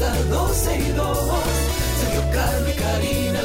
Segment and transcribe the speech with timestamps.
[0.00, 1.18] comienza 12 y 2.
[2.00, 2.22] Sergio
[2.68, 3.39] y Karina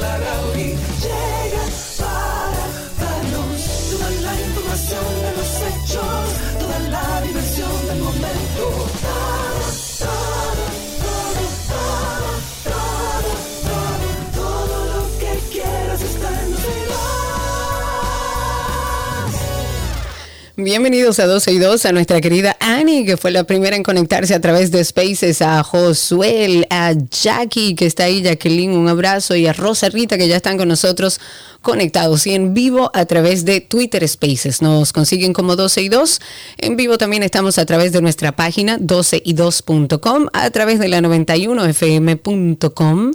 [20.65, 24.33] Bienvenidos a 12 y 2 a nuestra querida Annie, que fue la primera en conectarse
[24.33, 29.45] a través de Spaces, a Josuel, a Jackie, que está ahí, Jacqueline, un abrazo, y
[29.45, 31.21] a Rosa Rita, que ya están con nosotros
[31.61, 34.63] conectados y en vivo a través de Twitter Spaces.
[34.63, 36.19] Nos consiguen como 12 y 2.
[36.57, 43.11] En vivo también estamos a través de nuestra página 12y2.com, a través de la 91fm.com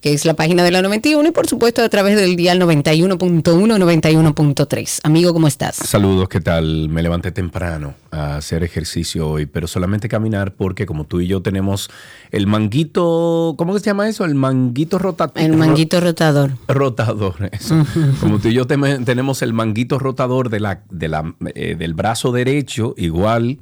[0.00, 3.42] que es la página de la 91 y por supuesto a través del dial 91.1,
[3.42, 5.00] 91.3.
[5.02, 5.76] Amigo, ¿cómo estás?
[5.76, 6.88] Saludos, ¿qué tal?
[6.88, 11.42] Me levanté temprano a hacer ejercicio hoy, pero solamente caminar porque como tú y yo
[11.42, 11.90] tenemos
[12.30, 14.24] el manguito, ¿cómo que se llama eso?
[14.24, 15.32] El manguito rotador.
[15.36, 16.52] El manguito rotador.
[16.66, 17.84] Rotador, eso.
[18.20, 22.32] Como tú y yo tenemos el manguito rotador de la, de la, eh, del brazo
[22.32, 23.58] derecho, igual,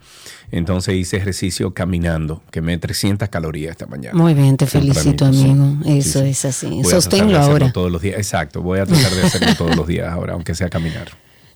[0.50, 4.16] entonces hice ejercicio caminando, quemé 300 calorías esta mañana.
[4.16, 5.76] Muy bien, te felicito, amigo.
[5.84, 6.27] Sí, Eso sí.
[6.28, 6.66] Es así.
[6.66, 7.72] Voy a tratar de Sosténlo hacerlo ahora.
[7.72, 8.16] todos los días.
[8.16, 11.08] Exacto, voy a tratar de hacerlo todos los días ahora, aunque sea caminar.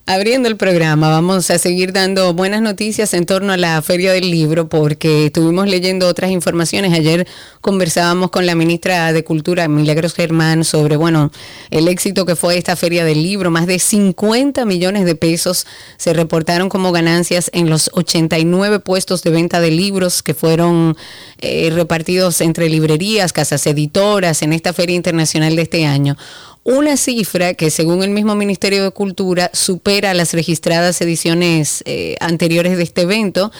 [0.05, 4.29] Abriendo el programa, vamos a seguir dando buenas noticias en torno a la Feria del
[4.29, 6.91] Libro porque estuvimos leyendo otras informaciones.
[6.91, 7.25] Ayer
[7.61, 11.31] conversábamos con la ministra de Cultura, Milagros Germán, sobre, bueno,
[11.71, 13.49] el éxito que fue esta Feria del Libro.
[13.49, 15.65] Más de 50 millones de pesos
[15.95, 20.97] se reportaron como ganancias en los 89 puestos de venta de libros que fueron
[21.39, 26.17] eh, repartidos entre librerías, casas editoras en esta Feria Internacional de este año.
[26.65, 32.77] Una cifra que según el mismo Ministerio de Cultura supera las registradas ediciones eh, anteriores
[32.77, 33.51] de este evento.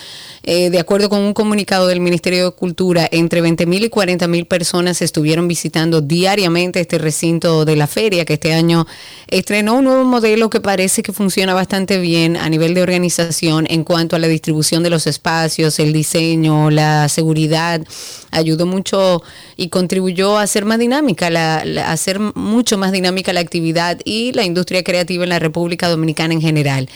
[0.46, 4.28] Eh, de acuerdo con un comunicado del Ministerio de Cultura, entre 20 mil y 40
[4.30, 8.86] mil personas estuvieron visitando diariamente este recinto de la feria, que este año
[9.28, 13.84] estrenó un nuevo modelo que parece que funciona bastante bien a nivel de organización en
[13.84, 17.81] cuanto a la distribución de los espacios, el diseño, la seguridad.
[18.31, 19.22] Ayudó mucho
[19.58, 24.00] y contribuyó a hacer más dinámica, la, la- a hacer mucho más dinámica la actividad
[24.06, 26.90] y la industria creativa en la República Dominicana en general.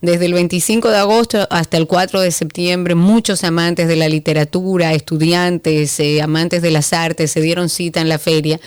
[0.00, 4.94] Desde el 25 de agosto hasta el 4 de septiembre, muchos amantes de la literatura,
[4.94, 8.58] estudiantes, eh, amantes de las artes, se dieron cita en la feria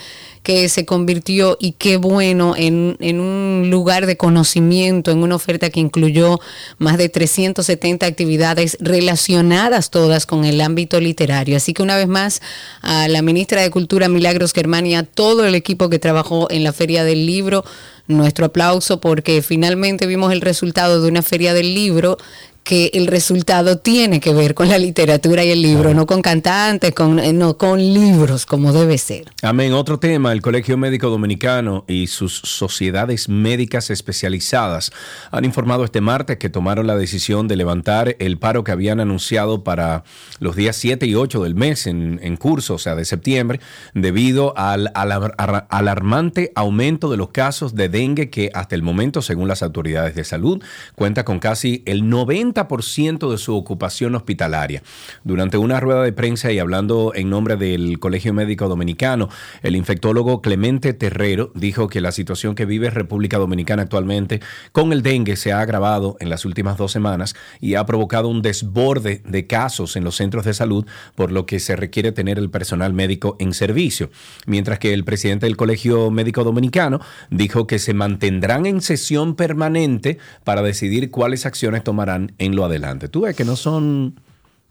[0.45, 5.71] que se convirtió, y qué bueno, en, en un lugar de conocimiento, en una oferta
[5.71, 6.39] que incluyó
[6.77, 11.57] más de 370 actividades relacionadas todas con el ámbito literario.
[11.57, 12.43] Así que una vez más,
[12.83, 16.63] a la ministra de Cultura, Milagros Germán, y a todo el equipo que trabajó en
[16.63, 17.65] la Feria del Libro,
[18.07, 22.17] nuestro aplauso porque finalmente vimos el resultado de una Feria del Libro
[22.65, 26.93] que el resultado tiene que ver con la literatura y el libro, no con cantantes,
[26.95, 29.25] con, eh, no, con libros, como debe ser.
[29.43, 29.71] Amén.
[29.73, 34.91] Otro tema, el Colegio Médico Dominicano y sus sociedades médicas especializadas
[35.29, 39.63] han informado este martes que tomaron la decisión de levantar el paro que habían anunciado
[39.63, 40.03] para
[40.39, 43.59] los días 7 y 8 del mes en, en curso, o sea, de septiembre,
[43.93, 49.47] debido al, ar- alarmante aumento de los casos de dengue que hasta el momento, según
[49.47, 50.63] las autoridades de salud,
[50.95, 54.81] cuenta con casi el 90% de su ocupación hospitalaria.
[55.23, 59.29] Durante una rueda de prensa y hablando en nombre del Colegio Médico Dominicano,
[59.61, 64.39] el infectólogo Clemente Terrero dijo que la situación que vive República Dominicana actualmente
[64.71, 68.41] con el dengue se ha agravado en las últimas dos semanas y ha provocado un
[68.41, 70.85] desborde de casos en los centros de salud,
[71.15, 74.09] por lo que se requiere tener el personal médico en servicio.
[74.45, 80.19] Mientras que el presidente del Colegio Médico Dominicano dijo que se mantendrán en sesión permanente
[80.43, 83.07] para decidir cuáles acciones tomarán en lo adelante.
[83.07, 84.19] Tú ves que no son...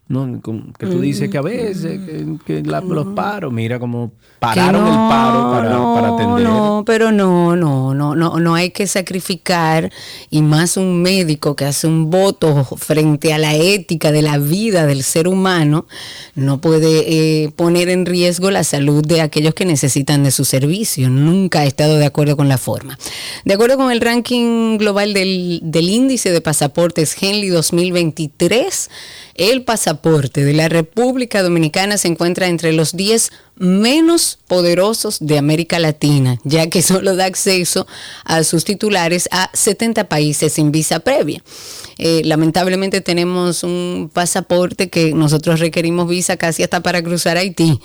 [0.06, 0.40] No,
[0.78, 4.92] que tú dices que a veces que, que la- los paros, mira como pararon el
[4.92, 6.44] paro para, no, para atender.
[6.44, 9.90] No, pero no, no, no, no, no hay que sacrificar
[10.28, 14.84] y más un médico que hace un voto frente a la ética de la vida
[14.84, 15.86] del ser humano
[16.34, 21.08] no puede eh, poner en riesgo la salud de aquellos que necesitan de su servicio.
[21.08, 22.98] Nunca he estado de acuerdo con la forma.
[23.46, 28.90] De acuerdo con el ranking global del, del índice de pasaportes Henley 2023,
[29.34, 35.78] el pasaporte de la República Dominicana se encuentra entre los 10 menos poderosos de América
[35.78, 37.86] Latina, ya que solo da acceso
[38.24, 41.42] a sus titulares a 70 países sin visa previa.
[41.98, 47.80] Eh, lamentablemente tenemos un pasaporte que nosotros requerimos visa casi hasta para cruzar Haití.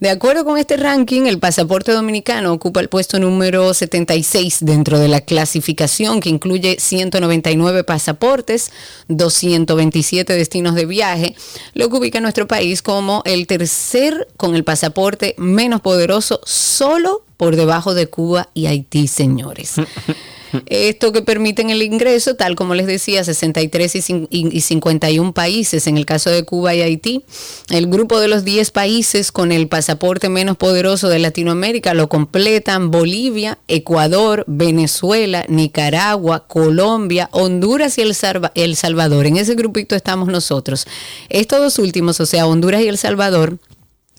[0.00, 5.08] De acuerdo con este ranking, el pasaporte dominicano ocupa el puesto número 76 dentro de
[5.08, 8.70] la clasificación que incluye 199 pasaportes,
[9.08, 11.34] 227 destinos de viaje,
[11.74, 17.56] lo que ubica nuestro país como el tercer con el pasaporte menos poderoso solo por
[17.56, 19.76] debajo de Cuba y Haití, señores.
[20.66, 26.06] Esto que permiten el ingreso, tal como les decía, 63 y 51 países en el
[26.06, 27.24] caso de Cuba y Haití.
[27.70, 32.90] El grupo de los 10 países con el pasaporte menos poderoso de Latinoamérica lo completan
[32.90, 39.26] Bolivia, Ecuador, Venezuela, Nicaragua, Colombia, Honduras y El, Salvador.
[39.26, 40.86] En ese grupito estamos nosotros.
[41.28, 43.58] Estos dos últimos, o sea, Honduras y El Salvador,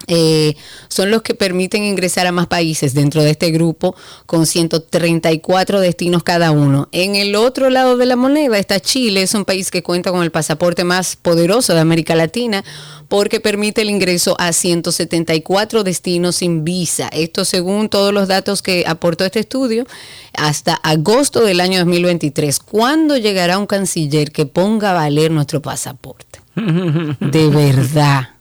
[0.07, 0.55] eh,
[0.87, 6.23] son los que permiten ingresar a más países dentro de este grupo con 134 destinos
[6.23, 6.87] cada uno.
[6.91, 10.23] En el otro lado de la moneda está Chile, es un país que cuenta con
[10.23, 12.63] el pasaporte más poderoso de América Latina
[13.07, 17.09] porque permite el ingreso a 174 destinos sin visa.
[17.09, 19.85] Esto según todos los datos que aportó este estudio
[20.33, 22.59] hasta agosto del año 2023.
[22.59, 26.39] ¿Cuándo llegará un canciller que ponga a valer nuestro pasaporte?
[26.55, 28.38] De verdad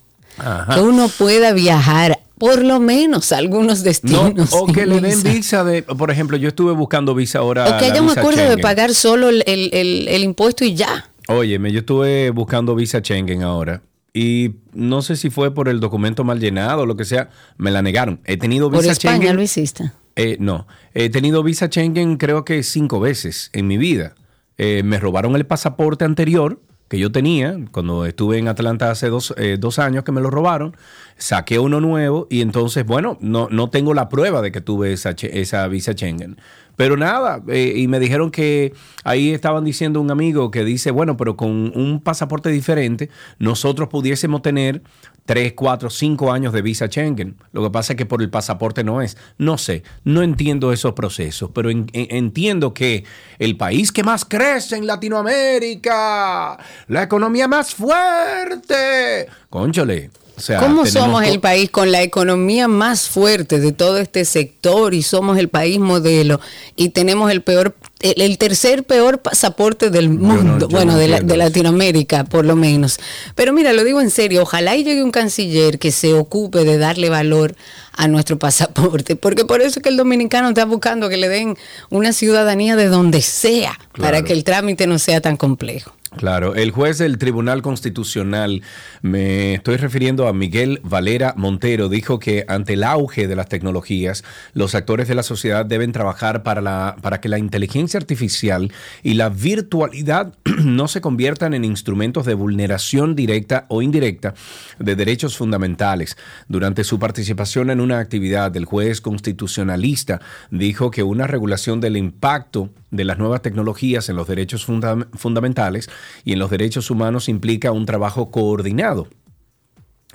[0.73, 4.51] que uno pueda viajar por lo menos a algunos destinos.
[4.53, 7.69] o que le den visa de, por ejemplo, yo estuve buscando visa ahora.
[7.69, 11.11] O que haya un acuerdo de pagar solo el, impuesto y ya.
[11.29, 13.83] Óyeme, yo estuve buscando visa Schengen ahora.
[14.15, 17.71] Y no sé si fue por el documento mal llenado o lo que sea, me
[17.71, 18.21] la negaron.
[18.25, 19.93] He tenido visa ¿Por España lo hiciste?
[20.17, 24.15] Eh, no, he tenido visa Schengen creo que cinco veces en mi vida.
[24.57, 29.35] Eh, me robaron el pasaporte anterior que yo tenía cuando estuve en Atlanta hace dos,
[29.37, 30.77] eh, dos, años que me lo robaron,
[31.17, 35.11] saqué uno nuevo y entonces, bueno, no, no tengo la prueba de que tuve esa,
[35.11, 36.39] esa visa Schengen.
[36.79, 38.73] Pero nada, eh, y me dijeron que
[39.03, 43.11] ahí estaban diciendo un amigo que dice, bueno, pero con un pasaporte diferente,
[43.41, 44.81] nosotros pudiésemos tener
[45.25, 47.37] 3, 4, 5 años de visa Schengen.
[47.51, 49.17] Lo que pasa es que por el pasaporte no es.
[49.39, 53.03] No sé, no entiendo esos procesos, pero entiendo que
[53.41, 60.11] el país que más crece en Latinoamérica, la economía más fuerte, conchole,
[60.59, 65.39] ¿Cómo somos el país con la economía más fuerte de todo este sector y somos
[65.39, 66.41] el país modelo
[66.77, 72.45] y tenemos el peor, el, tercer peor pasaporte del mundo, bueno, de, de, Latinoamérica por
[72.45, 72.99] lo menos.
[73.35, 76.79] Pero mira, lo digo en serio, ojalá y llegue un canciller que se ocupe de
[76.79, 77.55] darle valor
[77.99, 81.57] a nuestro pasaporte, porque por eso es que el dominicano está buscando que le den
[81.91, 85.93] una ciudadanía de donde sea, para que el trámite no sea tan complejo.
[86.17, 88.63] Claro, el juez del Tribunal Constitucional,
[89.03, 94.25] me estoy refiriendo a Miguel Valera Montero, dijo que ante el auge de las tecnologías,
[94.55, 98.73] los actores de la sociedad deben trabajar para, la, para que la inteligencia artificial
[99.03, 100.35] y la virtualidad
[100.65, 104.33] no se conviertan en instrumentos de vulneración directa o indirecta
[104.79, 106.17] de derechos fundamentales.
[106.49, 112.71] Durante su participación en una actividad, el juez constitucionalista dijo que una regulación del impacto
[112.91, 115.91] de las nuevas tecnologías en los derechos fundamentales
[116.25, 119.09] y en los derechos humanos implica un trabajo coordinado.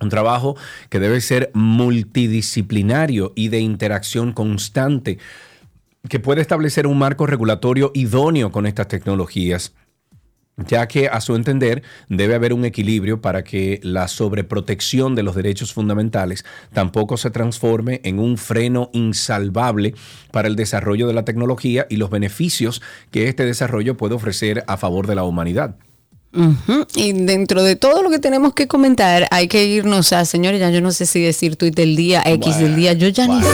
[0.01, 0.57] Un trabajo
[0.89, 5.19] que debe ser multidisciplinario y de interacción constante,
[6.09, 9.73] que puede establecer un marco regulatorio idóneo con estas tecnologías
[10.57, 15.35] ya que a su entender debe haber un equilibrio para que la sobreprotección de los
[15.35, 19.95] derechos fundamentales tampoco se transforme en un freno insalvable
[20.31, 22.81] para el desarrollo de la tecnología y los beneficios
[23.11, 25.75] que este desarrollo puede ofrecer a favor de la humanidad.
[26.95, 30.71] Y dentro de todo lo que tenemos que comentar, hay que irnos a, señores, ya
[30.71, 33.49] yo no sé si decir tweet del día, X del día, yo ya ni sé.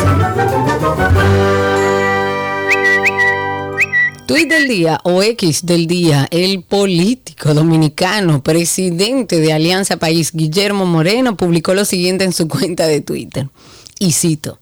[4.30, 10.86] Tweet del día o X del día, el político dominicano, presidente de Alianza País, Guillermo
[10.86, 13.50] Moreno, publicó lo siguiente en su cuenta de Twitter.
[13.98, 14.60] Y cito,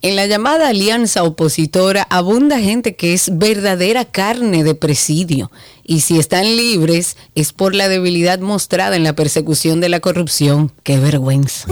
[0.00, 5.50] en la llamada alianza opositora abunda gente que es verdadera carne de presidio
[5.84, 10.72] y si están libres es por la debilidad mostrada en la persecución de la corrupción.
[10.82, 11.66] ¡Qué vergüenza!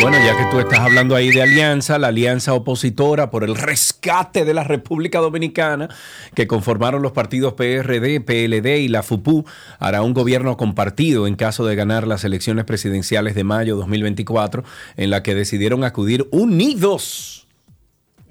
[0.00, 4.44] Bueno, ya que tú estás hablando ahí de alianza, la alianza opositora por el rescate
[4.44, 5.88] de la República Dominicana,
[6.34, 9.44] que conformaron los partidos PRD, PLD y la FUPU,
[9.78, 14.64] hará un gobierno compartido en caso de ganar las elecciones presidenciales de mayo 2024,
[14.96, 17.41] en la que decidieron acudir unidos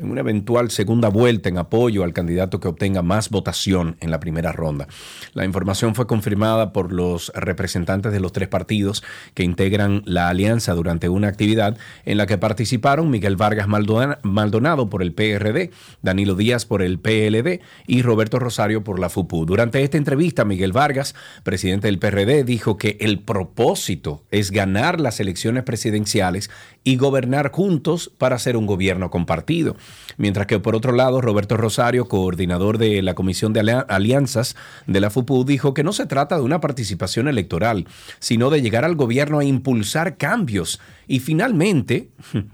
[0.01, 4.20] en una eventual segunda vuelta en apoyo al candidato que obtenga más votación en la
[4.20, 4.88] primera ronda.
[5.34, 9.03] La información fue confirmada por los representantes de los tres partidos
[9.34, 15.01] que integran la alianza durante una actividad en la que participaron Miguel Vargas Maldonado por
[15.01, 19.46] el PRD, Danilo Díaz por el PLD y Roberto Rosario por la FUPU.
[19.46, 25.20] Durante esta entrevista, Miguel Vargas, presidente del PRD, dijo que el propósito es ganar las
[25.20, 26.50] elecciones presidenciales
[26.83, 29.75] y gobernar juntos para hacer un gobierno compartido.
[30.17, 34.55] Mientras que por otro lado, Roberto Rosario, coordinador de la Comisión de Alianzas
[34.88, 37.88] de la FUPU, dijo que no se trata de una participación electoral,
[38.19, 40.79] sino de llegar al gobierno a impulsar cambios.
[41.07, 42.09] Y finalmente,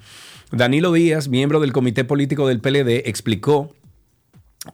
[0.51, 3.73] Danilo Díaz, miembro del Comité Político del PLD, explicó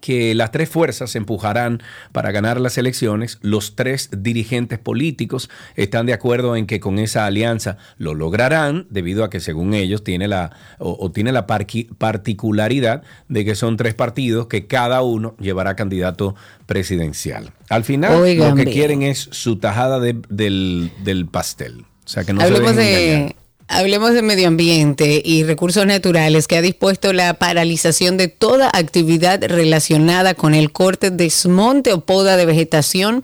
[0.01, 1.81] que las tres fuerzas empujarán
[2.12, 3.39] para ganar las elecciones.
[3.41, 9.23] Los tres dirigentes políticos están de acuerdo en que con esa alianza lo lograrán, debido
[9.23, 14.47] a que según ellos tiene la, o, tiene la particularidad de que son tres partidos
[14.47, 16.35] que cada uno llevará candidato
[16.65, 17.51] presidencial.
[17.69, 21.85] Al final lo que quieren es su tajada del, pastel.
[22.05, 23.35] O sea que no Hablemos de,
[23.74, 29.44] Hablemos de medio ambiente y recursos naturales que ha dispuesto la paralización de toda actividad
[29.44, 33.24] relacionada con el corte, desmonte o poda de vegetación,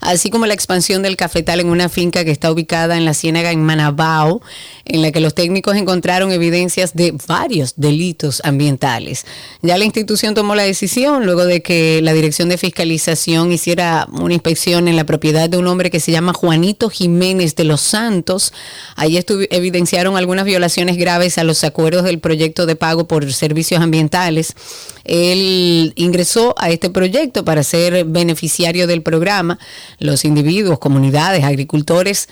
[0.00, 3.52] así como la expansión del cafetal en una finca que está ubicada en la ciénaga
[3.52, 4.42] en Manabao,
[4.84, 9.24] en la que los técnicos encontraron evidencias de varios delitos ambientales.
[9.62, 14.34] Ya la institución tomó la decisión luego de que la Dirección de Fiscalización hiciera una
[14.34, 18.52] inspección en la propiedad de un hombre que se llama Juanito Jiménez de los Santos.
[18.96, 19.83] Ahí evidenció
[20.16, 24.54] algunas violaciones graves a los acuerdos del proyecto de pago por servicios ambientales.
[25.04, 29.58] Él ingresó a este proyecto para ser beneficiario del programa.
[29.98, 32.28] Los individuos, comunidades, agricultores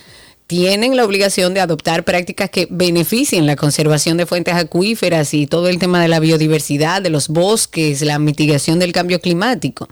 [0.52, 5.68] tienen la obligación de adoptar prácticas que beneficien la conservación de fuentes acuíferas y todo
[5.68, 9.88] el tema de la biodiversidad, de los bosques, la mitigación del cambio climático.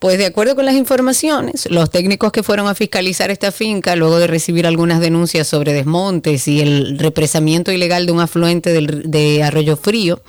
[0.00, 4.18] Pues de acuerdo con las informaciones, los técnicos que fueron a fiscalizar esta finca, luego
[4.18, 9.76] de recibir algunas denuncias sobre desmontes y el represamiento ilegal de un afluente de Arroyo
[9.76, 10.20] Frío,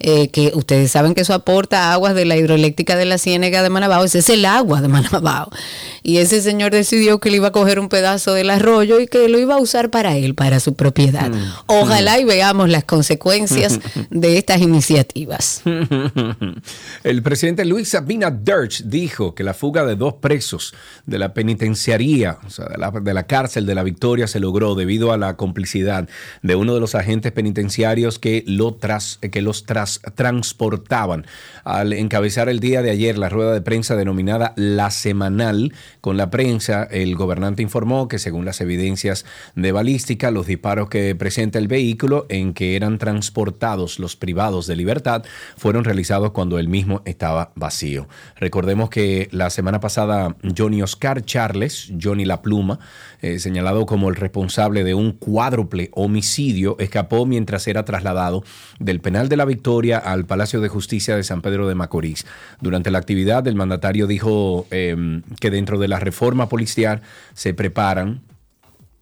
[0.00, 3.70] eh, que ustedes saben que eso aporta aguas de la hidroeléctrica de la Ciénega de
[3.70, 5.50] Manabao, ese es el agua de Manabao.
[6.04, 9.28] Y ese señor decidió que le iba a coger un pedazo del arroyo y que
[9.28, 11.30] lo iba a usar para él, para su propiedad.
[11.30, 11.52] Mm.
[11.66, 15.62] Ojalá y veamos las consecuencias de estas iniciativas.
[17.02, 20.74] El presidente Luis Sabina Dirch dijo que la fuga de dos presos
[21.06, 24.76] de la penitenciaría, o sea, de la, de la cárcel de la Victoria, se logró
[24.76, 26.08] debido a la complicidad
[26.42, 31.26] de uno de los agentes penitenciarios que, lo tras, que los tras transportaban.
[31.64, 36.30] Al encabezar el día de ayer la rueda de prensa denominada La Semanal con la
[36.30, 41.68] prensa, el gobernante informó que según las evidencias de balística, los disparos que presenta el
[41.68, 45.24] vehículo en que eran transportados los privados de libertad
[45.56, 48.08] fueron realizados cuando el mismo estaba vacío.
[48.36, 52.78] Recordemos que la semana pasada Johnny Oscar Charles, Johnny La Pluma,
[53.20, 58.44] eh, señalado como el responsable de un cuádruple homicidio, escapó mientras era trasladado
[58.78, 62.26] del penal de la Victoria al Palacio de Justicia de San Pedro de Macorís.
[62.60, 67.02] Durante la actividad, el mandatario dijo em, que dentro de la reforma policial
[67.34, 68.20] se preparan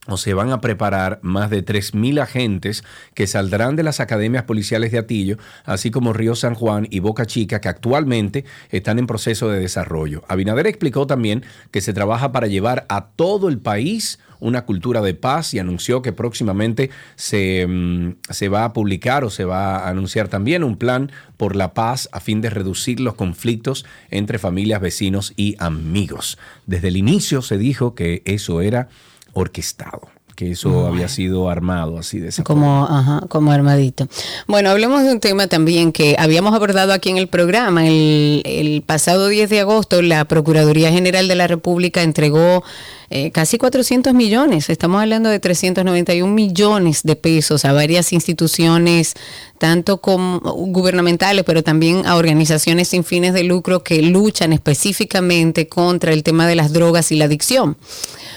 [0.08, 2.84] o se van a preparar más de 3.000 agentes
[3.14, 7.26] que saldrán de las academias policiales de Atillo, así como Río San Juan y Boca
[7.26, 10.22] Chica, que actualmente están en proceso de desarrollo.
[10.28, 15.14] Abinader explicó también que se trabaja para llevar a todo el país una cultura de
[15.14, 19.88] paz y anunció que próximamente se, mm, se, va a publicar o se va a
[19.88, 24.80] anunciar también un plan por la paz a fin de reducir los conflictos entre familias,
[24.80, 26.38] vecinos y amigos.
[26.66, 28.88] Desde el inicio se dijo que eso era
[29.36, 34.06] orquestado que eso había sido armado así de esa como, Ajá, como armadito.
[34.46, 37.86] Bueno, hablemos de un tema también que habíamos abordado aquí en el programa.
[37.86, 42.62] El, el pasado 10 de agosto, la Procuraduría General de la República entregó
[43.10, 49.14] eh, casi 400 millones, estamos hablando de 391 millones de pesos a varias instituciones,
[49.58, 56.12] tanto como gubernamentales, pero también a organizaciones sin fines de lucro que luchan específicamente contra
[56.12, 57.76] el tema de las drogas y la adicción.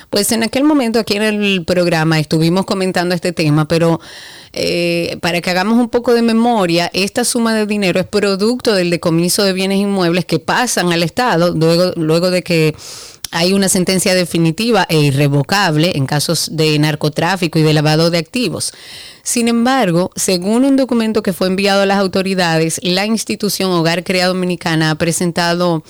[0.09, 3.99] Pues en aquel momento aquí en el programa estuvimos comentando este tema, pero
[4.53, 8.89] eh, para que hagamos un poco de memoria, esta suma de dinero es producto del
[8.89, 12.75] decomiso de bienes inmuebles que pasan al Estado luego, luego de que
[13.31, 18.73] hay una sentencia definitiva e irrevocable en casos de narcotráfico y de lavado de activos.
[19.23, 24.27] Sin embargo, según un documento que fue enviado a las autoridades, la institución Hogar Crea
[24.27, 25.83] Dominicana ha presentado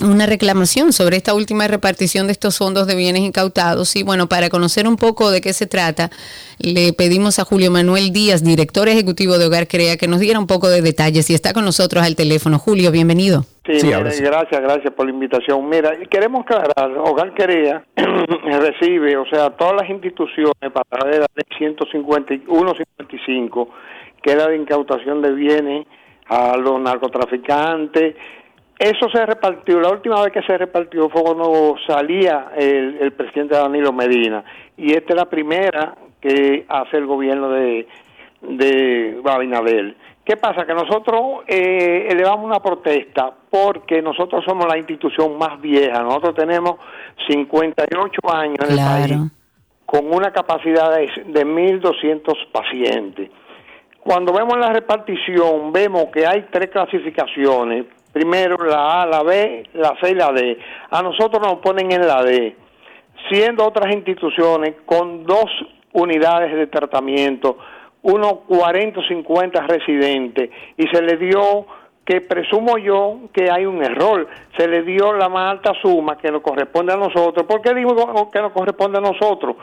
[0.00, 3.94] una reclamación sobre esta última repartición de estos fondos de bienes incautados.
[3.96, 6.10] Y bueno, para conocer un poco de qué se trata,
[6.58, 10.46] le pedimos a Julio Manuel Díaz, director ejecutivo de Hogar Crea, que nos diera un
[10.46, 12.58] poco de detalles y está con nosotros al teléfono.
[12.58, 13.44] Julio, bienvenido.
[13.76, 15.68] Sí, gracias, gracias por la invitación.
[15.68, 21.20] Mira, queremos aclarar, Hogar Crea recibe, o sea, todas las instituciones para la ley
[21.58, 23.68] 151-55,
[24.22, 25.86] que era de incautación de bienes
[26.28, 28.14] a los narcotraficantes,
[28.78, 33.92] eso se repartió, la última vez que se repartió fue cuando salía el, presidente Danilo
[33.92, 34.42] Medina
[34.76, 37.88] y esta es la primera que hace el gobierno de,
[38.40, 39.96] de Babinabel.
[40.28, 40.66] ¿Qué pasa?
[40.66, 46.74] Que nosotros eh, elevamos una protesta porque nosotros somos la institución más vieja, nosotros tenemos
[47.26, 49.32] 58 años en el país
[49.86, 53.30] con una capacidad de, de 1.200 pacientes.
[54.00, 59.94] Cuando vemos la repartición, vemos que hay tres clasificaciones primero la A, la B, la
[59.98, 60.58] C y la D.
[60.90, 62.54] A nosotros nos ponen en la D,
[63.30, 65.46] siendo otras instituciones con dos
[65.92, 67.56] unidades de tratamiento,
[68.02, 71.66] unos 40 o 50 residentes, y se le dio
[72.08, 74.26] que presumo yo que hay un error,
[74.56, 77.44] se le dio la más alta suma que nos corresponde a nosotros.
[77.46, 77.94] ¿Por qué digo
[78.30, 79.56] que nos corresponde a nosotros?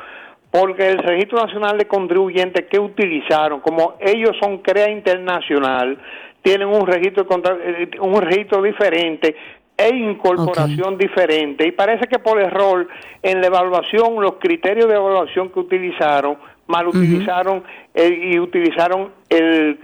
[0.51, 5.97] Porque el Registro Nacional de Contribuyentes que utilizaron, como ellos son CREA Internacional,
[6.43, 7.25] tienen un registro,
[7.63, 9.35] eh, un registro diferente
[9.75, 11.67] e incorporación diferente.
[11.67, 12.87] Y parece que por error
[13.23, 19.77] en la evaluación, los criterios de evaluación que utilizaron, mal utilizaron eh, y utilizaron el,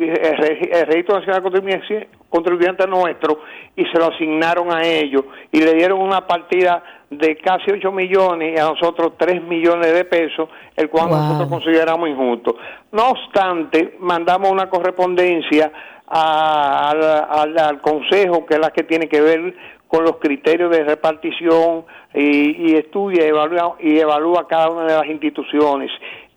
[0.87, 3.39] registro nacional contribuyente, contribuyente nuestro
[3.75, 8.53] y se lo asignaron a ellos y le dieron una partida de casi 8 millones
[8.55, 12.55] y a nosotros 3 millones de pesos, el cual nosotros consideramos injusto.
[12.91, 15.71] No obstante, mandamos una correspondencia
[16.07, 19.55] al, Consejo, que es la que tiene que ver
[19.87, 25.91] con los criterios de repartición y, estudia evalúa, y evalúa cada una de las instituciones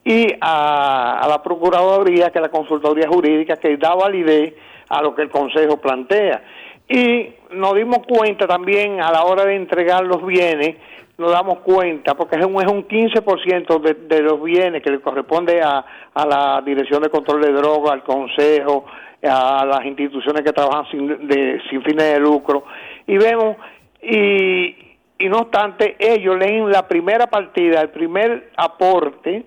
[0.04, 4.54] y a, la Procuraduría, que es la consultoría jurídica, que da validez
[4.88, 6.42] a lo que el Consejo plantea.
[6.88, 10.76] Y nos dimos cuenta también a la hora de entregar los bienes,
[11.16, 15.00] nos damos cuenta, porque es un, es un 15% de, de los bienes que le
[15.00, 18.84] corresponde a, a la Dirección de Control de Drogas, al Consejo,
[19.26, 22.64] a las instituciones que trabajan sin, de, sin fines de lucro
[23.06, 23.56] y vemos
[24.02, 24.76] y,
[25.18, 29.44] y no obstante ellos leen la primera partida, el primer aporte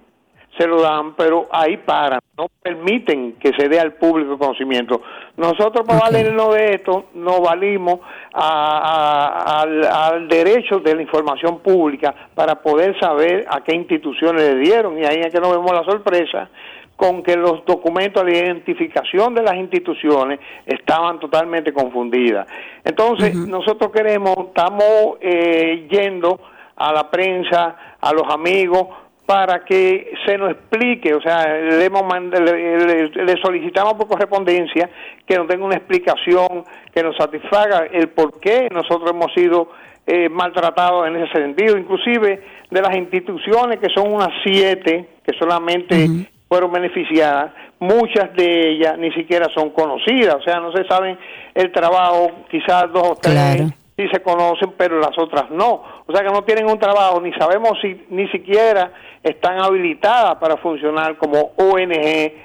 [0.57, 5.01] se lo dan, pero ahí paran, no permiten que se dé al público conocimiento.
[5.35, 7.99] Nosotros para valernos de esto nos valimos
[8.33, 14.97] al, al, derecho de la información pública para poder saber a qué instituciones le dieron
[14.97, 16.49] y ahí es que nos vemos la sorpresa
[16.97, 22.47] con que los documentos de identificación de las instituciones estaban totalmente confundidas.
[22.83, 26.39] Entonces, nosotros queremos, estamos eh, yendo
[26.75, 28.87] a la prensa, a los amigos,
[29.27, 34.89] para que se nos explique, o sea, le, le, solicitamos por correspondencia
[35.25, 36.63] que nos tenga una explicación
[36.93, 39.69] que nos satisfaga el por qué nosotros hemos sido
[40.05, 46.07] eh, maltratados en ese sentido, inclusive de las instituciones que son unas siete, que solamente
[46.47, 51.19] fueron beneficiadas, muchas de ellas ni siquiera son conocidas, o sea, no se saben
[51.53, 55.83] el trabajo, quizás dos o tres sí se conocen, pero las otras no.
[56.05, 58.91] O sea que no tienen un trabajo, ni sabemos si ni siquiera
[59.23, 61.91] están habilitadas para funcionar como ONG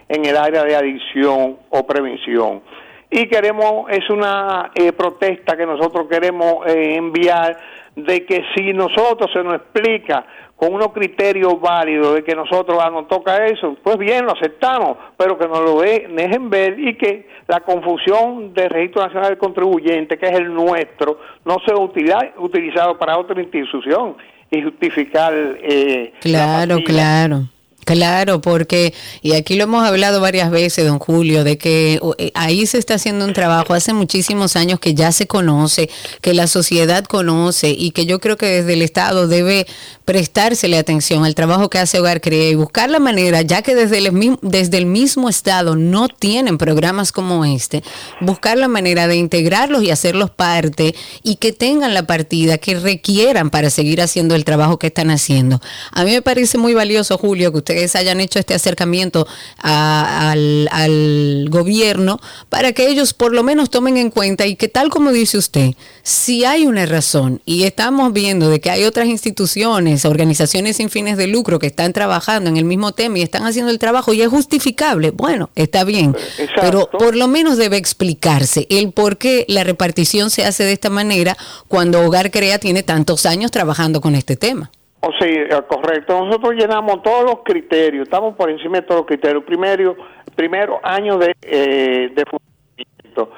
[0.08, 2.62] en el área de adicción o prevención.
[3.10, 7.58] Y queremos, es una eh, protesta que nosotros queremos eh, enviar
[7.94, 10.24] de que si nosotros se nos explica
[10.62, 14.96] con unos criterios válidos de que nosotros ah, nos toca eso, pues bien, lo aceptamos,
[15.16, 20.16] pero que nos lo dejen ver y que la confusión del Registro Nacional de Contribuyente,
[20.16, 24.14] que es el nuestro, no sea utilizado para otra institución
[24.52, 25.34] y justificar.
[25.34, 27.40] Eh, claro, claro.
[27.84, 32.64] Claro, porque, y aquí lo hemos hablado varias veces, don Julio, de que eh, ahí
[32.66, 35.90] se está haciendo un trabajo hace muchísimos años que ya se conoce,
[36.20, 39.66] que la sociedad conoce y que yo creo que desde el Estado debe
[40.04, 43.98] prestársele atención al trabajo que hace Hogar Crea y buscar la manera, ya que desde
[43.98, 47.82] el, desde el mismo Estado no tienen programas como este,
[48.20, 53.50] buscar la manera de integrarlos y hacerlos parte y que tengan la partida que requieran
[53.50, 55.60] para seguir haciendo el trabajo que están haciendo.
[55.92, 59.26] A mí me parece muy valioso, Julio, que usted ustedes hayan hecho este acercamiento
[59.58, 64.90] al, al gobierno para que ellos por lo menos tomen en cuenta y que tal
[64.90, 65.70] como dice usted,
[66.02, 71.16] si hay una razón y estamos viendo de que hay otras instituciones, organizaciones sin fines
[71.16, 74.22] de lucro que están trabajando en el mismo tema y están haciendo el trabajo y
[74.22, 76.14] es justificable, bueno, está bien,
[76.60, 80.90] pero por lo menos debe explicarse el por qué la repartición se hace de esta
[80.90, 81.36] manera
[81.68, 84.70] cuando Hogar Crea tiene tantos años trabajando con este tema.
[85.04, 86.24] O oh, sea, correcto.
[86.24, 89.42] Nosotros llenamos todos los criterios, estamos por encima de todos los criterios.
[89.42, 89.96] Primero,
[90.36, 93.30] primero año de, eh, de funcionamiento.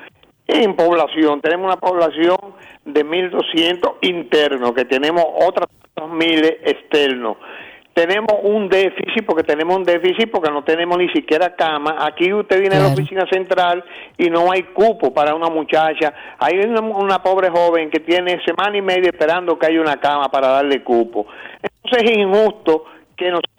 [0.46, 2.37] En población, tenemos una población
[2.85, 7.38] de 1.200 internos, que tenemos otras 2.000 externos
[7.94, 11.96] tenemos un déficit, porque tenemos un déficit porque no tenemos ni siquiera cama.
[12.00, 13.85] Aquí usted viene a la oficina central
[14.18, 16.12] y no hay cupo para una muchacha.
[16.38, 20.48] Hay una, pobre joven que tiene semana y media esperando que haya una cama para
[20.48, 21.26] darle cupo.
[21.62, 22.85] Entonces es injusto
[23.16, 23.54] que nosotros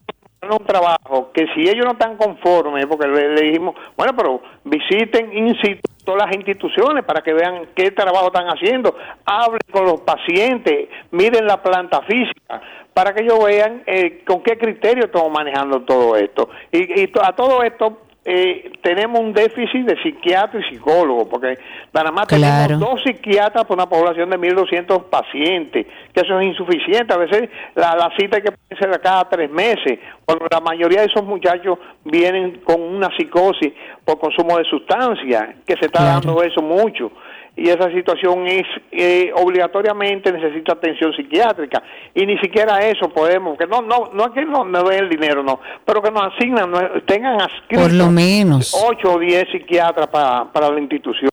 [0.51, 5.55] un trabajo que si ellos no están conformes, porque le, dijimos, bueno, pero visiten in
[5.59, 8.95] situ todas las instituciones para que vean qué trabajo están haciendo,
[9.25, 12.61] hablen con los pacientes, miren la planta física,
[12.95, 16.49] para que ellos vean eh, con qué criterio estamos manejando todo esto.
[16.71, 21.59] Y, a todo esto eh, tenemos un déficit de psiquiatra y psicólogo, porque
[21.93, 27.13] nada más tenemos dos psiquiatras por una población de 1.200 pacientes, que eso es insuficiente.
[27.13, 31.07] A veces la, la cita hay que ser cada tres meses, cuando la mayoría de
[31.07, 33.73] esos muchachos vienen con una psicosis
[34.05, 37.11] por consumo de sustancias, que se está dando eso mucho
[37.55, 41.81] y esa situación es eh, obligatoriamente necesita atención psiquiátrica
[42.13, 45.09] y ni siquiera eso podemos que no no no es que no me den el
[45.09, 46.71] dinero no pero que nos asignan
[47.05, 51.31] tengan adscritos por lo menos 8 o 10 psiquiatras para, para la institución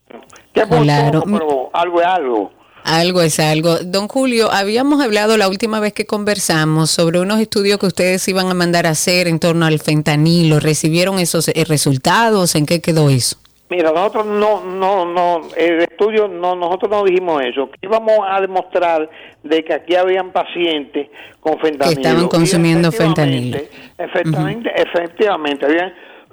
[0.53, 1.23] que claro.
[1.25, 2.51] pero algo es algo
[2.83, 3.77] algo es algo.
[3.77, 8.49] Don Julio, habíamos hablado la última vez que conversamos sobre unos estudios que ustedes iban
[8.49, 10.59] a mandar a hacer en torno al fentanilo.
[10.59, 12.55] ¿Recibieron esos eh, resultados?
[12.55, 13.37] ¿En qué quedó eso?
[13.75, 17.71] Mira, nosotros no, no, no, el estudio, no, nosotros no dijimos eso.
[17.81, 19.09] Íbamos a demostrar
[19.41, 21.09] de que aquí habían pacientes
[21.39, 21.99] con fentanilo.
[21.99, 23.57] Que estaban consumiendo fentanilo.
[23.97, 25.91] Efectivamente, efectivamente, habían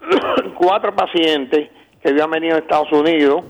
[0.55, 1.70] cuatro pacientes
[2.03, 3.42] que habían venido a Estados Unidos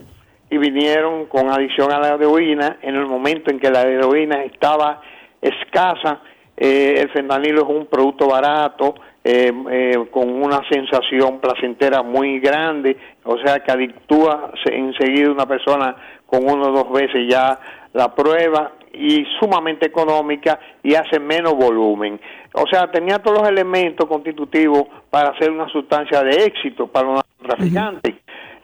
[0.48, 5.03] y vinieron con adicción a la heroína en el momento en que la heroína estaba
[5.42, 6.20] escasa.
[6.57, 12.96] Eh, el fentanilo es un producto barato, eh, eh, con una sensación placentera muy grande,
[13.24, 15.94] o sea que adictúa enseguida una persona
[16.26, 17.59] con uno o dos veces ya
[17.92, 22.20] la prueba y sumamente económica y hace menos volumen.
[22.54, 27.22] O sea, tenía todos los elementos constitutivos para hacer una sustancia de éxito para los
[27.42, 28.16] traficantes.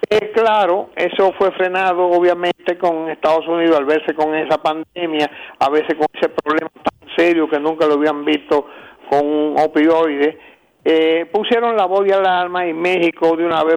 [0.08, 5.68] Eh, claro, eso fue frenado obviamente con Estados Unidos al verse con esa pandemia, a
[5.68, 8.68] veces con ese problema tan serio que nunca lo habían visto
[9.08, 10.38] con un opioide,
[10.84, 13.76] eh, pusieron la voz de alarma y México de una vez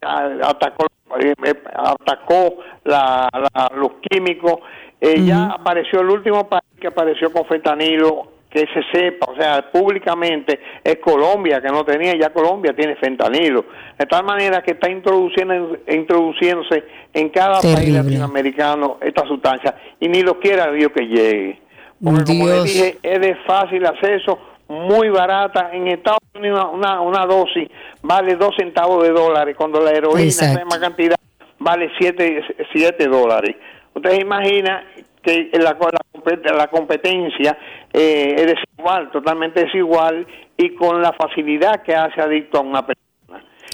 [0.00, 0.86] atacó,
[1.20, 3.28] eh, atacó la,
[3.74, 4.60] los químicos.
[5.00, 9.70] Eh, ya apareció el último país que apareció con fentanilo que se sepa, o sea,
[9.70, 13.66] públicamente es Colombia que no tenía, ya Colombia tiene fentanilo.
[13.98, 20.22] De tal manera que está introduciendo, introduciéndose en cada país latinoamericano esta sustancia y ni
[20.22, 21.60] lo quiera Dios que llegue.
[22.02, 25.70] Porque como le dije, es de fácil acceso, muy barata.
[25.72, 27.68] En Estados Unidos una, una dosis
[28.02, 31.16] vale dos centavos de dólares, cuando la heroína, esa misma cantidad,
[31.58, 33.56] vale siete, siete dólares.
[33.94, 34.84] Ustedes imaginan
[35.22, 37.58] que la, la, la competencia
[37.92, 42.98] eh, es desigual, totalmente desigual, y con la facilidad que hace adicto a una persona.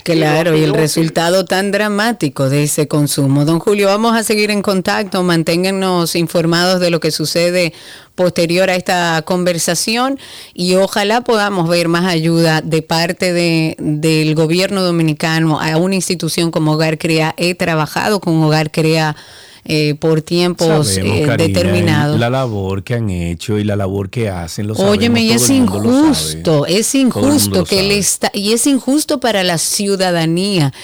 [0.03, 3.47] Claro, y el resultado tan dramático de ese consumo.
[3.47, 7.73] Don Julio, vamos a seguir en contacto, manténgannos informados de lo que sucede
[8.15, 10.19] posterior a esta conversación
[10.53, 16.51] y ojalá podamos ver más ayuda de parte de, del gobierno dominicano a una institución
[16.51, 17.35] como Hogar Crea.
[17.37, 19.17] He trabajado con Hogar Crea
[19.67, 22.21] eh, por tiempos eh, determinados.
[22.21, 26.67] La labor que han hecho y la labor que hacen los Óyeme, y es injusto,
[26.67, 30.75] es injusto que le está, y es injusto para la ciudadanía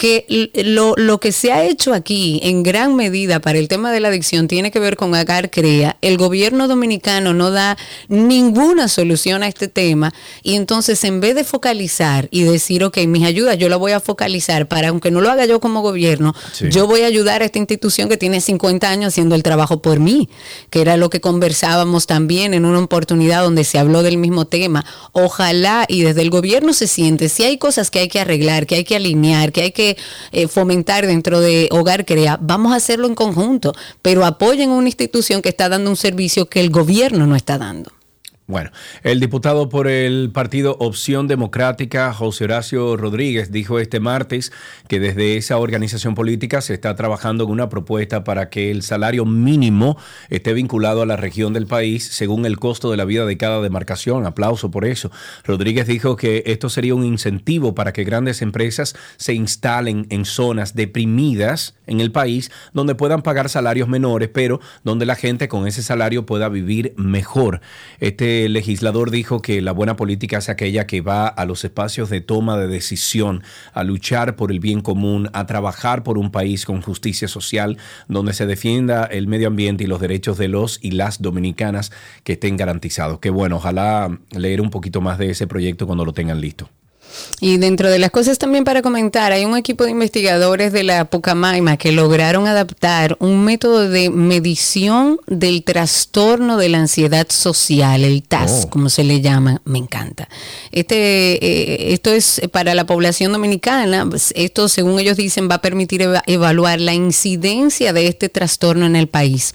[0.00, 4.00] que lo, lo, que se ha hecho aquí en gran medida para el tema de
[4.00, 5.98] la adicción tiene que ver con Agar Crea.
[6.00, 7.76] El gobierno dominicano no da
[8.08, 13.26] ninguna solución a este tema y entonces en vez de focalizar y decir, ok, mis
[13.26, 16.34] ayudas yo la voy a focalizar para, aunque no lo haga yo como gobierno,
[16.70, 20.00] yo voy a ayudar a esta institución que tiene 50 años haciendo el trabajo por
[20.00, 20.30] mí,
[20.70, 24.82] que era lo que conversábamos también en una oportunidad donde se habló del mismo tema.
[25.12, 28.76] Ojalá y desde el gobierno se siente, si hay cosas que hay que arreglar, que
[28.76, 29.89] hay que alinear, que hay que
[30.32, 33.72] eh, fomentar dentro de Hogar Crea, vamos a hacerlo en conjunto,
[34.02, 37.92] pero apoyen una institución que está dando un servicio que el gobierno no está dando.
[38.50, 38.72] Bueno,
[39.04, 44.50] el diputado por el partido Opción Democrática, José Horacio Rodríguez, dijo este martes
[44.88, 49.24] que desde esa organización política se está trabajando en una propuesta para que el salario
[49.24, 49.96] mínimo
[50.30, 53.60] esté vinculado a la región del país según el costo de la vida de cada
[53.60, 54.26] demarcación.
[54.26, 55.12] Aplauso por eso.
[55.44, 60.74] Rodríguez dijo que esto sería un incentivo para que grandes empresas se instalen en zonas
[60.74, 65.84] deprimidas en el país donde puedan pagar salarios menores, pero donde la gente con ese
[65.84, 67.60] salario pueda vivir mejor.
[68.00, 72.10] Este el legislador dijo que la buena política es aquella que va a los espacios
[72.10, 76.64] de toma de decisión, a luchar por el bien común, a trabajar por un país
[76.64, 80.92] con justicia social, donde se defienda el medio ambiente y los derechos de los y
[80.92, 81.92] las dominicanas
[82.24, 83.20] que estén garantizados.
[83.20, 86.68] Que bueno, ojalá leer un poquito más de ese proyecto cuando lo tengan listo.
[87.40, 91.06] Y dentro de las cosas también para comentar, hay un equipo de investigadores de la
[91.06, 98.22] Pucamaima que lograron adaptar un método de medición del trastorno de la ansiedad social, el
[98.22, 98.70] TAS, oh.
[98.70, 100.28] como se le llama, me encanta.
[100.70, 106.06] Este, eh, esto es para la población dominicana, esto según ellos dicen va a permitir
[106.26, 109.54] evaluar la incidencia de este trastorno en el país.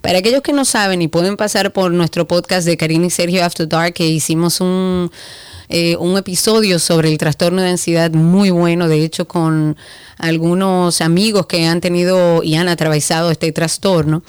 [0.00, 3.44] Para aquellos que no saben y pueden pasar por nuestro podcast de Karina y Sergio
[3.44, 5.10] After Dark, que hicimos un
[5.68, 9.76] eh, un episodio sobre el trastorno de ansiedad muy bueno, de hecho con
[10.18, 14.22] algunos amigos que han tenido y han atravesado este trastorno.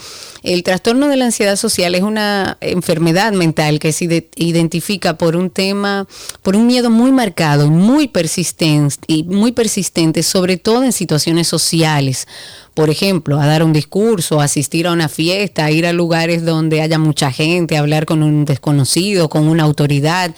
[0.44, 5.50] El trastorno de la ansiedad social es una enfermedad mental que se identifica por un
[5.50, 6.08] tema,
[6.42, 12.28] por un miedo muy marcado, muy persistente y muy persistente, sobre todo en situaciones sociales.
[12.74, 16.82] Por ejemplo, a dar un discurso, asistir a una fiesta, a ir a lugares donde
[16.82, 20.34] haya mucha gente, hablar con un desconocido, con una autoridad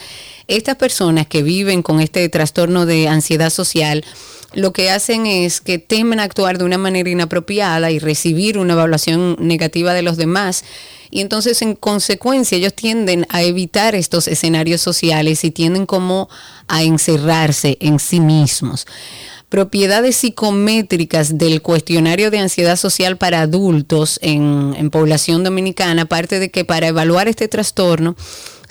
[0.52, 4.04] estas personas que viven con este trastorno de ansiedad social,
[4.54, 9.38] lo que hacen es que temen actuar de una manera inapropiada y recibir una evaluación
[9.40, 10.66] negativa de los demás.
[11.10, 16.30] Y entonces, en consecuencia, ellos tienden a evitar estos escenarios sociales y tienden como
[16.68, 18.88] a encerrarse en sí mismos.
[19.50, 26.50] Propiedades psicométricas del cuestionario de ansiedad social para adultos en, en población dominicana, aparte de
[26.50, 28.16] que para evaluar este trastorno,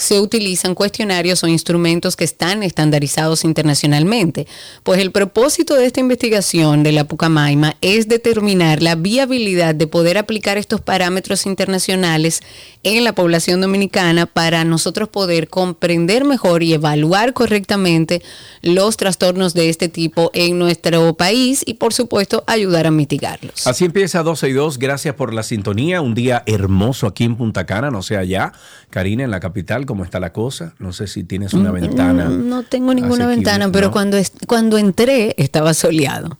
[0.00, 4.46] se utilizan cuestionarios o instrumentos que están estandarizados internacionalmente.
[4.82, 10.16] Pues el propósito de esta investigación de la Pucamaima es determinar la viabilidad de poder
[10.16, 12.40] aplicar estos parámetros internacionales
[12.82, 18.22] en la población dominicana para nosotros poder comprender mejor y evaluar correctamente
[18.62, 23.66] los trastornos de este tipo en nuestro país y por supuesto ayudar a mitigarlos.
[23.66, 27.66] Así empieza 12 y 2, gracias por la sintonía, un día hermoso aquí en Punta
[27.66, 28.52] Cana, no sé allá,
[28.88, 30.72] Karina, en la capital, ¿cómo está la cosa?
[30.78, 32.28] No sé si tienes una mm, ventana.
[32.28, 36.38] No, tengo ninguna ventana, pero cuando, cuando entré estaba soleado.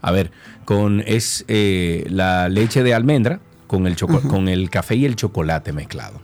[0.00, 0.30] a ver,
[0.64, 5.72] con es eh, la leche de almendra con el, con el café y el chocolate
[5.72, 6.20] mezclado.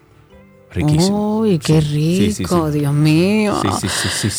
[0.74, 1.38] Riquísimo.
[1.38, 3.62] Uy, qué rico, Dios mío.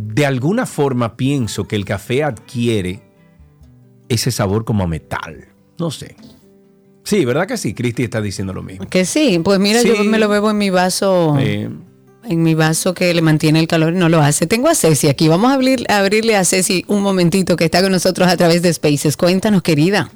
[0.00, 3.02] de alguna forma pienso que el café adquiere
[4.08, 5.48] ese sabor como a metal.
[5.78, 6.16] No sé.
[7.04, 7.74] Sí, ¿verdad que sí?
[7.74, 8.86] Cristi está diciendo lo mismo.
[8.88, 9.88] Que sí, pues mira, Sí.
[9.88, 11.68] yo me lo bebo en mi vaso, Eh,
[12.24, 14.46] en mi vaso que le mantiene el calor y no lo hace.
[14.46, 17.82] Tengo a Ceci aquí, vamos a, abrir, a abrirle a Ceci un momentito que está
[17.82, 19.16] con nosotros a través de Spaces.
[19.16, 20.10] Cuéntanos, querida,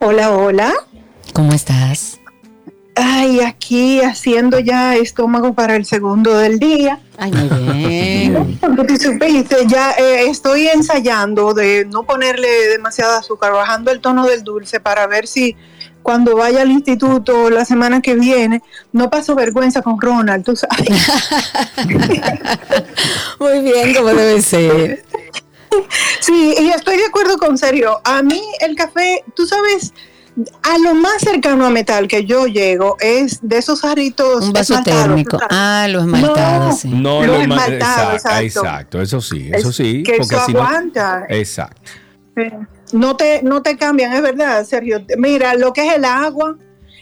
[0.00, 0.72] Hola, hola.
[1.32, 2.20] ¿cómo estás?
[2.96, 7.00] Ay, aquí haciendo ya estómago para el segundo del día.
[7.18, 8.58] Ay, muy bien.
[8.76, 14.44] Porque supiste, ya eh, estoy ensayando de no ponerle demasiado azúcar, bajando el tono del
[14.44, 15.56] dulce para ver si
[16.02, 20.88] cuando vaya al instituto la semana que viene no paso vergüenza con Ronald, tú sabes.
[23.40, 25.04] Muy bien, como debe ser.
[26.20, 28.00] Sí, y estoy de acuerdo con Sergio.
[28.04, 29.92] A mí el café, tú sabes,
[30.62, 34.82] a lo más cercano a metal que yo llego es de esos jarritos Un vaso
[34.82, 35.38] térmico.
[35.48, 36.76] Ah, lo esmaltado, No.
[36.76, 36.88] sí.
[36.88, 38.60] no, Lo lo esmaltado, exacto, exacto.
[38.68, 40.02] exacto, eso sí, eso Es sí.
[40.02, 41.26] que porque eso si no- aguanta.
[41.28, 41.90] exacto.
[42.92, 45.04] No te, no te cambian, es verdad, Sergio.
[45.18, 46.56] Mira, lo que es el agua,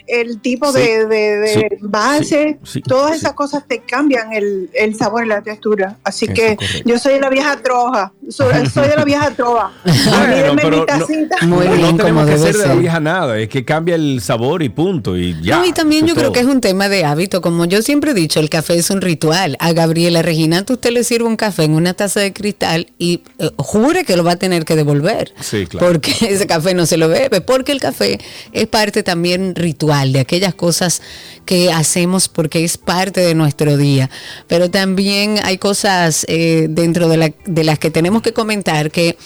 [0.07, 3.16] el tipo Sí, de, de- de sí, base, sí, sí, todas sí.
[3.18, 5.97] esas cosas te cambian el, el sabor y la textura.
[6.05, 6.83] Así Eso que es correcto.
[6.88, 8.52] yo soy la vieja troja, soy,
[8.88, 9.72] de la vieja trova.
[9.85, 11.56] Bueno, pero mi no-.
[11.56, 14.20] Muy no bien, tenemos como que ser de la vieja nada, es que cambia el
[14.20, 15.16] sabor y punto.
[15.16, 15.58] Y ya.
[15.58, 17.40] No, y también yo creo que es un tema de hábito.
[17.40, 19.56] Como yo siempre he dicho, el café es un ritual.
[19.61, 23.50] A Gabriela Reginante usted le sirve un café en una taza de cristal y eh,
[23.56, 25.32] jure que lo va a tener que devolver.
[25.40, 25.87] Sí, claro.
[25.88, 27.40] Porque ese café no se lo bebe.
[27.40, 28.18] Porque el café
[28.52, 31.02] es parte también ritual de aquellas cosas
[31.44, 34.11] que hacemos porque es parte de nuestro día.
[34.46, 39.16] Pero también hay cosas eh, dentro de, la- de las que tenemos que comentar que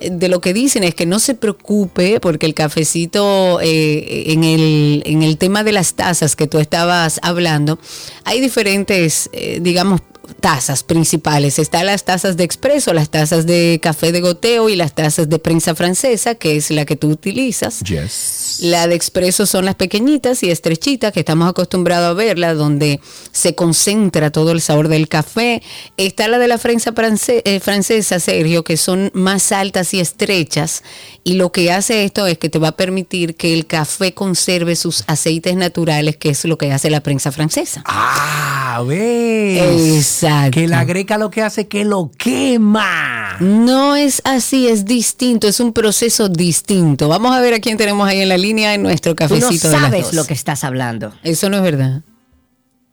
[0.00, 4.44] eh, de lo que dicen es que no se preocupe porque el cafecito eh, en,
[4.44, 7.78] el, en el tema de las tazas que tú estabas hablando,
[8.24, 10.02] hay diferentes, eh, digamos,
[10.40, 11.58] tazas principales.
[11.58, 15.38] Están las tazas de expreso, las tazas de café de goteo y las tazas de
[15.38, 17.80] prensa francesa, que es la que tú utilizas.
[17.80, 18.58] Yes.
[18.60, 23.00] La de expreso son las pequeñitas y estrechitas que estamos acostumbrados a verla, donde
[23.32, 25.62] se concentra todo el sabor del café.
[25.96, 30.82] Está la de la prensa eh, francesa, Sergio, que son más altas y estrechas.
[31.24, 34.76] Y lo que hace esto es que te va a permitir que el café conserve
[34.76, 37.82] sus aceites naturales, que es lo que hace la prensa francesa.
[37.86, 40.13] Ah, ves.
[40.22, 40.50] Exacto.
[40.52, 43.36] Que la greca lo que hace es que lo quema.
[43.40, 47.08] No es así, es distinto, es un proceso distinto.
[47.08, 49.68] Vamos a ver a quién tenemos ahí en la línea en nuestro Tú no cafecito.
[49.68, 50.14] de las sabes dos.
[50.14, 51.12] lo que estás hablando.
[51.22, 52.02] Eso no es verdad.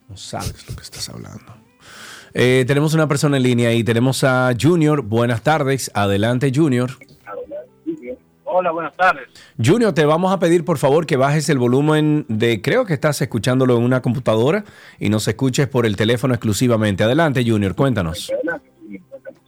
[0.09, 1.43] No sabes lo que estás hablando.
[2.33, 5.01] Eh, tenemos una persona en línea y tenemos a Junior.
[5.01, 5.91] Buenas tardes.
[5.93, 6.97] Adelante, Junior.
[8.53, 9.29] Hola, buenas tardes.
[9.63, 13.21] Junior, te vamos a pedir por favor que bajes el volumen de, creo que estás
[13.21, 14.65] escuchándolo en una computadora
[14.99, 17.05] y nos escuches por el teléfono exclusivamente.
[17.05, 18.29] Adelante, Junior, cuéntanos.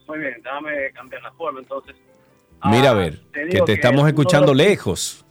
[0.07, 1.97] Muy bien, déjame cambiar la forma entonces.
[2.63, 5.25] Mira a Ah, ver, te que te que estamos escuchando lejos.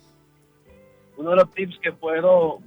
[1.16, 2.58] Uno de los tips que puedo...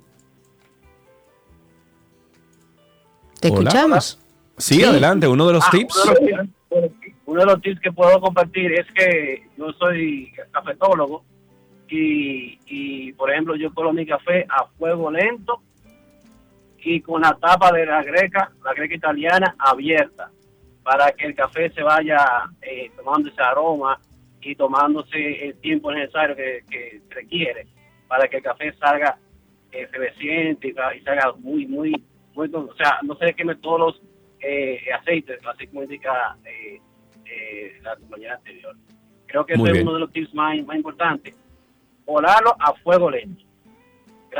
[3.39, 3.59] ¿Te Hola.
[3.69, 4.19] escuchamos?
[4.57, 5.95] Sí, adelante, uno de los Ah, tips.
[6.03, 6.54] Uno de los tips,
[7.43, 11.23] uno de que puedo compartir es que yo soy cafetólogo
[11.89, 15.61] y, y, por ejemplo, yo colo mi café a fuego lento
[16.79, 20.29] y con la tapa de la greca, la greca italiana, abierta
[20.83, 22.19] para que el café se vaya
[22.61, 23.99] eh, tomando ese aroma
[24.41, 27.65] y tomándose el tiempo necesario que, que requiere
[28.07, 29.17] para que el café salga
[29.71, 32.03] efervesciente y, sa- y salga muy, muy,
[32.35, 34.01] muy, o sea, no se queme todos los
[34.39, 36.79] eh, aceites, así como indica eh,
[37.35, 38.75] eh, la compañera anterior.
[39.27, 41.35] Creo que ese es uno de los tips más, más importantes.
[42.05, 43.44] Colarlo a fuego lento.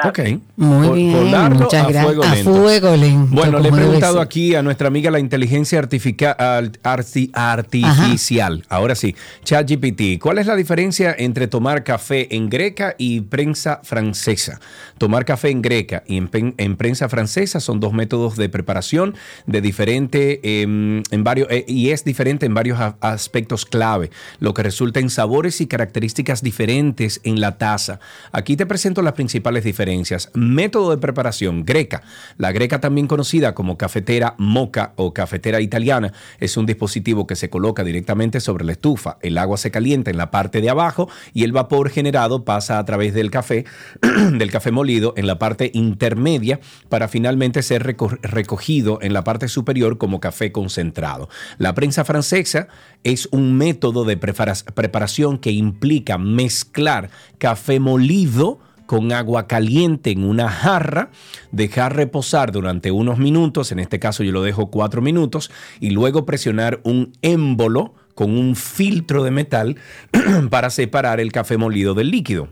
[0.03, 0.19] Ok.
[0.58, 2.03] Muy Por- bien, muchas a gracias.
[2.03, 6.31] fuego A fuego lento, Bueno, le he preguntado aquí a nuestra amiga la inteligencia artifica-
[6.34, 12.95] al- arti- artificial, ahora sí, ChatGPT, ¿cuál es la diferencia entre tomar café en greca
[12.97, 14.60] y prensa francesa?
[14.98, 19.15] Tomar café en greca y en, prensa francesa son dos métodos de preparación
[19.46, 24.54] de diferente em, en varios eh, y es diferente en varios a- aspectos clave, lo
[24.54, 28.00] que resulta en sabores y características diferentes en la taza.
[28.31, 29.85] Aquí te presento las principales diferencias.
[30.33, 32.02] Método de preparación greca.
[32.38, 37.50] La greca también conocida como cafetera moca o cafetera italiana es un dispositivo que se
[37.50, 39.17] coloca directamente sobre la estufa.
[39.21, 42.86] El agua se calienta en la parte de abajo y el vapor generado pasa a
[42.86, 43.65] través del café,
[44.33, 46.60] del café molido en la parte intermedia
[46.90, 51.29] para finalmente ser reco- recogido en la parte superior como café concentrado.
[51.58, 52.67] La prensa francesa
[53.04, 60.23] es un método de prepara- preparación que implica mezclar café molido con agua caliente en
[60.23, 61.10] una jarra,
[61.52, 66.25] dejar reposar durante unos minutos, en este caso yo lo dejo cuatro minutos, y luego
[66.25, 69.75] presionar un émbolo con un filtro de metal
[70.50, 72.48] para separar el café molido del líquido.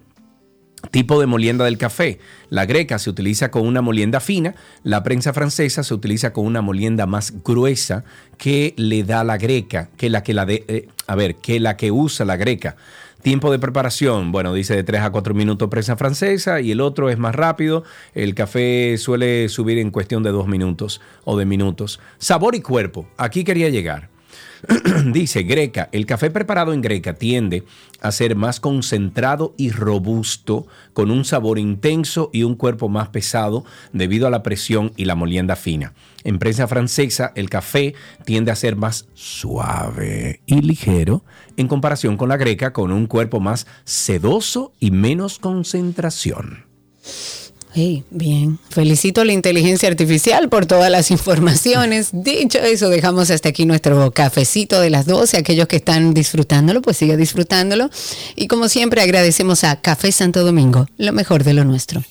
[0.92, 2.20] Tipo de molienda del café.
[2.50, 6.62] La greca se utiliza con una molienda fina, la prensa francesa se utiliza con una
[6.62, 8.04] molienda más gruesa
[8.38, 11.78] que le da la greca, que la que la de, eh, a ver, que la
[11.78, 12.76] que usa la greca.
[13.24, 17.10] Tiempo de preparación, bueno, dice de 3 a 4 minutos prensa francesa y el otro
[17.10, 17.86] es más rápido.
[18.14, 22.02] El café suele subir en cuestión de 2 minutos o de minutos.
[22.18, 24.13] Sabor y cuerpo, aquí quería llegar.
[25.12, 27.64] Dice Greca, el café preparado en Greca tiende
[28.02, 33.66] a ser más concentrado y robusto, con un sabor intenso y un cuerpo más pesado
[33.92, 35.94] debido a la presión y la molienda fina.
[36.24, 37.94] En prensa francesa, el café
[38.26, 41.24] tiende a ser más suave y ligero
[41.58, 46.66] en comparación con la greca, con un cuerpo más sedoso y menos concentración.
[47.76, 48.60] Hey, bien.
[48.70, 52.10] Felicito a la inteligencia artificial por todas las informaciones.
[52.14, 55.38] Dicho eso, dejamos hasta aquí nuestro cafecito de las 12.
[55.38, 57.90] Aquellos que están disfrutándolo, pues siga disfrutándolo.
[58.36, 62.04] Y como siempre, agradecemos a Café Santo Domingo, lo mejor de lo nuestro.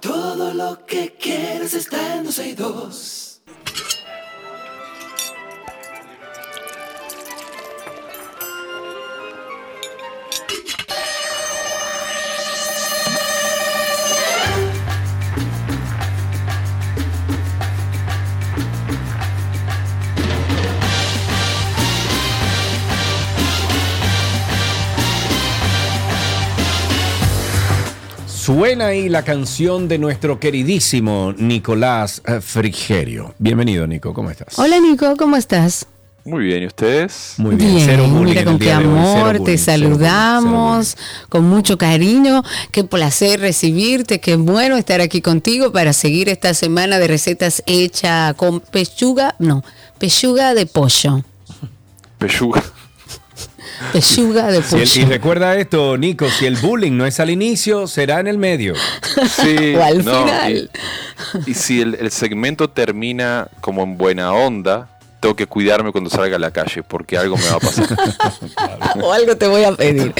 [0.00, 3.21] Todo lo que quieres está en 12 y 2.
[28.42, 33.36] Suena ahí la canción de nuestro queridísimo Nicolás eh, Frigerio.
[33.38, 34.58] Bienvenido, Nico, ¿cómo estás?
[34.58, 35.86] Hola Nico, ¿cómo estás?
[36.24, 37.34] Muy bien, ¿y ustedes?
[37.36, 40.96] Muy bien, Bien, cero bullying mira con qué amor bullying, te cero bullying, cero saludamos,
[41.28, 46.98] con mucho cariño, qué placer recibirte, qué bueno estar aquí contigo para seguir esta semana
[46.98, 49.62] de recetas hecha con pechuga, no,
[50.00, 51.22] pechuga de pollo,
[52.18, 52.60] Pechuga.
[53.92, 57.86] Pechuga de Si el- y recuerda esto, Nico, si el bullying no es al inicio,
[57.86, 58.74] será en el medio.
[59.36, 60.70] Sí, O al no, final.
[61.46, 64.88] Y, y si el, el segmento termina como en buena onda,
[65.20, 67.88] tengo que cuidarme cuando salga a la calle, porque algo me va a pasar.
[69.02, 70.12] o algo te voy a pedir.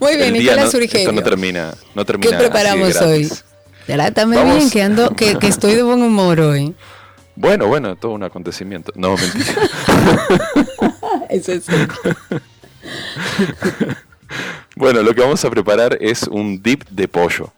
[0.00, 3.28] Muy bien, El Nicolás no, esto no termina, no ¿Qué termina así de preparamos hoy?
[3.86, 4.56] Trátame Vamos.
[4.56, 6.74] bien, que, ando, que, que estoy de buen humor hoy.
[7.36, 8.92] Bueno, bueno, todo un acontecimiento.
[8.96, 9.46] No, mentira.
[11.30, 11.66] Eso es.
[14.76, 17.50] Bueno, lo que vamos a preparar es un dip de pollo.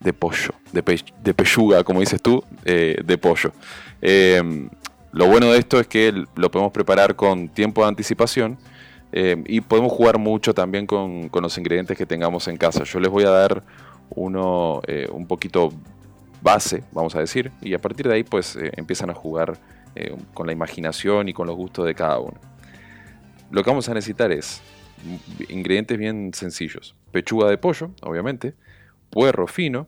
[0.00, 0.50] De pollo.
[0.72, 3.52] De, pe- de pechuga, como dices tú, eh, de pollo.
[4.00, 4.68] Eh,
[5.12, 8.56] lo bueno de esto es que lo podemos preparar con tiempo de anticipación
[9.12, 12.84] eh, y podemos jugar mucho también con, los ingredientes que tengamos en casa.
[12.84, 13.62] Yo les voy a dar
[14.10, 15.72] uno eh, un poquito
[16.40, 19.58] base, vamos a decir, y a partir de ahí pues eh, empiezan a jugar
[20.32, 22.40] con la imaginación y con los gustos de cada uno.
[23.52, 24.60] Lo que vamos a necesitar es
[25.48, 26.94] ingredientes bien sencillos.
[27.12, 28.54] Pechuga de pollo, obviamente,
[29.10, 29.86] puerro fino,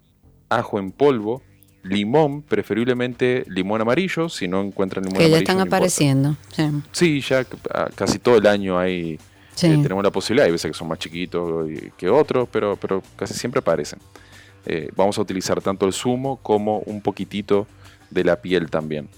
[0.48, 1.42] ajo en polvo,
[1.82, 5.42] limón, preferiblemente limón amarillo, si no encuentran limón Que ya amarillo.
[5.42, 5.76] están no importa.
[5.76, 6.36] apareciendo.
[6.52, 6.70] Sí.
[6.92, 7.44] Sí, ya
[7.94, 9.18] casi todo el año hay,
[9.54, 9.66] Sí.
[9.68, 13.34] eh, tenemos la posibilidad, hay veces que son más chiquitos que otros, pero, pero casi
[13.34, 13.98] siempre aparecen.
[14.66, 17.66] Eh, vamos a utilizar tanto el zumo como un poquitito
[18.10, 19.08] de la piel también.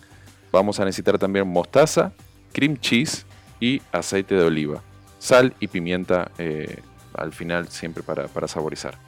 [0.52, 2.12] Vamos a necesitar también mostaza,
[2.52, 3.24] cream cheese
[3.60, 4.82] y aceite de oliva.
[5.18, 6.82] Sal y pimienta eh,
[7.14, 8.98] al final siempre para, para saborizar.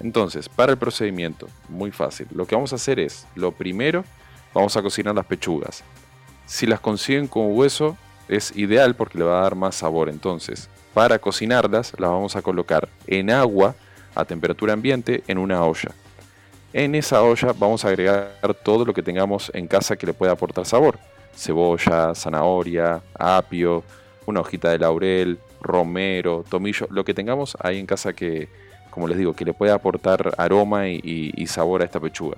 [0.00, 2.28] Entonces, para el procedimiento, muy fácil.
[2.32, 4.04] Lo que vamos a hacer es, lo primero,
[4.54, 5.82] vamos a cocinar las pechugas.
[6.46, 7.96] Si las consiguen con hueso,
[8.28, 10.08] es ideal porque le va a dar más sabor.
[10.08, 13.74] Entonces, para cocinarlas, las vamos a colocar en agua
[14.14, 15.90] a temperatura ambiente en una olla.
[16.72, 20.32] En esa olla vamos a agregar todo lo que tengamos en casa que le pueda
[20.32, 20.98] aportar sabor.
[21.38, 23.84] Cebolla, zanahoria, apio,
[24.26, 28.48] una hojita de laurel, romero, tomillo, lo que tengamos ahí en casa que,
[28.90, 32.36] como les digo, que le pueda aportar aroma y, sabor a esta pechuga.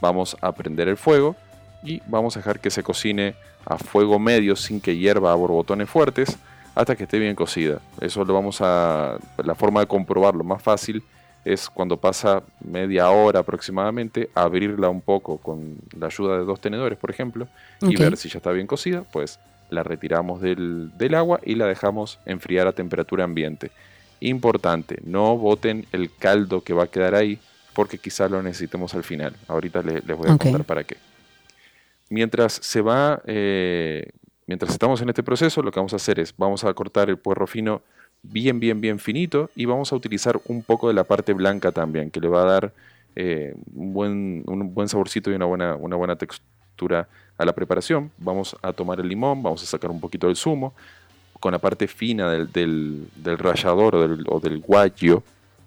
[0.00, 1.36] Vamos a prender el fuego
[1.82, 3.34] y vamos a dejar que se cocine
[3.64, 6.36] a fuego medio sin que hierva a borbotones fuertes
[6.74, 7.78] hasta que esté bien cocida.
[8.00, 11.02] Eso lo vamos a la forma de comprobarlo más fácil
[11.44, 16.98] es cuando pasa media hora aproximadamente, abrirla un poco con la ayuda de dos tenedores,
[16.98, 17.46] por ejemplo,
[17.82, 19.38] y ver si ya está bien cocida, pues
[19.70, 23.70] la retiramos del, agua y la dejamos enfriar a temperatura ambiente.
[24.20, 27.38] Importante, no boten el caldo que va a quedar ahí
[27.74, 29.36] porque quizá lo necesitemos al final.
[29.48, 30.96] Ahorita les, voy a contar para qué.
[32.08, 34.12] Mientras se va, eh,
[34.46, 37.18] mientras estamos en este proceso, lo que vamos a hacer es, vamos a cortar el
[37.18, 37.82] puerro fino
[38.24, 42.10] bien, bien, bien finito y vamos a utilizar un poco de la parte blanca también,
[42.10, 42.72] que le va a dar
[43.16, 47.08] eh, un, buen, un buen saborcito y una buena, una buena textura
[47.38, 48.10] a la preparación.
[48.18, 50.74] Vamos a tomar el limón, vamos a sacar un poquito del zumo,
[51.40, 55.22] con la parte fina del, del, rallador o del, o del guayo,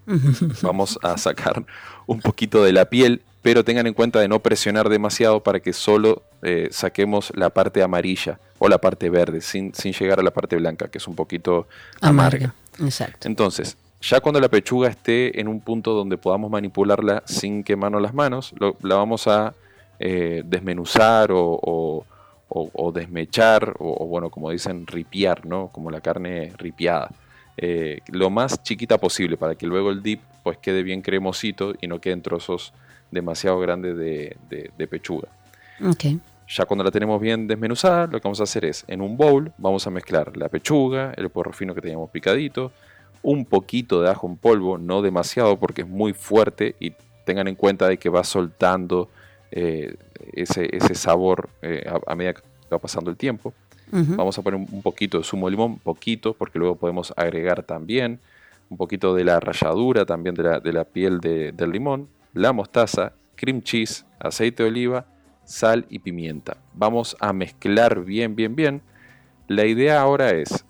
[0.61, 1.63] vamos a sacar
[2.05, 5.73] un poquito de la piel, pero tengan en cuenta de no presionar demasiado para que
[5.73, 10.31] solo eh, saquemos la parte amarilla o la parte verde, sin, sin, llegar a la
[10.31, 11.67] parte blanca, que es un poquito
[12.01, 12.53] amarga.
[12.79, 13.27] Exacto.
[13.27, 18.13] Entonces, ya cuando la pechuga esté en un punto donde podamos manipularla sin quemarnos las
[18.13, 19.53] manos, la vamos a
[19.99, 22.05] eh, desmenuzar o,
[22.93, 25.69] desmechar, o, bueno, como dicen, ripiar, ¿no?
[25.69, 27.09] Como la carne ripiada.
[27.57, 31.87] Eh, lo más chiquita posible para que luego el dip pues quede bien cremosito y
[31.87, 32.71] no queden trozos
[33.09, 35.27] demasiado grandes de, pechuga.
[36.47, 39.51] Ya cuando la tenemos bien desmenuzada, lo que vamos a hacer es, en un bowl,
[39.57, 42.71] vamos a mezclar la pechuga, el porro fino que teníamos picadito,
[43.21, 46.93] un poquito de ajo en polvo, no demasiado porque es muy fuerte y
[47.25, 49.09] tengan en cuenta de que va soltando
[49.51, 49.95] eh,
[50.33, 52.41] ese, ese, sabor eh, a, medida que
[52.71, 53.53] va pasando el tiempo.
[53.89, 58.19] Vamos a poner un poquito de zumo de limón, poquito, porque luego podemos agregar también
[58.69, 63.13] un poquito de la ralladura también de la, de la piel del limón, la mostaza,
[63.35, 65.05] cream cheese, aceite de oliva,
[65.47, 66.57] sal y pimienta.
[66.73, 68.81] Vamos a mezclar bien, bien, bien.
[69.47, 70.65] La idea ahora es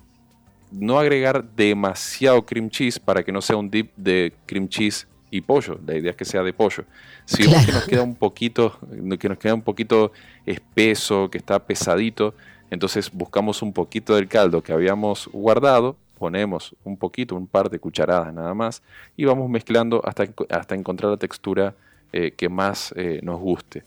[0.71, 5.41] no agregar demasiado cream cheese para que no sea un dip de cream cheese y
[5.41, 5.79] pollo.
[5.85, 6.85] La idea es que sea de pollo.
[7.25, 8.77] Si vemos que nos queda un poquito,
[9.19, 10.11] que nos queda un poquito
[10.45, 12.35] espeso, que está pesadito,
[12.69, 17.79] entonces buscamos un poquito del caldo que habíamos guardado, ponemos un poquito, un par de
[17.79, 18.83] cucharadas nada más,
[19.15, 21.75] y vamos mezclando hasta, hasta encontrar la textura
[22.13, 23.83] eh, que más eh, nos guste.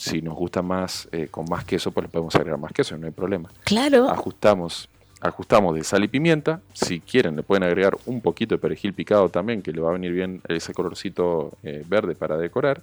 [0.00, 3.06] Si nos gusta más eh, con más queso, pues le podemos agregar más queso, no
[3.06, 3.50] hay problema.
[3.64, 4.08] Claro.
[4.08, 4.88] Ajustamos
[5.20, 6.60] ajustamos de sal y pimienta.
[6.72, 9.92] Si quieren, le pueden agregar un poquito de perejil picado también, que le va a
[9.92, 12.82] venir bien ese colorcito eh, verde para decorar.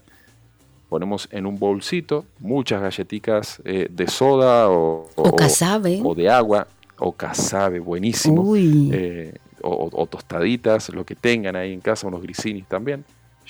[0.89, 5.99] Ponemos en un bolsito muchas galletitas eh, de soda o, o, casabe.
[6.03, 8.55] o, de agua o casabe, buenísimo.
[8.55, 13.03] Eh, o, tostaditas, lo que tengan ahí en casa, unos grisinis también.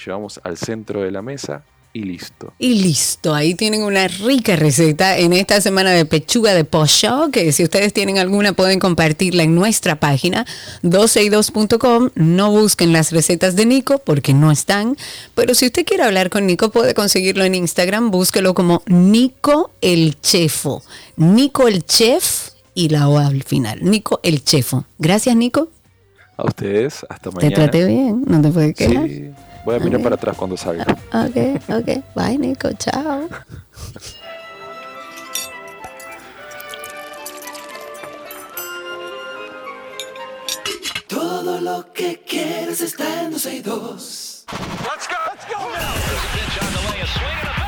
[0.04, 1.64] Llevamos al centro de la mesa
[1.98, 2.54] y listo.
[2.60, 7.52] Y listo, ahí tienen una rica receta en esta semana de pechuga de pollo, que
[7.52, 10.46] si ustedes tienen alguna pueden compartirla en nuestra página
[10.84, 12.12] 12y2.com.
[12.14, 14.96] No busquen las recetas de Nico porque no están,
[15.34, 20.22] pero si usted quiere hablar con Nico puede conseguirlo en Instagram, búsquelo como Nico el
[20.22, 20.84] Chefo.
[21.16, 23.80] Nico el Chef y la O al final.
[23.82, 24.86] Nico el Chefo.
[25.00, 25.70] Gracias, Nico.
[26.38, 27.50] A ustedes, hasta mañana.
[27.50, 29.08] Te traté bien, no te puedes quedar.
[29.08, 29.32] Sí.
[29.68, 30.86] Voy a mirar para atrás cuando salga.
[31.12, 32.16] Ok, ok.
[32.16, 32.70] Bye, Nico.
[32.80, 33.28] Chao.
[41.10, 44.46] Todo lo que quieres está en 12 y 2.
[44.54, 45.96] Let's go, let's go now.
[45.96, 47.67] There's a pitch on the way, a swing and a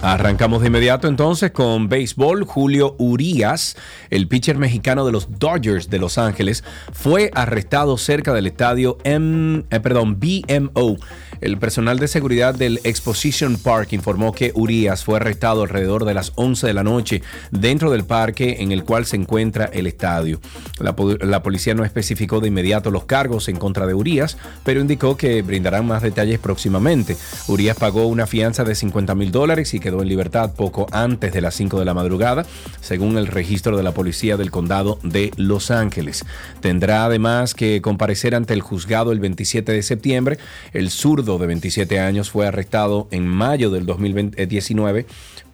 [0.00, 2.44] Arrancamos de inmediato entonces con béisbol.
[2.44, 3.76] Julio Urías,
[4.10, 9.64] el pitcher mexicano de los Dodgers de Los Ángeles, fue arrestado cerca del estadio M,
[9.70, 10.98] eh, perdón, BMO
[11.40, 16.32] el personal de seguridad del Exposition Park informó que Urias fue arrestado alrededor de las
[16.34, 20.40] 11 de la noche dentro del parque en el cual se encuentra el estadio.
[20.80, 24.80] La, po- la policía no especificó de inmediato los cargos en contra de Urias, pero
[24.80, 27.16] indicó que brindarán más detalles próximamente.
[27.46, 31.40] Urias pagó una fianza de 50 mil dólares y quedó en libertad poco antes de
[31.40, 32.44] las 5 de la madrugada,
[32.80, 36.24] según el registro de la policía del condado de Los Ángeles.
[36.60, 40.38] Tendrá además que comparecer ante el juzgado el 27 de septiembre.
[40.72, 40.90] El
[41.36, 45.04] de 27 años fue arrestado en mayo del 2019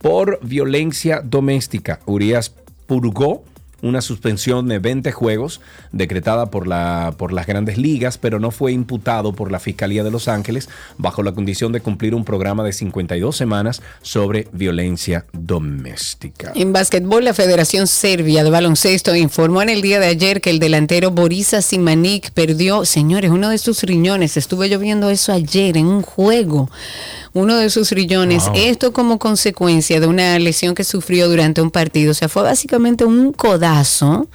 [0.00, 1.98] por violencia doméstica.
[2.06, 2.54] Urias
[2.86, 3.42] purgó
[3.84, 5.60] una suspensión de 20 juegos
[5.92, 10.10] decretada por, la, por las grandes ligas, pero no fue imputado por la Fiscalía de
[10.10, 16.52] Los Ángeles bajo la condición de cumplir un programa de 52 semanas sobre violencia doméstica.
[16.54, 20.58] En básquetbol, la Federación Serbia de Baloncesto informó en el día de ayer que el
[20.58, 24.36] delantero Borisa Simanik perdió, señores, uno de sus riñones.
[24.36, 26.70] Estuve yo viendo eso ayer en un juego.
[27.34, 28.44] Uno de sus riñones.
[28.46, 28.54] Wow.
[28.56, 32.12] Esto como consecuencia de una lesión que sufrió durante un partido.
[32.12, 34.28] O sea, fue básicamente un codazo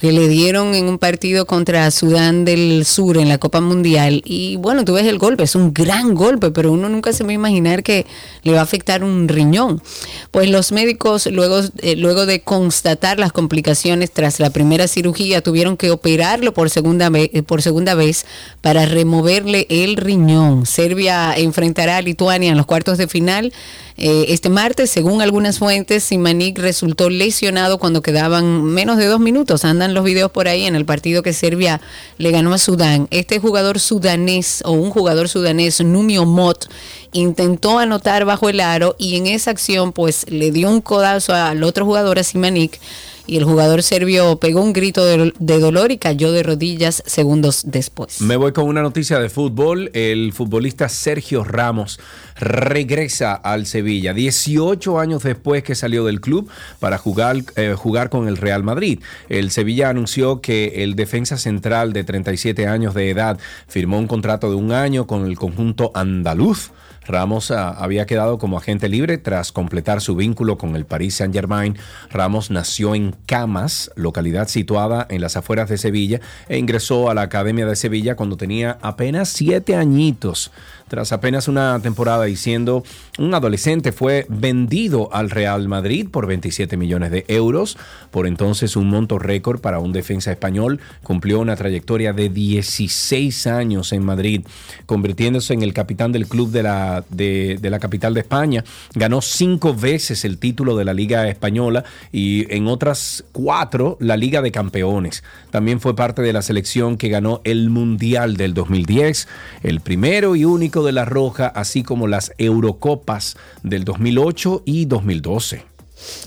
[0.00, 4.22] que le dieron en un partido contra Sudán del Sur en la Copa Mundial.
[4.26, 7.30] Y bueno, tú ves el golpe, es un gran golpe, pero uno nunca se va
[7.30, 8.04] a imaginar que
[8.42, 9.82] le va a afectar un riñón.
[10.30, 15.76] Pues los médicos, luego, eh, luego de constatar las complicaciones tras la primera cirugía, tuvieron
[15.78, 18.26] que operarlo por segunda, ve- eh, por segunda vez
[18.60, 20.66] para removerle el riñón.
[20.66, 23.52] Serbia enfrentará a Lituania en los cuartos de final.
[23.98, 29.64] Eh, este martes, según algunas fuentes, Simanik resultó lesionado cuando quedaban menos de dos minutos.
[29.64, 31.80] Andan los videos por ahí en el partido que Serbia
[32.18, 33.08] le ganó a Sudán.
[33.10, 36.68] Este jugador sudanés o un jugador sudanés, Numio Mot,
[37.12, 41.62] intentó anotar bajo el aro y en esa acción pues le dio un codazo al
[41.62, 42.78] otro jugador, a Simanik,
[43.26, 47.62] y el jugador serbio pegó un grito de, de dolor y cayó de rodillas segundos
[47.66, 48.20] después.
[48.20, 49.90] Me voy con una noticia de fútbol.
[49.94, 51.98] El futbolista Sergio Ramos
[52.38, 56.48] regresa al Sevilla 18 años después que salió del club
[56.78, 59.00] para jugar, eh, jugar con el Real Madrid.
[59.28, 64.50] El Sevilla anunció que el defensa central de 37 años de edad firmó un contrato
[64.50, 66.70] de un año con el conjunto andaluz.
[67.06, 71.76] Ramos ah, había quedado como agente libre tras completar su vínculo con el Paris Saint-Germain.
[72.10, 77.22] Ramos nació en Camas, localidad situada en las afueras de Sevilla, e ingresó a la
[77.22, 80.50] Academia de Sevilla cuando tenía apenas siete añitos.
[80.88, 82.84] Tras apenas una temporada y siendo
[83.18, 87.76] un adolescente, fue vendido al Real Madrid por 27 millones de euros.
[88.12, 90.78] Por entonces, un monto récord para un defensa español.
[91.02, 94.46] Cumplió una trayectoria de 16 años en Madrid,
[94.86, 98.64] convirtiéndose en el capitán del club de la, de la capital de España.
[98.94, 104.40] Ganó cinco veces el título de la Liga Española y en otras cuatro la Liga
[104.40, 105.24] de Campeones.
[105.50, 109.26] También fue parte de la selección que ganó el Mundial del 2010,
[109.64, 115.75] el primero y único de la Roja, así como las Eurocopas del 2008 y 2012.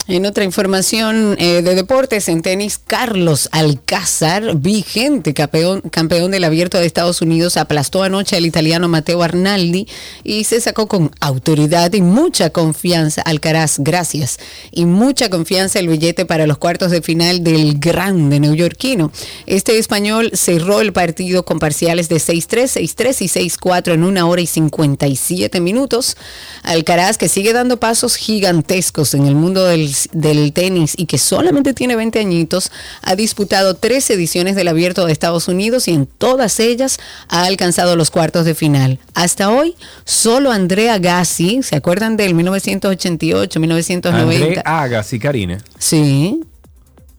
[0.08, 5.82] En otra información eh, de deportes, en tenis, Carlos Alcázar, vigente campeón,
[6.30, 9.86] del abierto de Estados Unidos, aplastó anoche al italiano Matteo Arnaldi
[10.24, 14.38] y se sacó con autoridad y mucha confianza, Alcaraz, gracias,
[14.72, 19.12] y mucha confianza el billete para los cuartos de final del grande neoyorquino.
[19.46, 24.40] Este español cerró el partido con parciales de 6-3, 6-3 y 6-4 en una hora
[24.40, 26.16] y 57 minutos.
[26.62, 31.74] Alcaraz, que sigue dando pasos gigantescos en el mundo del, del tenis y que solamente
[31.74, 32.70] tiene 20 añitos,
[33.02, 36.98] ha disputado tres ediciones del Abierto de Estados Unidos y en todas ellas
[37.28, 38.98] ha alcanzado los cuartos de final.
[39.14, 44.46] Hasta hoy, solo Andrea Gassi, ¿se acuerdan del 1988, 1990?
[44.46, 45.58] André Agassi, Karine.
[45.78, 46.40] Sí.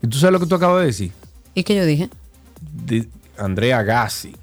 [0.02, 1.12] ¿Y tú sabes lo que tú acabas de decir?
[1.54, 2.10] ¿Y qué yo dije?
[2.86, 4.34] De André Agassi.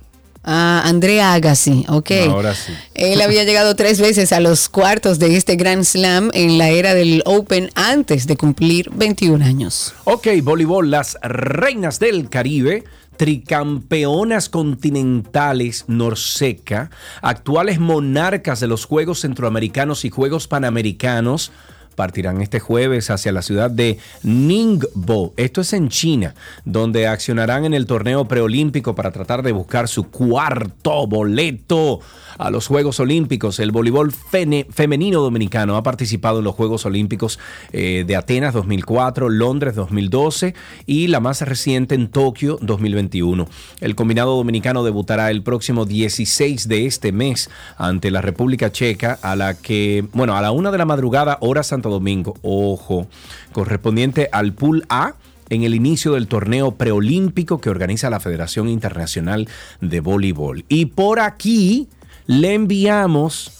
[0.50, 2.10] Ah, Andrea Agassi, ok.
[2.30, 2.72] Ahora sí.
[2.94, 6.94] Él había llegado tres veces a los cuartos de este Grand Slam en la era
[6.94, 9.92] del Open antes de cumplir 21 años.
[10.04, 12.84] Ok, voleibol, las reinas del Caribe,
[13.18, 16.90] tricampeonas continentales Norseca,
[17.20, 21.52] actuales monarcas de los Juegos Centroamericanos y Juegos Panamericanos,
[21.98, 25.34] partirán este jueves hacia la ciudad de Ningbo.
[25.36, 30.04] Esto es en China, donde accionarán en el torneo preolímpico para tratar de buscar su
[30.04, 31.98] cuarto boleto
[32.38, 33.58] a los Juegos Olímpicos.
[33.58, 37.40] El voleibol femenino dominicano ha participado en los Juegos Olímpicos
[37.72, 40.54] eh, de Atenas 2004, Londres 2012
[40.86, 43.48] y la más reciente en Tokio 2021.
[43.80, 49.34] El combinado dominicano debutará el próximo 16 de este mes ante la República Checa a
[49.34, 53.06] la que, bueno, a la una de la madrugada, hora Santo Domingo, ojo,
[53.52, 55.14] correspondiente al Pool A
[55.50, 59.48] en el inicio del torneo preolímpico que organiza la Federación Internacional
[59.80, 60.64] de Voleibol.
[60.68, 61.88] Y por aquí
[62.26, 63.50] le enviamos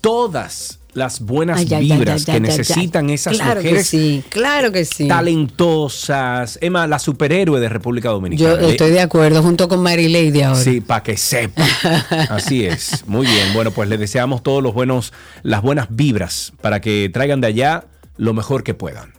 [0.00, 5.08] todas las buenas vibras que necesitan esas claro mujeres que sí, claro que sí.
[5.08, 6.58] talentosas.
[6.60, 8.60] Emma, la superhéroe de República Dominicana.
[8.60, 10.60] Yo estoy de acuerdo, junto con Mary Lady ahora.
[10.60, 11.64] Sí, para que sepa.
[12.30, 13.04] Así es.
[13.06, 13.52] Muy bien.
[13.54, 15.12] Bueno, pues le deseamos todos los buenos,
[15.42, 17.84] las buenas vibras para que traigan de allá
[18.16, 19.14] lo mejor que puedan.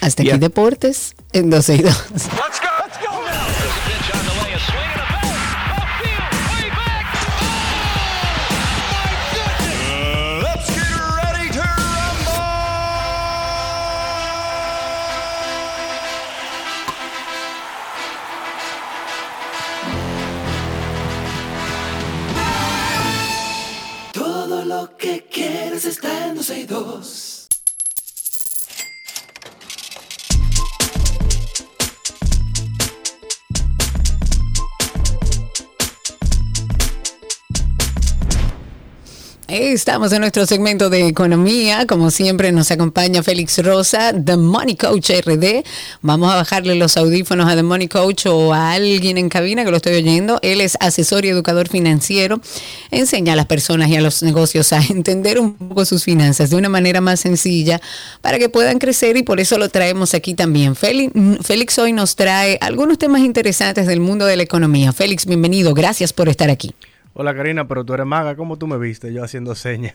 [0.00, 2.04] Hasta aquí Deportes en 12 y 2.
[26.78, 27.17] En
[39.50, 41.86] Estamos en nuestro segmento de economía.
[41.86, 45.64] Como siempre, nos acompaña Félix Rosa, The Money Coach RD.
[46.02, 49.70] Vamos a bajarle los audífonos a The Money Coach o a alguien en cabina que
[49.70, 50.38] lo estoy oyendo.
[50.42, 52.42] Él es asesor y educador financiero.
[52.90, 56.56] Enseña a las personas y a los negocios a entender un poco sus finanzas de
[56.56, 57.80] una manera más sencilla
[58.20, 60.76] para que puedan crecer y por eso lo traemos aquí también.
[60.76, 64.92] Félix, hoy nos trae algunos temas interesantes del mundo de la economía.
[64.92, 65.72] Félix, bienvenido.
[65.72, 66.74] Gracias por estar aquí.
[67.20, 69.12] Hola Karina, pero tú eres maga, ¿cómo tú me viste?
[69.12, 69.92] Yo haciendo señas.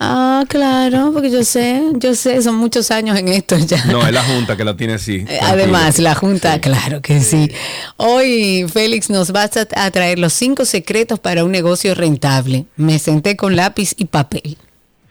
[0.00, 3.84] Ah, claro, porque yo sé, yo sé, son muchos años en esto ya.
[3.84, 5.24] No, es la Junta que la tiene así.
[5.28, 7.52] Eh, además, la Junta, claro que sí.
[7.98, 12.66] Hoy, Félix, nos vas a traer los cinco secretos para un negocio rentable.
[12.74, 14.58] Me senté con lápiz y papel.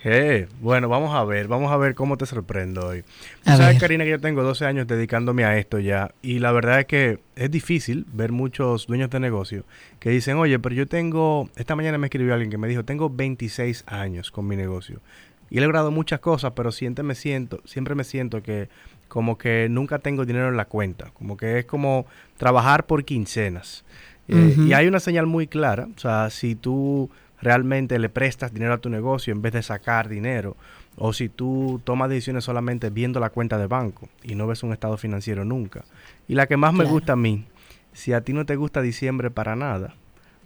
[0.08, 3.04] Eh, bueno, vamos a ver, vamos a ver cómo te sorprendo hoy.
[3.44, 6.86] sabes, Karina, que yo tengo 12 años dedicándome a esto ya y la verdad es
[6.86, 9.66] que es difícil ver muchos dueños de negocio
[10.00, 13.10] que dicen, oye, pero yo tengo, esta mañana me escribió alguien que me dijo, tengo
[13.10, 15.02] 26 años con mi negocio
[15.50, 18.70] y he logrado muchas cosas, pero siempre me siento, siempre me siento que
[19.08, 22.06] como que nunca tengo dinero en la cuenta, como que es como
[22.38, 23.84] trabajar por quincenas.
[24.28, 27.12] Eh, y hay una señal muy clara, o sea, si tú
[27.46, 30.58] realmente le prestas dinero a tu negocio en vez de sacar dinero,
[30.98, 34.74] o si tú tomas decisiones solamente viendo la cuenta de banco y no ves un
[34.74, 35.86] estado financiero nunca.
[36.28, 37.46] Y la que más me gusta a mí,
[37.94, 39.94] si a ti no te gusta diciembre para nada,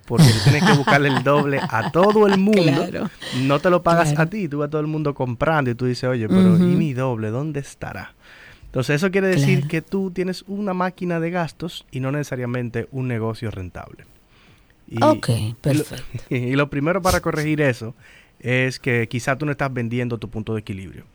[0.06, 3.10] porque tienes que buscarle el doble a todo el mundo,
[3.43, 5.86] no te lo pagas a ti, tú vas a todo el mundo comprando y tú
[5.86, 7.30] dices, oye, pero ¿y mi doble?
[7.30, 8.14] ¿Dónde estará?
[8.66, 13.08] Entonces eso quiere decir que tú tienes una máquina de gastos y no necesariamente un
[13.08, 14.06] negocio rentable.
[14.89, 15.29] Y, ok,
[15.61, 16.03] perfecto.
[16.35, 17.95] Y lo, primero para corregir eso
[18.39, 21.05] es que quizá tú no estás vendiendo tu punto de equilibrio.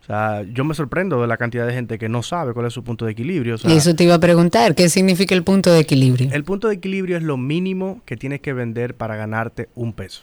[0.00, 2.72] O sea, yo me sorprendo de la cantidad de gente que no sabe cuál es
[2.72, 3.56] su punto de equilibrio.
[3.56, 6.30] eso te iba a preguntar, ¿qué significa el punto de equilibrio?
[6.32, 10.22] El punto de equilibrio es lo mínimo que tienes que vender para ganarte un peso.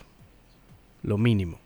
[1.03, 1.59] Lo mínimo.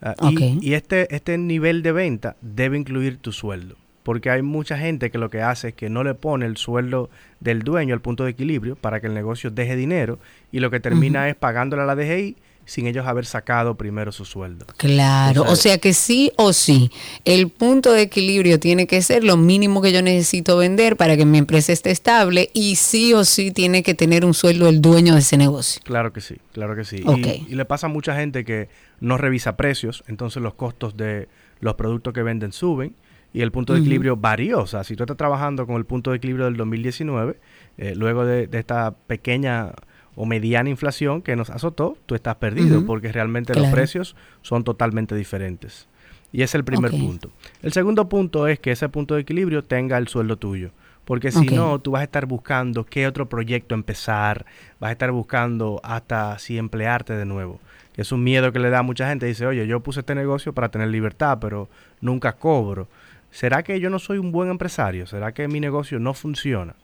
[0.00, 3.76] Ah, y, y este, este nivel de venta debe incluir tu sueldo
[4.06, 7.10] porque hay mucha gente que lo que hace es que no le pone el sueldo
[7.40, 10.20] del dueño al punto de equilibrio para que el negocio deje dinero
[10.52, 12.36] y lo que termina es pagándole a la DGI
[12.66, 14.64] sin ellos haber sacado primero su sueldo.
[14.76, 16.92] Claro, o sea, que sí o sí,
[17.24, 21.24] el punto de equilibrio tiene que ser lo mínimo que yo necesito vender para que
[21.24, 25.14] mi empresa esté estable y sí o sí tiene que tener un sueldo el dueño
[25.14, 25.82] de ese negocio.
[25.84, 27.02] Claro que sí, claro que sí.
[27.04, 28.68] Y, y, le pasa a mucha gente que
[29.00, 31.26] no revisa precios, entonces los costos de
[31.58, 32.94] los productos que venden suben
[33.36, 34.60] y el punto de equilibrio varió.
[34.60, 37.38] O sea, si tú estás trabajando con el punto de equilibrio del 2019,
[37.76, 39.72] eh, luego de, esta pequeña
[40.14, 45.14] o mediana inflación que nos azotó, tú estás perdido porque realmente los precios son totalmente
[45.14, 45.86] diferentes.
[46.32, 47.30] Y ese es el primer punto.
[47.62, 50.70] El segundo punto es que ese punto de equilibrio tenga el sueldo tuyo.
[51.04, 54.46] Porque si no, tú vas a estar buscando qué otro proyecto empezar,
[54.80, 57.60] vas a estar buscando hasta si emplearte de nuevo.
[57.92, 59.26] Que es un miedo que le da a mucha gente.
[59.26, 61.68] Dice, oye, yo puse este negocio para tener libertad, pero
[62.00, 62.88] nunca cobro.
[63.36, 65.06] ¿Será que yo no soy un buen empresario?
[65.06, 66.74] ¿Será que mi negocio no funciona?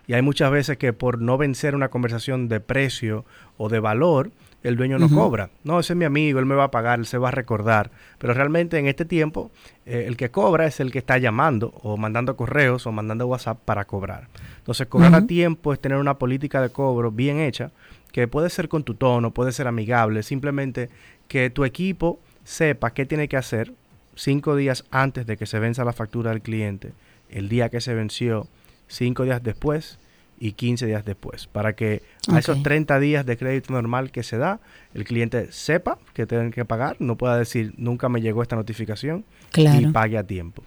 [0.06, 3.24] Y hay muchas veces que por no vencer una conversación de precio
[3.56, 4.30] o de valor,
[4.62, 5.50] el dueño no cobra.
[5.64, 7.90] No, ese es mi amigo, él me va a pagar, él se va a recordar.
[8.18, 9.50] Pero realmente en este tiempo,
[9.86, 13.58] eh, el que cobra es el que está llamando o mandando correos o mandando WhatsApp
[13.64, 14.28] para cobrar.
[14.58, 17.70] Entonces, cobrar a tiempo es tener una política de cobro bien hecha,
[18.12, 20.88] que puede ser con tu tono, puede ser amigable, simplemente
[21.28, 23.72] que tu equipo sepa qué tiene que hacer
[24.14, 26.92] cinco días antes de que se venza la factura del cliente,
[27.30, 28.48] el día que se venció,
[28.88, 29.98] cinco días después
[30.40, 34.38] y 15 días después, para que a esos 30 días de crédito normal que se
[34.38, 34.60] da,
[34.94, 39.24] el cliente sepa que tienen que pagar, no pueda decir nunca me llegó esta notificación
[39.54, 40.62] y pague a tiempo.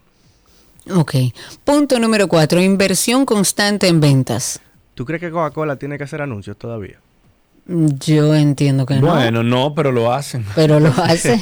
[0.89, 1.15] Ok.
[1.63, 4.59] Punto número cuatro, inversión constante en ventas.
[4.95, 6.99] ¿Tú crees que Coca-Cola tiene que hacer anuncios todavía?
[7.68, 9.07] Yo entiendo que no.
[9.07, 10.43] Bueno, no, pero lo hacen.
[10.55, 11.39] Pero lo hacen.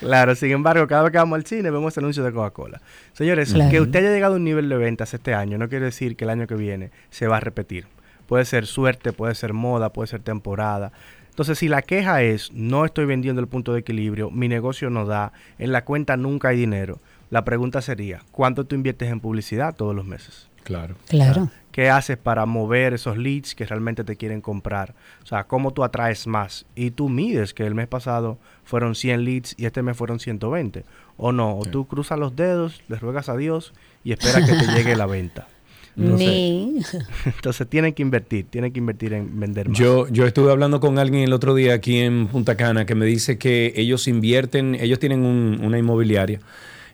[0.00, 2.80] claro, sin embargo, cada vez que vamos al cine vemos anuncios de Coca-Cola.
[3.12, 6.16] Señores, que usted haya llegado a un nivel de ventas este año no quiere decir
[6.16, 7.86] que el año que viene se va a repetir.
[8.26, 10.92] Puede ser suerte, puede ser moda, puede ser temporada.
[11.30, 15.04] Entonces, si la queja es, no estoy vendiendo el punto de equilibrio, mi negocio no
[15.04, 16.98] da, en la cuenta nunca hay dinero,
[17.28, 20.48] la pregunta sería, ¿cuánto tú inviertes en publicidad todos los meses?
[20.64, 20.96] Claro.
[21.08, 21.50] Claro.
[21.76, 24.94] ¿Qué haces para mover esos leads que realmente te quieren comprar?
[25.22, 26.64] O sea, ¿cómo tú atraes más?
[26.74, 30.86] Y tú mides que el mes pasado fueron 100 leads y este mes fueron 120.
[31.18, 33.74] O no, o tú cruzas los dedos, le ruegas a Dios
[34.04, 35.48] y esperas que te llegue la venta.
[35.98, 39.78] Entonces, entonces tienen que invertir, tienen que invertir en vender más.
[39.78, 43.04] Yo, yo estuve hablando con alguien el otro día aquí en Punta Cana que me
[43.06, 46.40] dice que ellos invierten, ellos tienen una inmobiliaria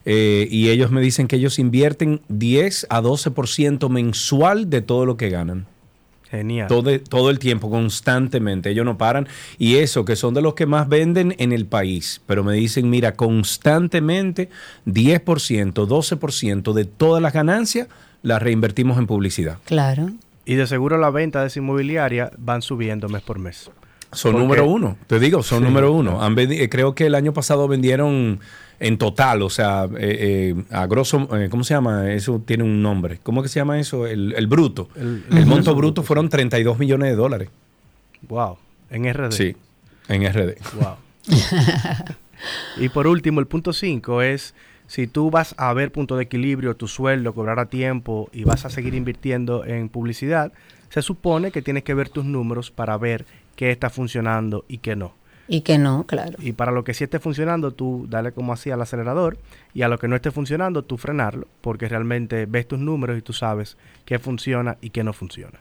[0.04, 5.16] eh, y ellos me dicen que ellos invierten 10 a 12% mensual de todo lo
[5.16, 5.66] que ganan.
[6.30, 6.66] Genial.
[6.66, 8.70] Todo, todo, el tiempo, constantemente.
[8.70, 9.28] Ellos no paran.
[9.58, 12.22] Y eso, que son de los que más venden en el país.
[12.26, 14.48] Pero me dicen, mira, constantemente
[14.86, 17.88] 10%, 12% de todas las ganancias
[18.22, 19.58] las reinvertimos en publicidad.
[19.66, 20.10] Claro.
[20.44, 23.70] Y de seguro la venta de esa inmobiliaria van subiendo mes por mes.
[24.12, 26.20] Son número uno, te digo, son número uno.
[26.36, 28.40] Eh, creo que el año pasado vendieron
[28.82, 32.12] en total, o sea, eh, eh, a grosso, ¿cómo se llama?
[32.12, 33.20] Eso tiene un nombre.
[33.22, 34.08] ¿Cómo que se llama eso?
[34.08, 34.88] El, bruto.
[34.96, 37.48] El, monto bruto fueron 32 millones de dólares.
[38.22, 38.58] Wow,
[38.90, 39.30] en RD.
[39.30, 39.56] Sí,
[40.08, 40.56] en RD.
[40.74, 40.96] Wow.
[42.78, 44.54] y por último, el punto 5 es
[44.88, 48.64] si tú vas a ver punto de equilibrio, tu sueldo, cobrar a tiempo y vas
[48.64, 50.52] a seguir invirtiendo en publicidad,
[50.90, 54.96] se supone que tienes que ver tus números para ver qué está funcionando y qué
[54.96, 55.14] no.
[55.52, 56.38] Y que no, claro.
[56.40, 59.36] Y para lo que sí esté funcionando, tú dale como así al acelerador
[59.74, 63.20] y a lo que no esté funcionando, tú frenarlo, porque realmente ves tus números y
[63.20, 63.76] tú sabes
[64.06, 65.60] qué funciona y qué no funciona.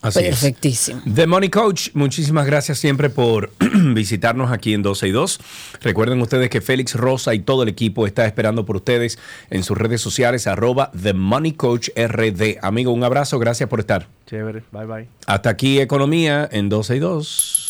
[0.00, 1.02] Así Perfectísimo.
[1.12, 3.50] The Money Coach, muchísimas gracias siempre por
[3.94, 5.40] visitarnos aquí en 12 y 2.
[5.82, 9.18] Recuerden ustedes que Félix Rosa y todo el equipo está esperando por ustedes
[9.50, 12.58] en sus redes sociales, arroba The Money Coach RD.
[12.62, 14.06] Amigo, un abrazo, gracias por estar.
[14.26, 15.08] Chévere, bye bye.
[15.26, 17.65] Hasta aquí Economía en 12 y 2.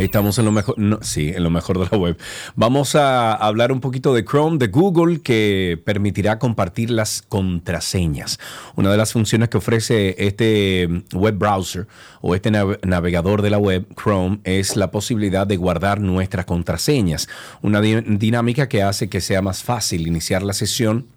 [0.00, 2.16] Estamos en lo mejor, sí, en lo mejor de la web.
[2.56, 8.38] Vamos a hablar un poquito de Chrome, de Google, que permitirá compartir las contraseñas.
[8.76, 11.86] Una de las funciones que ofrece este web browser
[12.22, 17.28] o este navegador de la web, Chrome, es la posibilidad de guardar nuestras contraseñas.
[17.60, 21.08] Una dinámica que hace que sea más fácil iniciar la sesión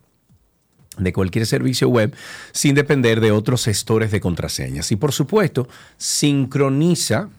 [0.97, 2.13] de cualquier servicio web
[2.51, 4.91] sin depender de otros gestores de contraseñas.
[4.91, 7.29] Y por supuesto, sincroniza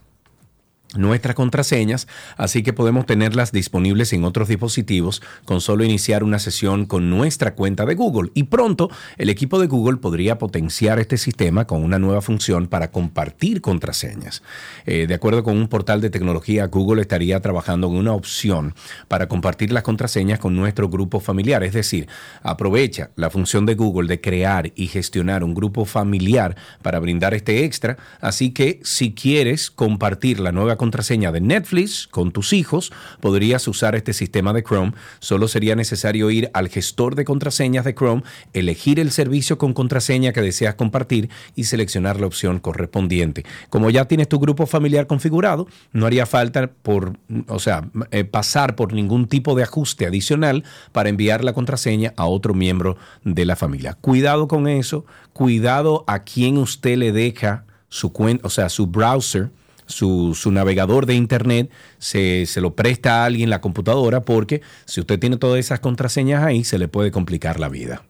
[0.96, 6.86] nuestras contraseñas, así que podemos tenerlas disponibles en otros dispositivos con solo iniciar una sesión
[6.86, 8.30] con nuestra cuenta de Google.
[8.34, 12.90] Y pronto el equipo de Google podría potenciar este sistema con una nueva función para
[12.90, 14.42] compartir contraseñas.
[14.86, 18.74] Eh, de acuerdo con un portal de tecnología, Google estaría trabajando en una opción
[19.08, 21.64] para compartir las contraseñas con nuestro grupo familiar.
[21.64, 22.08] Es decir,
[22.42, 27.64] aprovecha la función de Google de crear y gestionar un grupo familiar para brindar este
[27.64, 27.96] extra.
[28.20, 33.94] Así que si quieres compartir la nueva contraseña de Netflix con tus hijos, podrías usar
[33.94, 34.92] este sistema de Chrome.
[35.18, 38.22] Solo sería necesario ir al gestor de contraseñas de Chrome,
[38.52, 43.44] elegir el servicio con contraseña que deseas compartir y seleccionar la opción correspondiente.
[43.70, 47.18] Como ya tienes tu grupo familiar configurado, no haría falta por,
[47.48, 52.26] o sea, eh, pasar por ningún tipo de ajuste adicional para enviar la contraseña a
[52.26, 53.94] otro miembro de la familia.
[54.00, 59.50] Cuidado con eso, cuidado a quien usted le deja su cuenta, o sea, su browser
[59.86, 65.18] su, navegador de internet se, se, lo presta a alguien la computadora porque si usted
[65.18, 68.02] tiene todas esas contraseñas ahí se le puede complicar la vida.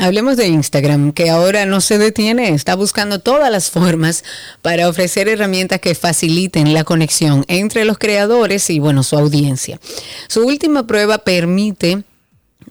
[0.00, 4.22] Hablemos de Instagram, que ahora no se detiene, está buscando todas las formas
[4.62, 9.80] para ofrecer herramientas que faciliten la conexión entre los creadores y, bueno, su audiencia.
[10.28, 12.04] Su última prueba permite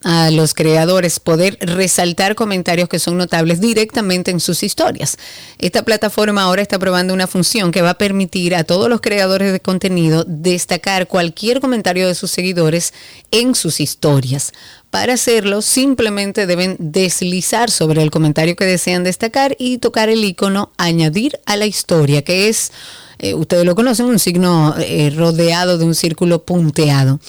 [0.10, 5.18] a los creadores poder resaltar comentarios que son notables directamente en sus historias.
[5.58, 9.52] Esta plataforma ahora está probando una función que va a permitir a todos los creadores
[9.52, 12.94] de contenido destacar cualquier comentario de sus seguidores
[13.32, 14.54] en sus historias.
[14.92, 20.72] Para hacerlo, simplemente deben deslizar sobre el comentario que desean destacar y tocar el icono
[20.78, 22.72] añadir a la historia, que es,
[23.20, 27.20] eh, ustedes lo conocen, un signo eh, rodeado de un círculo punteado.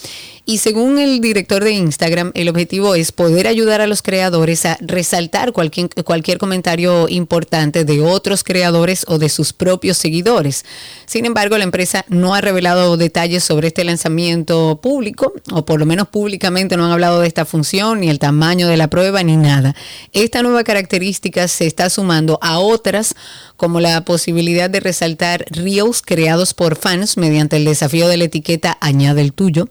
[0.49, 4.79] Y según el director de Instagram, el objetivo es poder ayudar a los creadores a
[4.81, 10.65] resaltar cualquier, cualquier comentario importante de otros creadores o de sus propios seguidores.
[11.05, 15.85] Sin embargo, la empresa no ha revelado detalles sobre este lanzamiento público, o por lo
[15.85, 19.37] menos públicamente no han hablado de esta función, ni el tamaño de la prueba, ni
[19.37, 19.75] nada.
[20.13, 23.13] Esta nueva característica se está sumando a otras,
[23.59, 28.77] como la posibilidad de resaltar reels creados por fans mediante el desafío de la etiqueta
[28.79, 29.67] Añade el tuyo.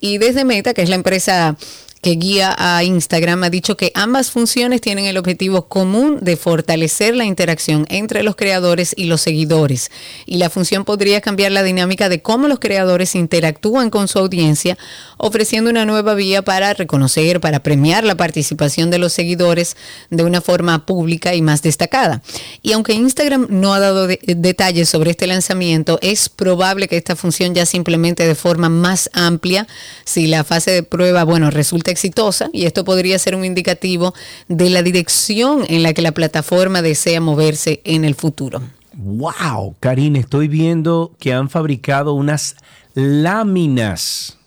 [0.00, 1.56] Y desde Meta, que es la empresa
[2.00, 7.16] que guía a Instagram ha dicho que ambas funciones tienen el objetivo común de fortalecer
[7.16, 9.90] la interacción entre los creadores y los seguidores.
[10.26, 14.78] Y la función podría cambiar la dinámica de cómo los creadores interactúan con su audiencia,
[15.16, 19.76] ofreciendo una nueva vía para reconocer, para premiar la participación de los seguidores
[20.10, 22.22] de una forma pública y más destacada.
[22.62, 27.54] Y aunque Instagram no ha dado detalles sobre este lanzamiento, es probable que esta función
[27.54, 29.66] ya simplemente de forma más amplia,
[30.04, 34.14] si la fase de prueba, bueno, resulta exitosa y esto podría ser un indicativo
[34.48, 38.60] de la dirección en la que la plataforma desea moverse en el futuro.
[38.94, 42.56] Wow, Karine, estoy viendo que han fabricado unas
[42.94, 44.38] láminas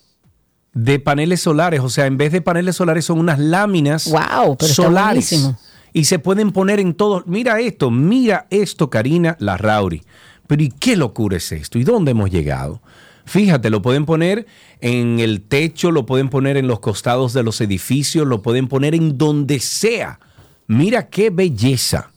[0.74, 5.50] de paneles solares, o sea, en vez de paneles solares son unas láminas wow, solares.
[5.92, 7.22] y se pueden poner en todo.
[7.26, 10.02] Mira esto, mira esto, Karina Larrauri.
[10.46, 11.78] Pero ¿y qué locura es esto?
[11.78, 12.82] ¿Y dónde hemos llegado?
[13.24, 14.46] Fíjate, lo pueden poner
[14.80, 18.94] en el techo, lo pueden poner en los costados de los edificios, lo pueden poner
[18.94, 20.20] en donde sea.
[20.66, 22.11] Mira qué belleza.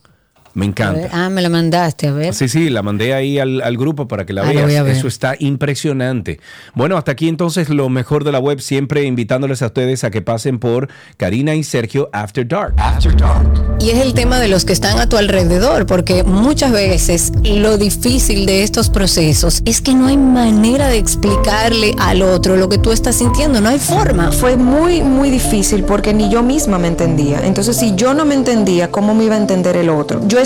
[0.56, 1.10] Me encanta.
[1.12, 2.32] ah, me la mandaste, a ver.
[2.32, 4.86] Sí, sí, la mandé ahí al, grupo para que la ah, veas.
[4.86, 6.40] Eso está impresionante.
[6.74, 10.22] Bueno, hasta aquí entonces lo mejor de la web, siempre invitándoles a ustedes a que
[10.22, 10.88] pasen por
[11.18, 12.72] Karina y Sergio After Dark.
[12.78, 13.46] After Dark.
[13.80, 17.76] Y es el tema de los que están a tu alrededor, porque muchas veces lo
[17.76, 22.78] difícil de estos procesos es que no hay manera de explicarle al otro lo que
[22.78, 24.32] tú estás sintiendo, no hay forma.
[24.32, 27.44] Fue muy, muy difícil porque ni yo misma me entendía.
[27.44, 30.26] Entonces, si yo no me entendía, ¿cómo me iba a entender el otro?
[30.26, 30.45] Yo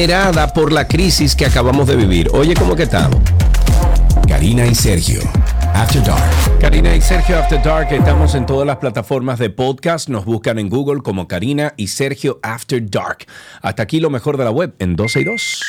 [0.00, 2.30] generada por la crisis que acabamos de vivir.
[2.32, 3.20] Oye, ¿cómo que estamos?
[4.26, 5.20] Karina y Sergio.
[5.74, 6.58] After Dark.
[6.58, 10.08] Karina y Sergio After Dark, estamos en todas las plataformas de podcast.
[10.08, 13.26] Nos buscan en Google como Karina y Sergio After Dark.
[13.60, 15.62] Hasta aquí lo mejor de la web en 12 y 2.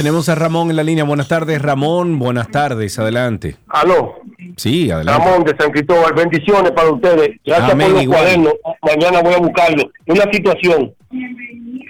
[0.00, 1.04] Tenemos a Ramón en la línea.
[1.04, 2.18] Buenas tardes, Ramón.
[2.18, 2.98] Buenas tardes.
[2.98, 3.56] Adelante.
[3.68, 4.14] Aló,
[4.56, 5.22] Sí, adelante.
[5.22, 7.32] Ramón de San Cristóbal, bendiciones para ustedes.
[7.44, 8.18] Gracias Amén, por los igual.
[8.20, 8.54] cuadernos.
[8.80, 9.90] Mañana voy a buscarlo.
[10.06, 10.94] Una situación.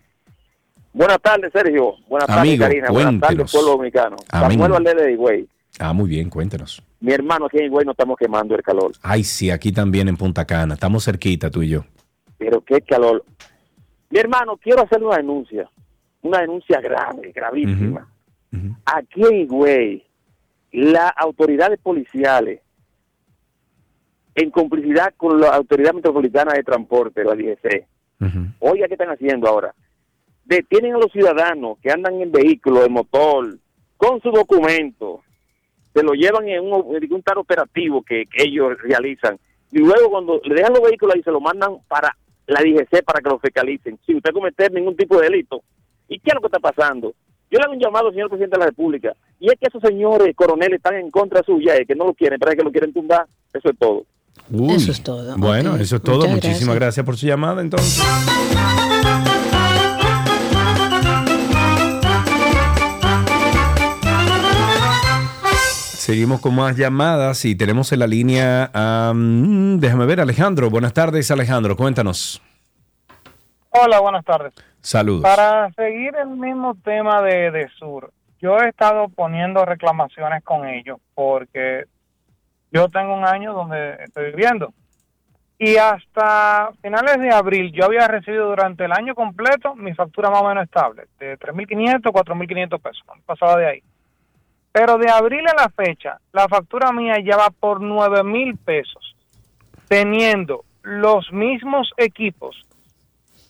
[0.93, 1.95] Buenas tardes, Sergio.
[2.07, 2.87] Buenas tardes, Amigo, Karina.
[2.91, 3.37] Buenas cuéntenos.
[3.37, 4.15] tardes, pueblo dominicano.
[4.29, 4.51] Amén.
[4.51, 5.49] Samuel Valdés de Higüey.
[5.79, 6.81] Ah, muy bien, cuéntanos.
[7.01, 8.93] Mi hermano, aquí en Higüey no estamos quemando el calor.
[9.01, 10.75] Ay, sí, aquí también en Punta Cana.
[10.75, 11.83] Estamos cerquita, tú y yo.
[12.39, 13.23] Pero qué calor.
[14.09, 15.69] Mi hermano, quiero hacer una denuncia.
[16.23, 18.07] Una denuncia grave, gravísima.
[18.85, 20.03] Aquí en Higüey,
[20.71, 22.61] las autoridades policiales,
[24.33, 27.85] en complicidad con la Autoridad Metropolitana de Transporte, la DGC,
[28.59, 29.73] oiga, ¿qué están haciendo ahora?
[30.45, 33.57] Detienen a los ciudadanos que andan en vehículos de motor
[33.97, 35.21] con su documento,
[35.93, 39.37] se lo llevan en un, en un tal operativo que, que ellos realizan,
[39.71, 42.15] y luego cuando le dejan los vehículos ahí se lo mandan para
[42.49, 45.61] la DGC para que lo fiscalicen, sin usted cometer ningún tipo de delito.
[46.07, 47.13] ¿Y qué es lo que está pasando?
[47.51, 49.81] Yo le hago un llamado al señor presidente de la República, y es que esos
[49.81, 52.71] señores coroneles están en contra suya, y que no lo quieren, pero es que lo
[52.71, 54.05] quieren tumbar, eso es todo.
[54.51, 54.73] Uy.
[54.73, 55.35] Eso es todo.
[55.37, 56.27] Bueno, eso es todo.
[56.27, 56.79] Muchas Muchísimas gracias.
[56.79, 58.03] gracias por su llamada, entonces.
[66.09, 70.71] Seguimos con más llamadas y tenemos en la línea, a, mm, déjame ver, Alejandro.
[70.71, 72.41] Buenas tardes, Alejandro, cuéntanos.
[73.69, 74.51] Hola, buenas tardes.
[74.81, 75.21] Saludos.
[75.21, 80.97] Para seguir el mismo tema de, de Sur, yo he estado poniendo reclamaciones con ellos
[81.13, 81.83] porque
[82.71, 84.73] yo tengo un año donde estoy viviendo
[85.59, 90.41] y hasta finales de abril yo había recibido durante el año completo mi factura más
[90.41, 93.83] o menos estable, de 3.500, 4.500 pesos, no pasaba de ahí.
[94.71, 99.15] Pero de abril a la fecha, la factura mía ya va por 9.000 pesos,
[99.87, 102.55] teniendo los mismos equipos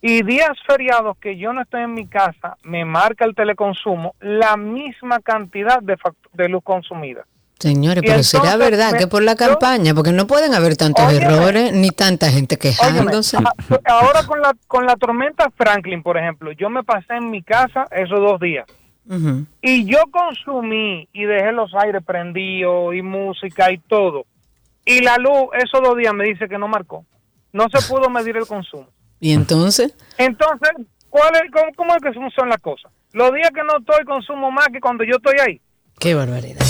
[0.02, 4.56] y días feriados que yo no estoy en mi casa, me marca el teleconsumo la
[4.56, 5.98] misma cantidad de,
[6.34, 7.26] de luz consumida.
[7.60, 11.04] Señores, Y pero será verdad me- que por la campaña, porque no pueden haber tantos
[11.06, 11.26] Óyeme.
[11.26, 13.36] errores ni tanta gente quejándose.
[13.36, 13.52] Óyeme,
[13.84, 17.86] ahora con la, con la tormenta Franklin, por ejemplo, yo me pasé en mi casa
[17.92, 18.66] esos dos días.
[19.62, 24.26] Y yo consumí y dejé los aires prendidos y música y todo.
[24.86, 27.06] Y la luz esos dos días me dice que no marcó.
[27.52, 28.88] No se pudo medir el consumo.
[29.20, 30.70] Y entonces, Entonces,
[31.10, 32.92] ¿cuál es, cómo, cómo es que son las cosas?
[33.12, 35.62] Los días que no estoy consumo más que cuando yo estoy ahí.
[36.00, 36.62] qué barbaridad.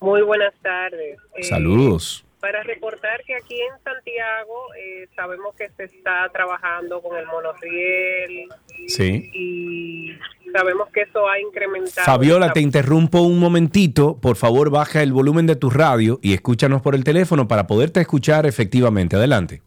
[0.00, 1.18] Muy buenas tardes.
[1.36, 2.24] Eh, Saludos.
[2.40, 8.48] Para reportar que aquí en Santiago eh, sabemos que se está trabajando con el monorriel
[8.86, 9.30] Sí.
[9.32, 10.10] y
[10.52, 12.04] sabemos que eso ha incrementado.
[12.04, 14.18] Fabiola, te interrumpo un momentito.
[14.20, 18.00] Por favor, baja el volumen de tu radio y escúchanos por el teléfono para poderte
[18.02, 19.16] escuchar efectivamente.
[19.16, 19.62] Adelante.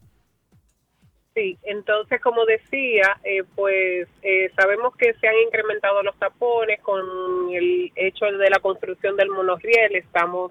[1.38, 7.00] Sí, entonces como decía, eh, pues eh, sabemos que se han incrementado los tapones con
[7.52, 10.50] el hecho de la construcción del monorriel, estamos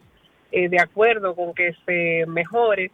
[0.53, 2.91] eh, de acuerdo con que se mejore,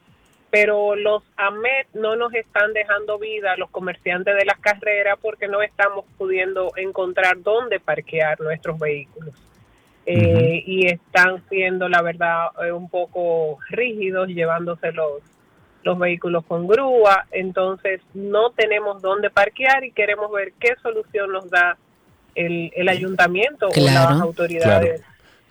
[0.50, 5.62] pero los AMET no nos están dejando vida, los comerciantes de las carreras, porque no
[5.62, 9.36] estamos pudiendo encontrar dónde parquear nuestros vehículos.
[10.08, 14.92] Eh, Y están siendo, la verdad, eh, un poco rígidos, llevándose
[15.84, 21.32] los, los vehículos con grúa, entonces no tenemos dónde parquear y queremos ver qué solución
[21.32, 21.78] nos da
[22.36, 24.12] el, el ayuntamiento o Claro.
[24.16, 25.02] las autoridades.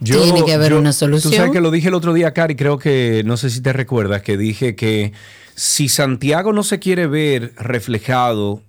[0.02, 1.30] Tiene que haber una solución.
[1.30, 3.72] Tú sabes que lo dije el otro día, Cari, creo que, no sé si te
[3.72, 5.12] recuerdas, que dije que
[5.54, 8.62] si Santiago no se quiere ver reflejado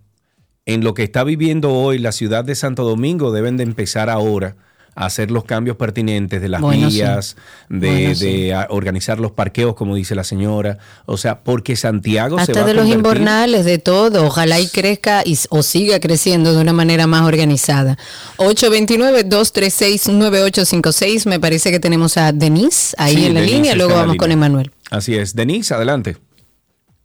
[0.68, 4.56] en lo que está viviendo hoy la ciudad de Santo Domingo, deben de empezar ahora
[4.96, 6.98] hacer los cambios pertinentes de las Bueno, sí.
[6.98, 7.36] vías,
[7.70, 8.52] de, Bueno, de sí.
[8.52, 10.78] a- organizar los parqueos, como dice la señora.
[11.06, 14.26] O sea, porque Santiago se va Hasta a de los invernales, de todo.
[14.26, 17.98] Ojalá y crezca y, o siga creciendo de una manera más organizada.
[18.38, 21.26] 829-236-9856.
[21.28, 23.76] Me parece que tenemos a Denise ahí Sí, en la Denise línea.
[23.76, 24.32] Luego la vamos con.
[24.32, 24.72] Emanuel.
[24.90, 25.36] Así es.
[25.36, 26.18] Denise, adelante.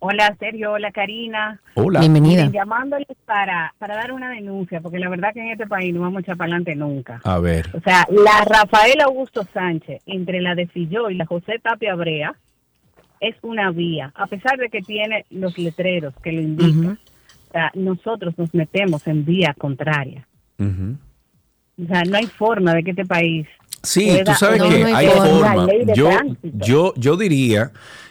[0.01, 1.61] Hola Sergio, hola Karina.
[1.75, 2.01] Hola.
[2.01, 2.45] Bienvenida.
[2.47, 6.03] Miren, llamándoles para, para dar una denuncia, porque la verdad que en este país no
[6.03, 7.21] vamos a echar para adelante nunca.
[7.25, 7.69] A ver.
[7.75, 12.35] O sea, la Rafael Augusto Sánchez, entre la de Filló y la José Tapia Brea,
[13.21, 16.99] es una vía, a pesar de que tiene los letreros que lo indican.
[17.49, 20.29] O sea, nosotros nos metemos en vía contraria.
[20.61, 23.49] O sea, no hay forma de que este país...
[23.83, 25.65] Sí, pueda tú sabes que hay la forma.
[25.65, 26.11] ley de Yo,
[26.43, 27.71] yo, yo diría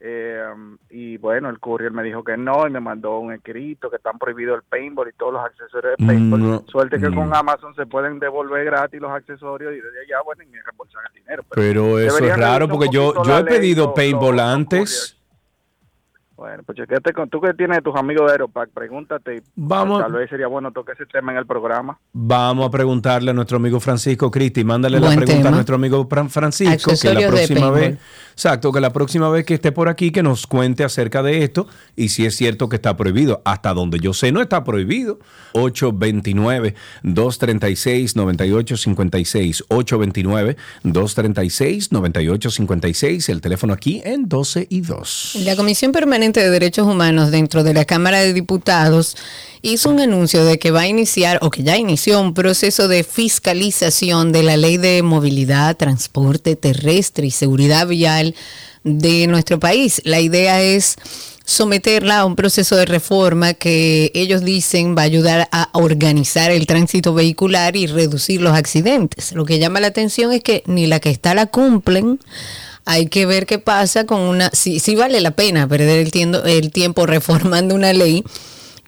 [0.00, 0.44] eh,
[0.90, 4.16] y bueno, el courier me dijo que no y me mandó un escrito que están
[4.16, 6.40] prohibidos el paintball y todos los accesorios de paintball.
[6.40, 7.16] No, Suerte que no.
[7.16, 11.02] con Amazon se pueden devolver gratis los accesorios y desde allá, bueno, y me reembolsan
[11.08, 11.42] el dinero.
[11.52, 15.17] Pero eso es raro porque yo, yo he pedido paintball antes.
[16.38, 19.38] Bueno, pues chequete con tú que tienes tus amigos de Aeropac, pregúntate.
[19.38, 20.00] y Vamos.
[20.00, 21.98] Tal vez sería bueno tocar ese tema en el programa.
[22.12, 25.48] Vamos a preguntarle a nuestro amigo Francisco Cristi, mándale Buen la pregunta tema.
[25.48, 27.98] a nuestro amigo Fran- Francisco, que la próxima vez.
[28.38, 31.66] Exacto, que la próxima vez que esté por aquí que nos cuente acerca de esto
[31.96, 33.42] y si es cierto que está prohibido.
[33.44, 35.18] Hasta donde yo sé no está prohibido.
[35.54, 45.38] 829 236 9856 829 236 9856 el teléfono aquí en 12 y 2.
[45.44, 49.16] La Comisión Permanente de Derechos Humanos dentro de la Cámara de Diputados
[49.62, 53.04] hizo un anuncio de que va a iniciar o que ya inició un proceso de
[53.04, 58.34] fiscalización de la ley de movilidad, transporte terrestre y seguridad vial
[58.84, 60.00] de nuestro país.
[60.04, 60.96] La idea es
[61.44, 66.66] someterla a un proceso de reforma que ellos dicen va a ayudar a organizar el
[66.66, 69.32] tránsito vehicular y reducir los accidentes.
[69.32, 72.20] Lo que llama la atención es que ni la que está la cumplen,
[72.84, 76.70] hay que ver qué pasa con una, si, si vale la pena perder el el
[76.70, 78.24] tiempo reformando una ley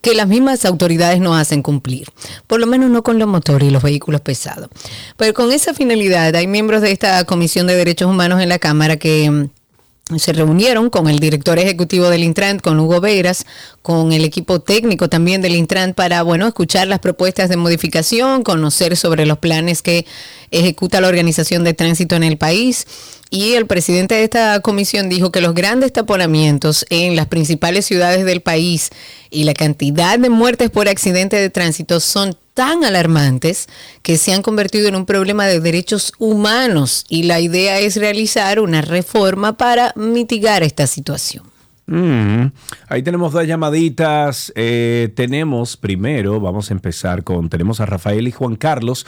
[0.00, 2.08] que las mismas autoridades no hacen cumplir,
[2.46, 4.68] por lo menos no con los motores y los vehículos pesados.
[5.16, 8.96] Pero con esa finalidad hay miembros de esta Comisión de Derechos Humanos en la Cámara
[8.96, 13.44] que mm, se reunieron con el director ejecutivo del Intran, con Hugo Veras,
[13.82, 18.96] con el equipo técnico también del Intran para, bueno, escuchar las propuestas de modificación, conocer
[18.96, 20.06] sobre los planes que
[20.50, 22.86] ejecuta la Organización de Tránsito en el país.
[23.30, 28.24] Y el presidente de esta comisión dijo que los grandes taponamientos en las principales ciudades
[28.24, 28.90] del país
[29.30, 33.68] y la cantidad de muertes por accidente de tránsito son tan alarmantes
[34.02, 38.58] que se han convertido en un problema de derechos humanos y la idea es realizar
[38.58, 41.44] una reforma para mitigar esta situación.
[41.86, 42.52] Mm,
[42.88, 44.52] Ahí tenemos dos llamaditas.
[44.54, 49.06] Eh, tenemos primero, vamos a empezar con, tenemos a Rafael y Juan Carlos.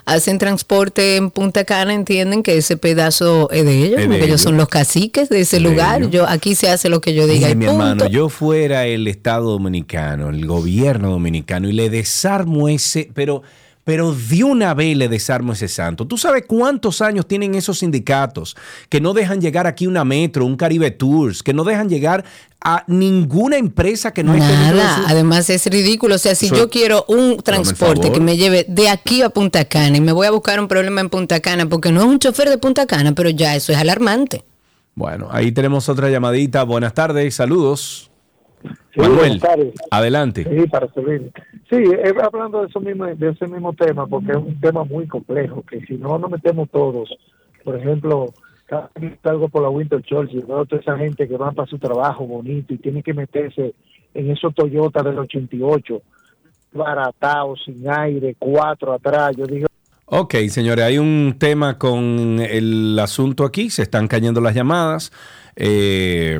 [0.06, 4.28] hacen transporte en Punta Cana entienden que ese pedazo es de ellos, Es de ellos
[4.28, 4.42] ellos.
[4.42, 6.10] son los caciques de ese Es lugar.
[6.10, 7.48] Yo Aquí se hace lo que yo diga.
[7.52, 7.84] Y mi punto.
[7.84, 13.44] hermano, yo fuera el Estado Dominicano, el gobierno dominicano, y le desarmo ese, pero,
[13.84, 16.06] pero de una vez le desarmo ese santo.
[16.06, 18.56] ¿Tú sabes cuántos años tienen esos sindicatos
[18.90, 22.24] que no dejan llegar aquí una Metro, un Caribe Tours, que no dejan llegar
[22.64, 26.14] a ninguna empresa que no esté dentro de Nada, su- además es ridículo.
[26.14, 29.98] O sea, si yo quiero un transporte que me lleve de aquí a Punta Cana
[29.98, 32.50] y me voy a buscar un problema en Punta Cana, porque no es un chofer
[32.50, 34.44] de Punta Cana, pero ya eso es alarmante.
[34.94, 36.62] Bueno, ahí tenemos otra llamadita.
[36.64, 38.11] Buenas tardes, saludos.
[38.94, 39.42] Sí, Manuel,
[39.90, 40.44] adelante.
[40.44, 41.32] Sí, para servir.
[41.70, 45.08] Sí, eh, hablando de, eso mismo, de ese mismo tema, porque es un tema muy
[45.08, 47.10] complejo, que si no nos metemos todos,
[47.64, 48.34] por ejemplo,
[48.66, 51.52] cada vez que salgo por la Winter Church y veo toda esa gente que va
[51.52, 53.74] para su trabajo bonito y tiene que meterse
[54.14, 56.02] en esos Toyota del 88,
[56.74, 59.68] baratados, sin aire, cuatro atrás, yo digo,
[60.14, 65.14] Ok, señores, hay un tema con el asunto aquí, se están cayendo las llamadas,
[65.56, 66.38] eh,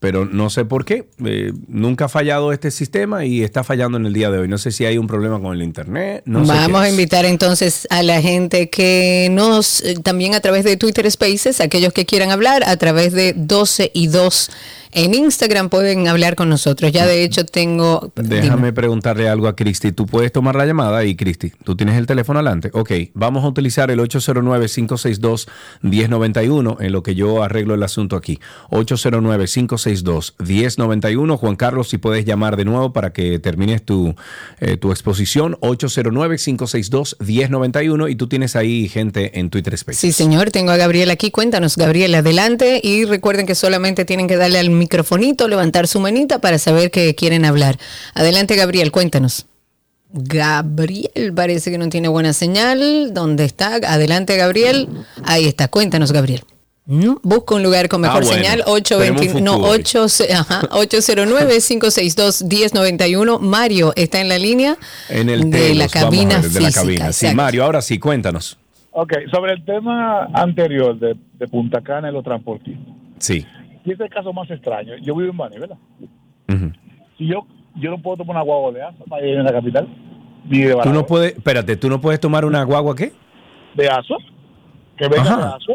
[0.00, 1.06] pero no sé por qué.
[1.24, 4.48] eh, nunca ha fallado este sistema y está fallando en el día de hoy.
[4.48, 6.22] No sé si hay un problema con el internet.
[6.24, 10.78] No Vamos a invitar entonces a la gente que nos, eh, también a través de
[10.78, 14.50] Twitter Spaces, aquellos que quieran hablar, a través de 12 y 2
[14.92, 16.90] en Instagram pueden hablar con nosotros.
[16.92, 18.10] Ya de hecho tengo...
[18.16, 19.92] Déjame preguntarle algo a Cristi.
[19.92, 22.70] Tú puedes tomar la llamada y Cristi, tú tienes el teléfono adelante.
[22.72, 28.38] Ok, vamos a utilizar el 809-562-1091 en lo que yo arreglo el asunto aquí.
[28.70, 31.36] 809-562-1091.
[31.36, 34.14] Juan Carlos, si puedes llamar de nuevo para que termines tu,
[34.60, 35.56] eh, tu exposición.
[35.60, 39.98] 809-562-1091 y tú tienes ahí gente en Twitter Space.
[39.98, 41.30] Sí, señor, tengo a Gabriel aquí.
[41.30, 42.80] Cuéntanos, Gabriel, adelante.
[42.82, 47.14] Y recuerden que solamente tienen que darle al microfonito, levantar su manita para saber que
[47.14, 47.78] quieren hablar.
[48.14, 49.46] Adelante, Gabriel, cuéntanos.
[50.12, 53.14] Gabriel, parece que no tiene buena señal.
[53.14, 53.76] ¿Dónde está?
[53.76, 54.88] Adelante, Gabriel.
[55.24, 56.42] Ahí está, cuéntanos, Gabriel.
[56.86, 58.36] Mm, Busca un lugar con Ah, mejor bueno.
[58.42, 58.58] señal.
[58.64, 59.78] Tenemos 820, no, futuro hoy.
[59.80, 63.38] 8, ajá, 809-562-1091.
[63.40, 64.76] Mario está en la línea
[65.08, 66.80] En el de la cabina ver, de la física.
[66.82, 67.12] cabina.
[67.12, 67.36] Sí, exacto.
[67.42, 68.58] Mario, ahora sí, cuéntanos.
[68.92, 72.86] Ok, sobre el tema anterior de, de Punta Cana y los transportistas.
[73.20, 73.46] Sí.
[73.84, 74.94] Y este es el caso más extraño.
[75.02, 75.78] Yo vivo en Bani, ¿verdad?
[77.18, 77.46] Si yo,
[77.76, 79.86] yo no puedo tomar una guagua de ASO para ir en la capital,
[80.48, 81.00] ni de Tú Barahona.
[81.00, 83.12] no puedes, espérate, tú no puedes tomar una guagua, ¿qué?
[83.76, 84.16] De ASO,
[84.96, 85.36] que venga Ajá.
[85.36, 85.72] de ASO,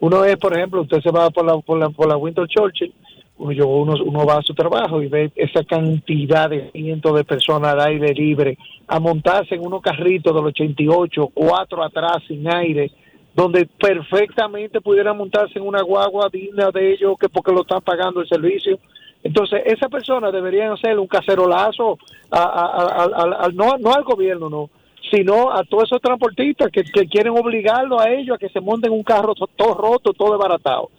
[0.00, 2.92] Uno es, por ejemplo, usted se va por la por la, por la Winter Churchill,
[3.36, 7.80] uno, uno, va a su trabajo y ve esa cantidad de cientos de personas al
[7.80, 8.56] aire libre
[8.86, 12.90] a montarse en unos carritos del 88, cuatro atrás sin aire,
[13.34, 18.20] donde perfectamente pudieran montarse en una guagua digna de ellos que porque lo están pagando
[18.20, 18.78] el servicio.
[19.24, 21.98] Entonces, esas personas deberían hacer un cacerolazo,
[22.30, 24.70] a, no, al gobierno, no,
[25.10, 28.92] sino a todos esos transportistas que, que quieren obligarlo a ellos a que se monten
[28.92, 30.90] en un carro to- todo roto, todo desbaratado.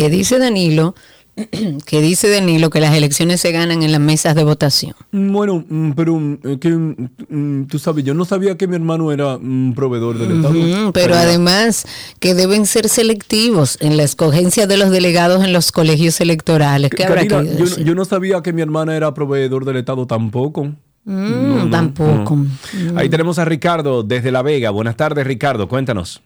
[0.00, 0.94] Que dice Danilo,
[1.86, 4.94] que dice Danilo que las elecciones se ganan en las mesas de votación.
[5.12, 9.36] Bueno, mm, pero mm, que mm, tú sabes, yo no sabía que mi hermano era
[9.36, 10.92] un proveedor del Estado.
[10.92, 11.84] Pero además
[12.18, 16.90] que deben ser selectivos en la escogencia de los delegados en los colegios electorales.
[16.90, 17.84] ¿Qué habrá Karina, querido yo, decir?
[17.84, 20.64] yo no sabía que mi hermana era proveedor del Estado tampoco.
[21.04, 22.36] Mm, No, no, tampoco.
[22.36, 22.98] no.
[22.98, 24.70] Ahí tenemos a Ricardo desde La Vega.
[24.70, 26.22] Buenas tardes, Ricardo, cuéntanos.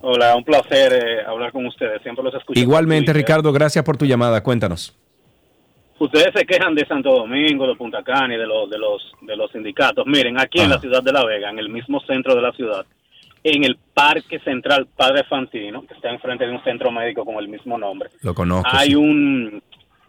[0.00, 2.00] Hola, un placer eh, hablar con ustedes.
[2.02, 2.58] Siempre los escucho.
[2.58, 4.42] Igualmente, Ricardo, gracias por tu llamada.
[4.42, 4.96] Cuéntanos.
[5.98, 9.36] Ustedes se quejan de Santo Domingo, de Punta Cana y de los, de los, de
[9.36, 10.06] los sindicatos.
[10.06, 12.86] Miren, aquí en la ciudad de La Vega, en el mismo centro de la ciudad,
[13.42, 17.48] en el Parque Central Padre Fantino, que está enfrente de un centro médico con el
[17.48, 18.68] mismo nombre, Lo conozco.
[18.72, 18.94] hay sí.
[18.94, 19.60] un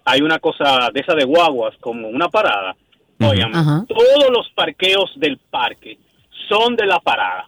[0.05, 2.75] hay una cosa de esa de guaguas como una parada.
[3.19, 3.83] Ajá.
[3.87, 5.97] todos los parqueos del parque
[6.47, 7.45] son de la parada.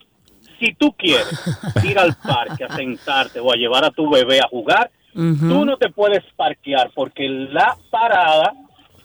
[0.61, 1.27] Si tú quieres
[1.83, 5.75] ir al parque a sentarte o a llevar a tu bebé a jugar, tú no
[5.75, 8.53] te puedes parquear porque la parada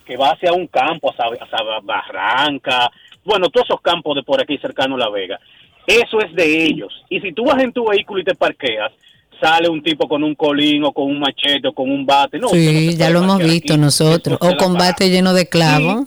[0.05, 2.91] que va hacia un campo, hacia, hacia Barranca,
[3.25, 5.41] bueno, todos esos campos de por aquí cercano a La Vega,
[5.87, 6.93] eso es de ellos.
[7.09, 8.93] Y si tú vas en tu vehículo y te parqueas,
[9.41, 12.39] sale un tipo con un colín o con un machete o con un bate.
[12.39, 13.81] No, no Sí, se ya lo hemos visto aquí.
[13.81, 14.39] nosotros.
[14.41, 16.07] Eso O de la combate lleno de clavos.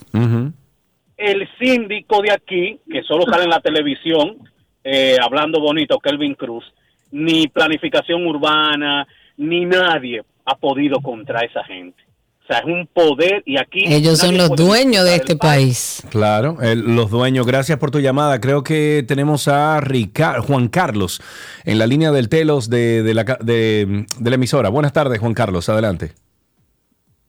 [1.17, 4.37] el síndico de aquí, que solo sale en la televisión,
[4.83, 6.63] eh, hablando bonito, Kelvin Cruz,
[7.11, 9.07] ni planificación urbana,
[9.37, 12.01] ni nadie ha podido contra esa gente.
[12.43, 13.83] O sea, es un poder y aquí...
[13.85, 16.03] Ellos son los dueños de este país.
[16.09, 17.45] Claro, el- los dueños.
[17.45, 18.41] Gracias por tu llamada.
[18.41, 21.21] Creo que tenemos a Rica- Juan Carlos
[21.63, 24.69] en la línea del telos de, de la, de- de la emisora.
[24.69, 25.69] Buenas tardes, Juan Carlos.
[25.69, 26.13] Adelante.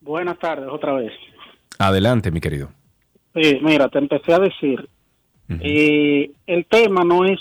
[0.01, 1.13] Buenas tardes, otra vez.
[1.79, 2.71] Adelante, mi querido.
[3.35, 4.89] Sí, mira, te empecé a decir,
[5.61, 7.41] eh, el tema no es,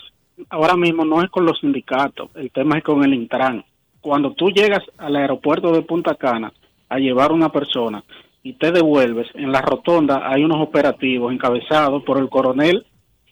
[0.50, 3.64] ahora mismo no es con los sindicatos, el tema es con el Intran.
[4.02, 6.52] Cuando tú llegas al aeropuerto de Punta Cana
[6.88, 8.04] a llevar una persona
[8.42, 12.86] y te devuelves, en la rotonda hay unos operativos encabezados por el coronel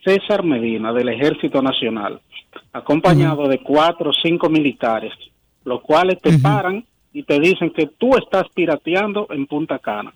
[0.04, 2.22] César Medina del Ejército Nacional,
[2.74, 5.14] acompañado de cuatro o cinco militares,
[5.64, 10.14] los cuales te paran y te dicen que tú estás pirateando en Punta Cana.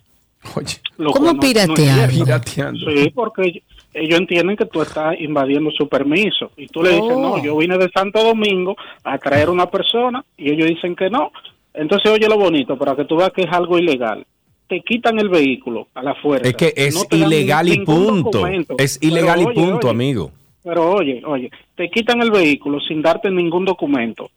[0.98, 1.40] Lo ¿Cómo no-.
[1.40, 2.90] Pirateando.
[2.90, 3.62] Sí, porque
[3.94, 6.50] ellos- entienden que tú estás invadiendo su permiso.
[6.56, 7.20] Y tú le dices, Oh.
[7.36, 11.30] no, yo vine de Santo Domingo a traer una persona y ellos dicen que no.
[11.74, 14.26] Entonces, oye lo bonito, para que tú veas que es algo ilegal.
[14.68, 16.48] Te quitan el vehículo a la fuerza.
[16.48, 18.30] Es que es No ilegal y punto.
[18.38, 18.74] documento.
[18.78, 20.30] Es Pero ilegal y oye, punto, oye, amigo.
[20.64, 24.30] Pero oye, oye, te quitan el vehículo sin darte ningún documento.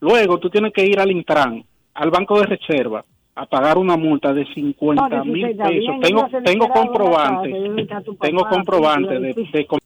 [0.00, 1.64] Luego tú tienes que ir al Intran,
[1.94, 3.02] al banco de reserva,
[3.36, 5.70] a pagar una multa de 50 No, mil pesos.
[5.70, 9.80] bien, Tengo, tengo comprobante, casa, tengo papá, comprobante de, de cómo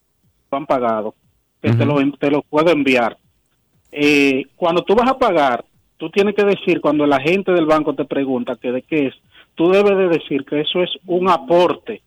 [0.50, 1.14] lo han pagado,
[1.62, 3.16] que te, lo, te lo puedo enviar.
[3.90, 5.64] Eh, cuando tú vas a pagar,
[5.96, 9.14] tú tienes que decir, cuando el agente del banco te pregunta que de qué es,
[9.54, 12.02] tú debes de decir que eso es un aporte.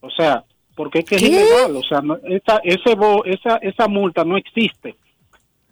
[0.00, 0.44] O sea,
[0.76, 1.28] porque es que es ¿Qué?
[1.28, 1.76] ilegal.
[1.76, 4.94] O sea, no- esa, ese bo- esa, esa multa no existe.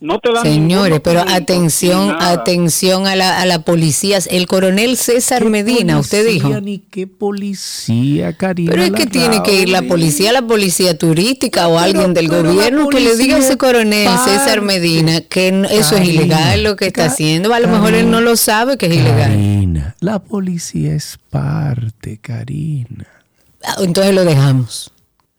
[0.03, 4.19] No te dan Señores, pero atención, atención a la, a la policía.
[4.29, 6.61] El coronel César Medina, usted dijo.
[6.61, 8.73] Ni qué policía, Karina.
[8.73, 12.53] Pero es que tiene que ir la policía, la policía turística o alguien del pero
[12.53, 14.31] gobierno que le diga a ese coronel parte.
[14.33, 17.55] César Medina que eso es ilegal lo que está haciendo.
[17.55, 19.31] A lo mejor él no lo sabe que es ilegal.
[19.31, 23.07] Karina, la policía es parte, Karina.
[23.65, 24.92] Ah, Entonces lo dejamos.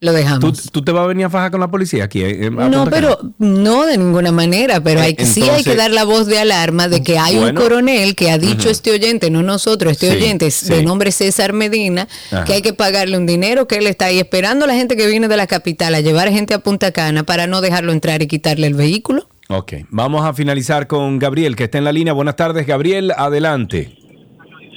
[0.04, 0.64] Lo dejamos.
[0.64, 2.22] ¿Tú, tú te vas a venir a fajar con la policía aquí?
[2.24, 5.78] eh, a No, pero no de ninguna manera, pero hay, Eh, sí hay que entonces-
[5.78, 7.52] dar la voz de alarma de que hay Bueno.
[7.52, 8.70] un coronel que ha dicho Ujú.
[8.72, 10.86] este oyente, no nosotros, este Sí, oyente es de sí.
[10.86, 12.44] nombre César Medina, Ajá.
[12.44, 15.08] que hay que pagarle un dinero que él está ahí esperando a la gente que
[15.08, 18.28] viene de la capital a llevar gente a Punta Cana para no dejarlo entrar y
[18.28, 19.30] quitarle el vehículo.
[19.48, 22.12] Ok, vamos a finalizar con Gabriel, que está en la línea.
[22.12, 23.96] Buenas tardes, Gabriel, adelante.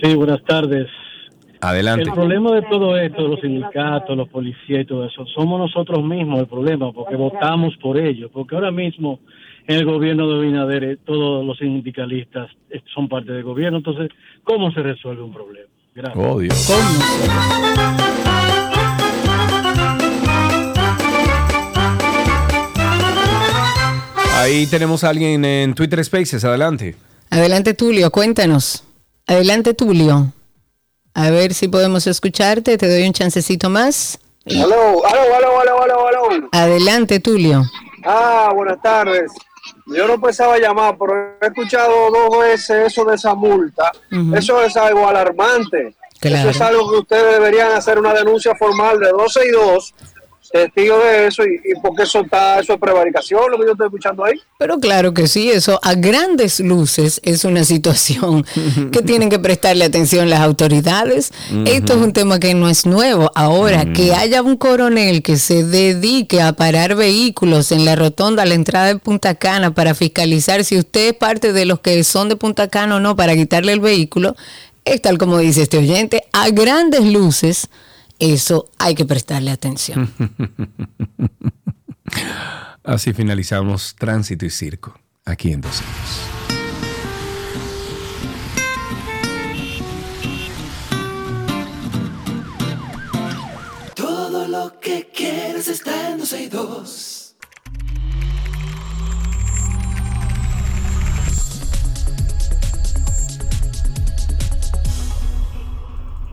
[0.00, 0.86] Sí, buenas tardes.
[1.66, 2.04] Adelante.
[2.04, 6.40] El problema de todo esto, los sindicatos, los policías y todo eso, somos nosotros mismos
[6.40, 8.30] el problema, porque votamos por ellos.
[8.32, 9.18] Porque ahora mismo
[9.66, 13.78] en el gobierno de Binader eh, todos los sindicalistas eh, son parte del gobierno.
[13.78, 14.10] Entonces,
[14.44, 15.68] ¿cómo se resuelve un problema?
[15.92, 16.24] Gracias.
[16.24, 16.70] Oh, Dios.
[24.36, 26.94] Ahí tenemos a alguien en Twitter Spaces, adelante.
[27.30, 28.84] Adelante Tulio, cuéntanos.
[29.26, 30.32] Adelante Tulio.
[31.16, 34.18] A ver si podemos escucharte, te doy un chancecito más.
[34.44, 36.48] Aló, aló, aló, aló, aló, aló.
[36.52, 37.62] Adelante Tulio.
[38.04, 39.32] Ah, buenas tardes.
[39.86, 43.90] Yo no pensaba llamar, pero he escuchado dos veces eso de esa multa.
[44.12, 44.36] Ujú.
[44.36, 45.94] Eso es algo alarmante.
[46.20, 46.50] Claro.
[46.50, 49.94] Eso es algo que ustedes deberían hacer una denuncia formal de 12 y 2,
[50.56, 53.86] testigo de eso, y, y porque eso está, eso es prevaricación, lo que yo estoy
[53.86, 54.40] escuchando ahí.
[54.58, 58.44] Pero claro que sí, eso a grandes luces es una situación
[58.92, 61.32] que tienen que prestarle atención las autoridades.
[61.66, 63.30] Esto es un tema que no es nuevo.
[63.34, 68.46] Ahora, que haya un coronel que se dedique a parar vehículos en la rotonda a
[68.46, 72.28] la entrada de Punta Cana para fiscalizar si usted es parte de los que son
[72.28, 74.36] de Punta Cana o no para quitarle el vehículo,
[74.84, 77.68] es tal como dice este oyente, a grandes luces,
[78.18, 80.10] eso hay que prestarle atención.
[82.84, 84.98] Así finalizamos Tránsito y Circo.
[85.24, 86.35] aquí en 12 y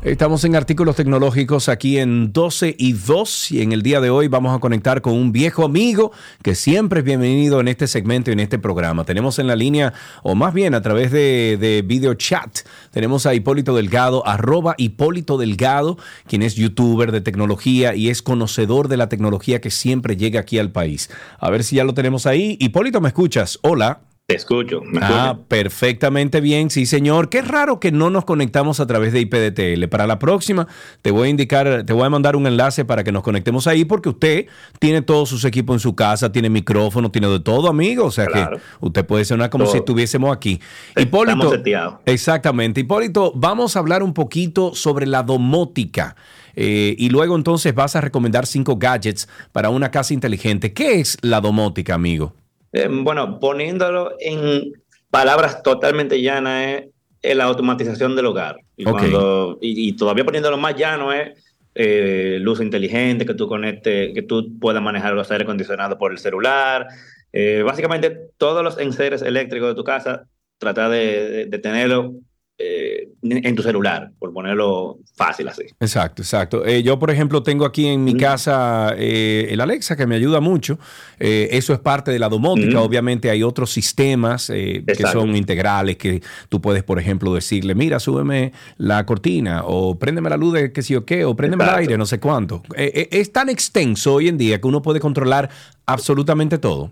[0.04, 4.28] Estamos en artículos tecnológicos aquí en 12 y 2 y en el día de hoy
[4.28, 6.12] vamos a conectar con un viejo amigo
[6.42, 9.06] que siempre es bienvenido en este segmento y en este programa.
[9.06, 13.34] Tenemos en la línea, o más bien a través de, de video chat, tenemos a
[13.34, 15.98] Hipólito Delgado, arroba Hipólito Delgado,
[16.28, 20.60] quien es youtuber de tecnología y es conocedor de la tecnología que siempre llega aquí
[20.60, 21.10] al país.
[21.40, 22.58] A ver si ya lo tenemos ahí.
[22.60, 23.58] Hipólito, ¿me escuchas?
[23.62, 24.02] Hola.
[24.26, 24.80] Te escucho.
[24.86, 27.28] ¿me Ah, perfectamente bien, sí señor.
[27.28, 29.90] Qué raro que no nos conectamos a través de IPDTL.
[29.90, 30.66] Para la próxima
[31.02, 33.84] te voy a indicar, te voy a mandar un enlace para que nos conectemos ahí
[33.84, 34.46] porque usted
[34.80, 38.06] tiene todos sus equipos en su casa, tiene micrófono, tiene de todo, amigo.
[38.06, 38.58] O sea Claro.
[38.58, 39.74] que usted puede sonar como Todo.
[39.74, 40.62] si estuviésemos aquí.
[40.96, 41.96] Estamos seteados.
[42.06, 42.80] Exactamente.
[42.80, 46.16] Hipólito, vamos a hablar un poquito sobre la domótica.
[46.56, 50.72] eh, y luego entonces vas a recomendar cinco gadgets para una casa inteligente.
[50.72, 52.36] ¿Qué es la domótica, amigo?
[52.74, 54.74] Eh, bueno, poniéndolo en
[55.10, 56.84] palabras totalmente llanas, es,
[57.22, 58.58] es la automatización del hogar.
[58.76, 58.92] Y, Ok.
[59.00, 61.40] cuando- y, y todavía poniéndolo más llano es
[61.76, 66.18] eh, luz inteligente, que tú conectes, que tú puedas manejar los aire acondicionados por el
[66.20, 66.88] celular.
[67.32, 70.26] Eh, básicamente, todos los enseres eléctricos de tu casa,
[70.60, 72.14] trata de, de- de tenerlo
[72.60, 75.64] eh, en tu celular, por ponerlo fácil así.
[75.80, 76.64] Exacto, exacto.
[76.64, 80.40] Eh, yo, por ejemplo, tengo aquí en mi casa eh, el Alexa que me ayuda
[80.40, 80.78] mucho.
[81.18, 82.80] Eso es parte de la domótica.
[82.82, 88.54] Obviamente hay otros sistemas que son integrales que tú puedes, por ejemplo, decirle, mira, súbeme
[88.78, 91.98] la cortina o préndeme la luz de qué sé yo qué o préndeme el aire,
[91.98, 92.62] no sé cuánto.
[92.76, 95.50] Es tan extenso hoy en día que uno puede controlar
[95.86, 96.92] absolutamente todo.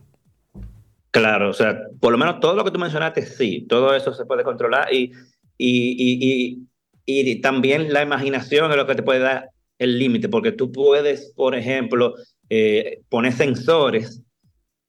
[1.11, 4.25] Claro, o sea, por lo menos todo lo que tú mencionaste, sí, todo eso se
[4.25, 5.11] puede controlar y,
[5.63, 6.67] y, y,
[7.05, 10.71] y, y también la imaginación es lo que te puede dar el límite, porque tú
[10.71, 12.15] puedes, por ejemplo,
[12.49, 14.23] eh, poner sensores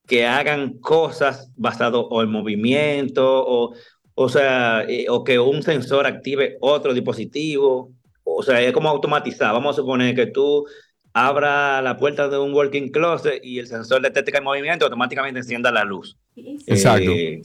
[0.06, 3.74] que hagan cosas basado o en movimiento o,
[4.14, 7.92] o sea, eh, o que un sensor active otro dispositivo,
[8.24, 9.52] o sea, es como automatizar.
[9.52, 10.64] Vamos a suponer que tú
[11.12, 15.40] abra la puerta de un working closet y el sensor detecta que hay movimiento, automáticamente
[15.40, 16.16] encienda la luz.
[16.66, 17.10] Exacto.
[17.10, 17.42] Eh,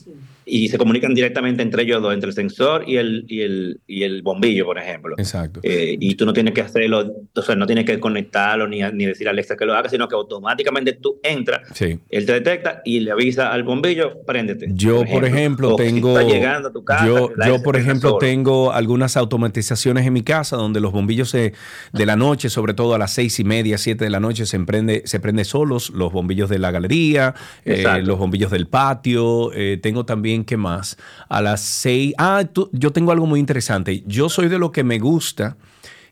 [0.48, 4.02] y se comunican directamente entre ellos dos, entre el sensor y el, y el, y
[4.04, 5.14] el bombillo, por ejemplo.
[5.18, 5.60] Exacto.
[5.62, 9.04] Eh, y tú no tienes que hacerlo, o sea, no tienes que conectarlo ni, ni
[9.06, 11.98] decir a Alexa que lo haga, sino que automáticamente tú entras, Sí.
[12.08, 14.66] él te detecta y le avisa al bombillo, préndete.
[14.70, 16.18] Yo, por ejemplo, tengo.
[16.18, 20.80] está llegando a tu casa, yo, por ejemplo, tengo algunas automatizaciones en mi casa donde
[20.80, 21.52] los bombillos se-
[21.92, 24.58] de la noche, sobre todo a las seis y media, siete de la noche, se
[24.60, 25.90] prende, se prende solos.
[25.90, 27.34] Los bombillos de la galería,
[27.64, 29.52] eh, los bombillos del patio.
[29.54, 30.96] eh, tengo también, ¿qué más?
[31.28, 32.14] A las seis.
[32.18, 34.02] Ah, tú- yo tengo algo muy interesante.
[34.06, 35.56] Yo soy de lo que me gusta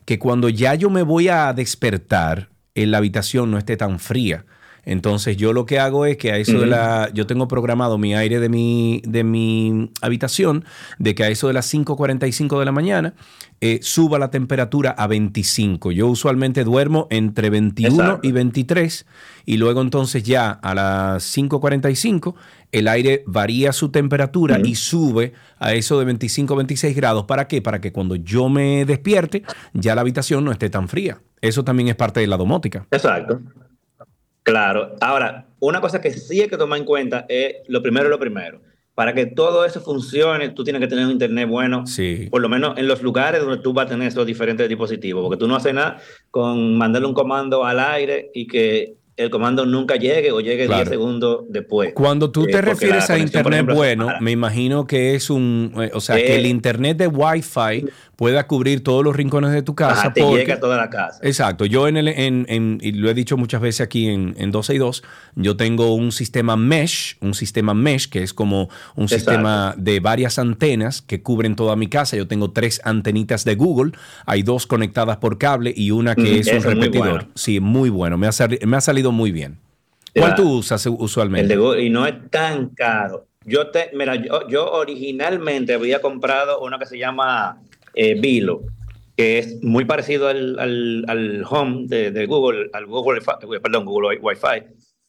[0.05, 4.45] que cuando ya yo me voy a despertar, en la habitación no esté tan fría.
[4.87, 7.11] Entonces yo lo que hago es que a eso de la...
[7.13, 10.63] Yo tengo programado mi aire de mi, de mi habitación
[10.97, 13.13] de que a eso de las 5.45 de la mañana
[13.59, 15.91] eh, suba la temperatura a 25.
[15.91, 18.27] Yo usualmente duermo entre 21 Exacto.
[18.27, 19.05] y 23
[19.45, 22.35] y luego entonces ya a las 5.45
[22.71, 27.25] el aire varía su temperatura y sube a eso de 25 26 grados.
[27.25, 27.61] ¿Para qué?
[27.61, 29.43] Para que cuando yo me despierte
[29.73, 31.19] ya la habitación no esté tan fría.
[31.41, 32.87] Eso también es parte de la domótica.
[32.91, 33.41] Exacto.
[34.51, 34.95] Claro.
[35.01, 38.61] Ahora, una cosa que sí hay que tomar en cuenta es lo primero lo primero.
[38.95, 42.29] Para que todo eso funcione, tú tienes que tener un internet bueno, Sí.
[42.31, 45.37] por lo menos en los lugares donde tú vas a tener esos diferentes dispositivos, porque
[45.37, 45.97] tú no haces nada
[46.31, 50.67] con mandarle un comando al aire y que el comando nunca llegue o llegue 10
[50.67, 50.89] Claro.
[50.91, 51.91] segundos después.
[51.93, 55.89] Cuando tú Eh, te refieres a internet ejemplo, bueno, me imagino que es un, eh,
[55.93, 57.85] o sea, que Eh, el internet de Wi-Fi
[58.17, 60.01] pueda cubrir todos los rincones de tu casa.
[60.01, 61.19] Ajá, te porque- llega a toda la casa.
[61.21, 64.51] Exacto, yo en el, en, en- y lo he dicho muchas veces aquí en, en
[64.51, 65.03] 12 y 2,
[65.35, 68.63] yo tengo un sistema mesh, un sistema mesh que es como
[68.95, 69.07] un Exacto.
[69.31, 72.17] sistema de varias antenas que cubren toda mi casa.
[72.17, 73.91] Yo tengo tres antenitas de Google,
[74.25, 77.09] hay dos conectadas por cable y una que Mm, es un muy repetidor.
[77.09, 77.27] bueno.
[77.35, 78.31] Sí, muy bueno, me ha,
[78.65, 79.59] me ha salido muy bien.
[80.15, 81.43] ¿Cuál tú usas usualmente?
[81.43, 83.27] El de Google, y no es tan caro.
[83.45, 87.59] Yo te, mira, yo, yo originalmente había comprado uno que se llama
[87.97, 88.61] eh, Vilo,
[89.15, 93.85] que es muy parecido al, al, al Home de, de Google, al Google, Wi- perdón,
[93.85, 94.63] Google Wi-Fi,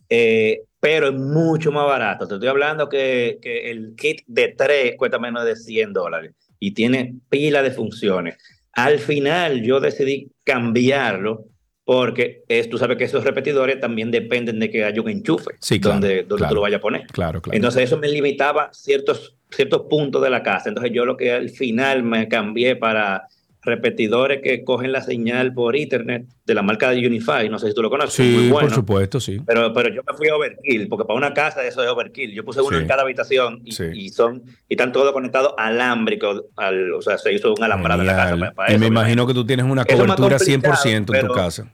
[0.09, 2.27] eh, pero es mucho más barato.
[2.27, 6.71] Te estoy hablando que, que el kit de 3 cuesta menos de 100 dólares y
[6.73, 8.37] tiene pila de funciones.
[8.73, 11.45] Al final yo decidí cambiarlo
[11.85, 15.81] porque es, tú sabes que esos repetidores también dependen de que haya un enchufe Sí,
[15.81, 16.49] claro, donde, donde claro.
[16.51, 17.07] tú lo vayas a poner.
[17.07, 17.57] Claro, claro.
[17.57, 20.69] Entonces eso me limitaba ciertos, ciertos puntos de la casa.
[20.69, 23.29] Entonces yo lo que al final me cambié para
[23.61, 27.75] repetidores que cogen la señal por internet de la marca de Unify, no sé si
[27.75, 28.69] tú lo conoces, sí, muy bueno.
[28.69, 29.41] por supuesto, sí.
[29.45, 32.33] Pero, pero yo me fui a overkill, porque para una casa eso es overkill.
[32.33, 32.83] Yo puse uno Sí.
[32.83, 33.85] en cada habitación y, Sí.
[33.93, 38.07] y son y están todos conectados alámbrico, al, o sea, se hizo un alambrado en
[38.07, 38.41] la casa Genial.
[38.41, 38.81] para, para y eso.
[38.81, 41.73] me imagino que tú tienes una cobertura complicado, 100% en tu casa.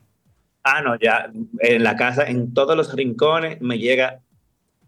[0.64, 1.30] Ah, no, ya
[1.60, 4.20] en la casa, en todos los rincones me llega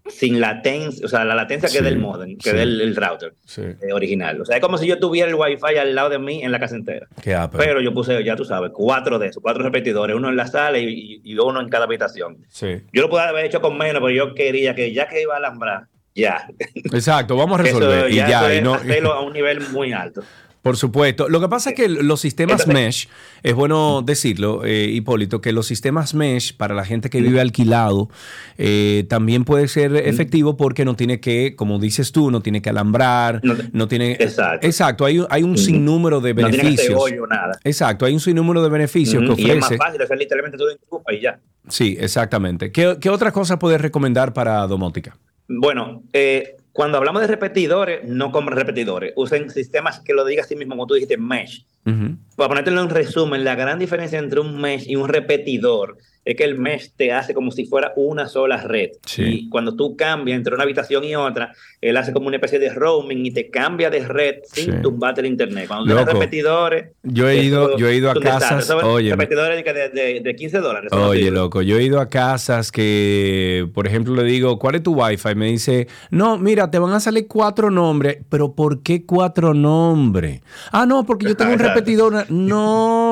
[0.08, 2.56] sin latencia, o sea, la latencia que Sí, del modem, que sí.
[2.56, 3.62] del el router Sí.
[3.62, 4.40] eh, original.
[4.40, 6.58] O sea, es como si yo tuviera el wifi al lado de mí en la
[6.60, 7.06] casa entera.
[7.22, 7.36] Qué.
[7.56, 10.78] Pero yo puse, ya tú sabes, cuatro de esos, cuatro repetidores, uno en la sala
[10.78, 12.38] y, y- uno en cada habitación.
[12.48, 12.82] Sí.
[12.92, 15.38] Yo lo pude haber hecho con menos, pero yo quería que ya que iba a
[15.38, 15.84] alambrar,
[16.14, 16.46] ya.
[16.92, 18.10] Exacto, vamos a Eso resolver.
[18.10, 20.22] y ya, ya, eso y no, hacerlo a un nivel muy alto.
[20.66, 21.28] Por supuesto.
[21.28, 23.08] Lo que pasa es que los sistemas Entonces- mesh,
[23.44, 28.10] es bueno decirlo, eh, Hipólito, que los sistemas mesh para la gente que vive alquilado
[28.58, 32.70] eh, también puede ser efectivo porque no tiene que, como dices tú, no tiene que
[32.70, 33.40] alambrar,
[33.72, 34.14] no, tiene...
[34.18, 34.66] Exacto.
[34.66, 37.00] Exacto, hay, un- hay un sinnúmero de No tiene que beneficios.
[37.00, 37.56] hoyo, nada.
[37.62, 39.76] Exacto, hay un sinnúmero de beneficios que Y es más ofrece.
[39.76, 41.38] fácil, o sea, literalmente tú lo y ya.
[41.68, 42.72] Sí, exactamente.
[42.72, 45.16] ¿Qué, qué otra cosa puedes recomendar para domótica?
[45.46, 49.14] Bueno, eh, cuando hablamos de repetidores, no compren repetidores.
[49.16, 51.64] Usen sistemas que lo diga así mismo, como tú dijiste, mesh.
[51.86, 52.18] Ujú.
[52.36, 55.96] Para ponértelo en resumen, la gran diferencia entre un mesh y un repetidor
[56.26, 58.90] es que el mesh te hace como si fuera una sola red.
[59.06, 59.22] Sí.
[59.22, 62.68] Y cuando tú cambias entre una habitación y otra, él hace como una especie de
[62.68, 64.82] roaming y te cambia de red sin Sí.
[64.82, 65.66] tumbarte el internet.
[65.68, 66.90] Cuando tienes repetidores...
[67.04, 70.36] Yo he ido, yo he ido a casas, oye, repetidores de, que de, de- de
[70.36, 70.92] 15 dólares.
[70.92, 74.94] Oye, loco, yo he ido a casas que, por ejemplo, le digo, ¿cuál es tu
[75.00, 75.34] wifi?
[75.36, 80.40] Me dice, no, mira, te van a salir cuatro nombres, pero ¿por qué cuatro nombres?
[80.72, 82.28] Ah, no, porque yo tengo un repetidor.
[82.30, 83.05] No,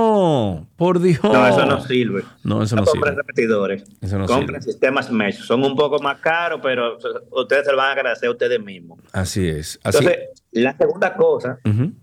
[0.77, 1.21] por Dios.
[1.23, 2.23] No, eso no sirve.
[2.43, 3.23] No, eso no compren sirve.
[3.23, 3.85] repetidores.
[4.01, 4.73] Eso no compren sirve.
[4.73, 5.39] sistemas mesh.
[5.43, 6.99] Son un poco más caros, pero
[7.31, 8.99] ustedes se lo van a agradecer a ustedes mismos.
[9.13, 9.79] Así es.
[9.85, 9.99] Así.
[9.99, 11.59] Entonces, la segunda cosa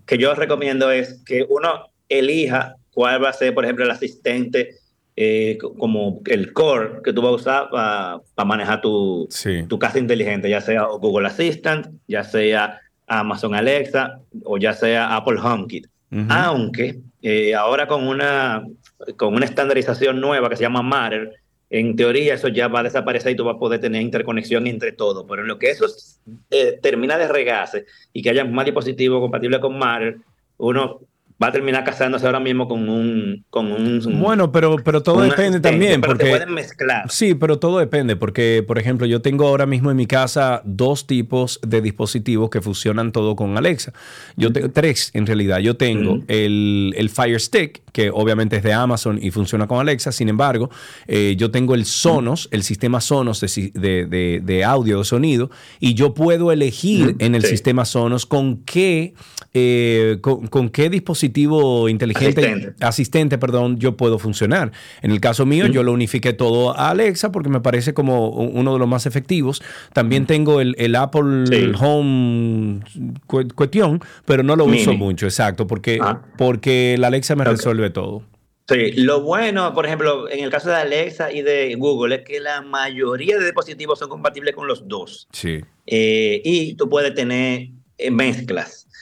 [0.06, 4.76] que yo recomiendo es que uno elija cuál va a ser, por ejemplo, el asistente,
[5.16, 9.28] eh, co- como el core que tú vas a usar para manejar tu,
[9.68, 15.38] tu casa inteligente, ya sea Google Assistant, ya sea Amazon Alexa o ya sea Apple
[15.42, 15.86] HomeKit.
[16.28, 18.66] Aunque eh, ahora con una,
[19.16, 21.40] con una estandarización nueva que se llama Matter,
[21.70, 24.92] en teoría eso ya va a desaparecer y tú vas a poder tener interconexión entre
[24.92, 25.26] todo.
[25.26, 25.86] Pero en lo que eso
[26.50, 30.18] eh, termina de regarse y que haya más dispositivos compatibles con Matter,
[30.58, 31.00] uno
[31.42, 33.44] va a terminar casándose ahora mismo con un...
[33.50, 36.00] Con un Bueno, pero, pero todo depende también.
[36.00, 37.10] pero porque te pueden mezclar.
[37.10, 41.06] Sí, pero todo depende, porque, por ejemplo, yo tengo ahora mismo en mi casa dos
[41.06, 43.92] tipos de dispositivos que funcionan todo con Alexa.
[44.36, 45.58] Yo tengo tres, en realidad.
[45.58, 50.12] Yo tengo el, el Fire Stick, que obviamente es de Amazon y funciona con Alexa.
[50.12, 50.70] Sin embargo,
[51.06, 55.50] eh, yo tengo el Sonos, el sistema Sonos de, de, de- de audio, de sonido,
[55.80, 57.48] y yo puedo elegir en el sí.
[57.48, 59.14] sistema Sonos con qué,
[59.54, 61.31] eh, con, con qué dispositivo
[61.88, 62.84] inteligente Asistente.
[62.84, 64.72] asistente, perdón, yo puedo funcionar.
[65.02, 68.72] En el caso mío, yo lo unifiqué todo a Alexa porque me parece como uno
[68.72, 69.62] de los más efectivos.
[69.92, 71.44] También tengo el, el Apple
[71.80, 72.80] Home
[73.26, 75.98] cu- cuestión, pero no lo uso mucho, exacto, porque,
[76.38, 78.22] porque la Alexa me resuelve todo.
[78.68, 82.38] Sí, lo bueno, por ejemplo, en el caso de Alexa y de Google, es que
[82.40, 85.26] la mayoría de dispositivos son compatibles con los dos.
[85.32, 85.60] Sí.
[85.86, 87.70] Eh, y tú puedes tener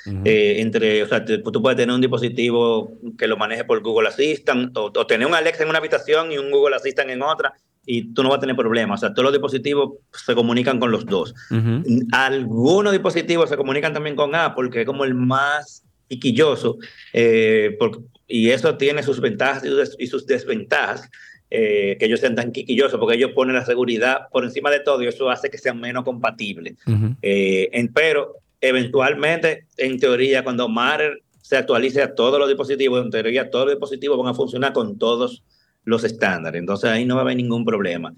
[0.07, 0.23] mezclas.
[0.27, 4.09] eh, entre, o sea, te- tú puedes tener un dispositivo que lo maneje por Google
[4.09, 7.53] Assistant o, o tener un Alexa en una habitación y un Google Assistant en otra
[7.87, 9.01] y tú no vas a tener problemas.
[9.01, 11.35] O sea, todos los dispositivos se comunican con los dos.
[12.13, 16.77] Algunos dispositivos se comunican también con Apple, que es como el más piquilloso,
[17.13, 21.09] eh, por- y eso tiene sus ventajas y sus, y sus desventajas,
[21.51, 25.03] eh, que ellos sean tan quiquillosos, porque ellos ponen la seguridad por encima de todo
[25.03, 26.75] y eso hace que sean menos compatibles.
[27.23, 33.11] Eh, en- pero eventualmente, en teoría, cuando Matter se actualice a todos los dispositivos, en
[33.11, 35.43] teoría todos los dispositivos van a funcionar con todos
[35.85, 36.59] los estándares.
[36.61, 38.13] Entonces ahí no va a haber ningún problema.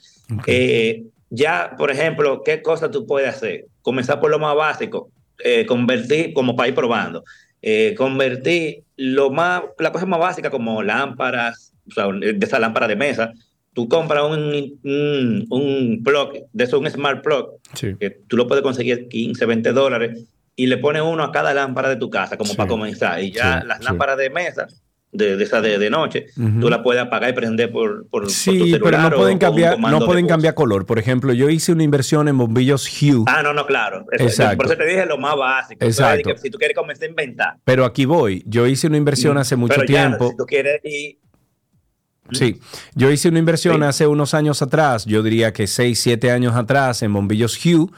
[0.47, 3.67] Eh, ya, por ejemplo, ¿qué cosas tú puedes hacer?
[3.81, 5.11] Comenzar por lo más básico,
[5.43, 7.25] eh, convertir, como para ir probando,
[7.63, 12.87] eh, convertir lo más, la cosa más básica como lámparas, o sea, de esa lámpara
[12.87, 13.33] de mesa,
[13.75, 17.49] tú compras un, un, un plug, de eso un smart plug,
[17.99, 20.25] que tú lo puedes conseguir 15, 20 dólares,
[20.55, 23.23] y le pones uno a cada lámpara de tu casa, como para comenzar.
[23.23, 23.85] Y ya Sí, las sí.
[23.85, 24.67] lámparas de mesa,
[25.11, 26.27] de, de esa de, de noche,
[26.61, 28.81] tú la puedes apagar y prender por, por, por tu Sí, celular.
[28.83, 30.85] pero no o pueden un cambiar, no de pueden cambiar color.
[30.87, 33.25] Por ejemplo, yo hice una inversión en bombillos Hue.
[33.27, 34.05] Ah, no, no, claro.
[34.13, 34.57] Eso- Exacto.
[34.59, 35.85] Por eso te dije lo más básico.
[35.85, 36.17] Exacto.
[36.19, 37.55] Entonces, que si tú quieres comenzar a inventar.
[37.65, 38.43] Pero aquí voy.
[38.47, 40.31] Yo hice una inversión hace mucho Pero ya, tiempo.
[40.31, 41.19] si tú quieres ir
[42.31, 42.59] Sí,
[42.95, 47.03] yo hice una inversión hace unos años atrás, yo diría que 6, 7 años atrás
[47.03, 47.89] en bombillos Hue.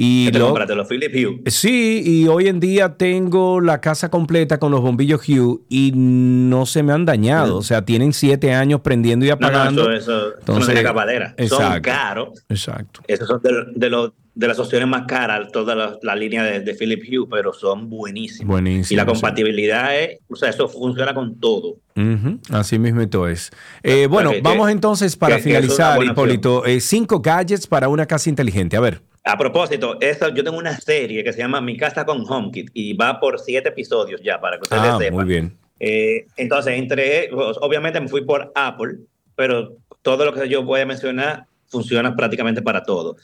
[0.00, 0.74] Y ¿Qué te lo- compraste?
[0.76, 1.50] Los Philip Hue.
[1.50, 6.66] Sí, y hoy en día tengo la casa completa con los bombillos Hue y no
[6.66, 7.56] se me han dañado.
[7.56, 9.82] O sea, tienen siete años prendiendo y No, no, apagando.
[9.90, 11.34] eso, eso, eso no Entonces, tiene capadera.
[11.48, 12.44] Son caros.
[12.48, 13.00] Exacto.
[13.08, 16.60] Esos son de, de, los- de las opciones más caras, toda la, la línea de,
[16.60, 18.46] de Philip Hue, pero son buenísimos.
[18.52, 18.94] Buenísimo.
[18.94, 19.08] Y la sí.
[19.08, 21.78] compatibilidad es, o sea, eso funciona con todo.
[21.96, 23.50] Ujú, Así mismo es.
[23.82, 26.12] Eh, bueno, que- vamos que- entonces para que- que finalizar, opción.
[26.12, 26.64] Hipólito.
[26.66, 28.76] eh, cinco gadgets para una casa inteligente.
[28.76, 29.00] A ver.
[29.24, 32.92] A propósito, esa, yo tengo una serie que se llama Mi casa con HomeKit y
[32.94, 35.14] va por siete episodios ya, para que ustedes Ah, sepan.
[35.14, 35.56] muy bien.
[35.80, 38.98] Eh, entonces, entre, pues, obviamente me fui por Apple,
[39.34, 43.16] pero todo lo que yo voy a mencionar funciona prácticamente para todo.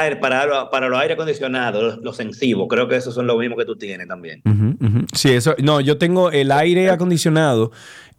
[0.00, 3.36] Aire, para, lo- para los aire acondicionados, los, los sensivos, creo que esos son lo
[3.38, 4.42] mismo que tú tienes también.
[5.14, 5.54] Sí, eso.
[5.62, 7.70] No, yo tengo el aire acondicionado.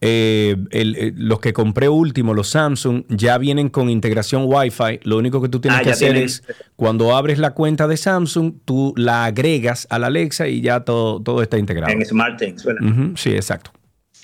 [0.01, 4.99] eh, el- eh, los que compré último, los Samsung, ya vienen con integración Wi-Fi.
[5.03, 6.43] Lo único que tú tienes Ah, que hacer es,
[6.75, 11.21] cuando abres la cuenta de Samsung, tú la agregas a la Alexa y ya todo,
[11.23, 11.91] todo está integrado.
[11.93, 12.81] En SmartThings, ¿verdad?
[13.15, 13.71] Sí, exacto.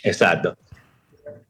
[0.03, 0.55] Exacto.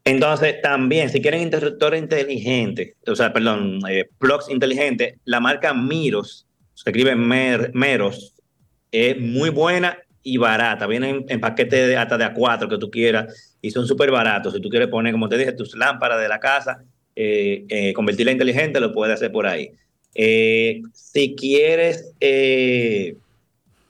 [0.04, 6.48] Entonces, también, si quieren interruptor inteligente, o sea, perdón, eh, plugs inteligentes, la marca Miros,
[6.74, 8.34] se escribe Mer- Meros,
[8.92, 10.88] es muy buena y barata.
[10.88, 14.54] Vienen en paquete de, hasta de A4 que tú quieras y son súper baratos.
[14.54, 16.84] Si tú quieres poner, como te dije, tus lámparas de la casa,
[17.16, 19.72] eh, eh, convertirla en inteligente, lo puedes hacer por ahí.
[20.16, 23.16] Eh, si quieres eh,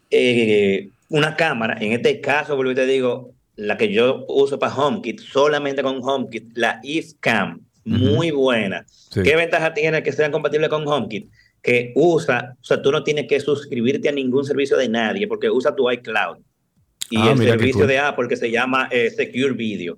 [0.10, 3.32] eh, una cámara, en este caso, vuelvo y te digo,
[3.62, 8.86] la que yo uso para HomeKit, solamente con HomeKit, la IFCam, muy buena.
[8.88, 9.22] Sí.
[9.24, 11.30] ¿Qué ventaja tiene que sean compatibles con HomeKit?
[11.62, 15.50] Que usa, o sea, tú no tienes que suscribirte a ningún servicio de nadie porque
[15.50, 16.38] usa tu iCloud.
[17.10, 17.88] Y Ah, el servicio cool.
[17.88, 19.98] de Apple que se llama eh, Secure Video.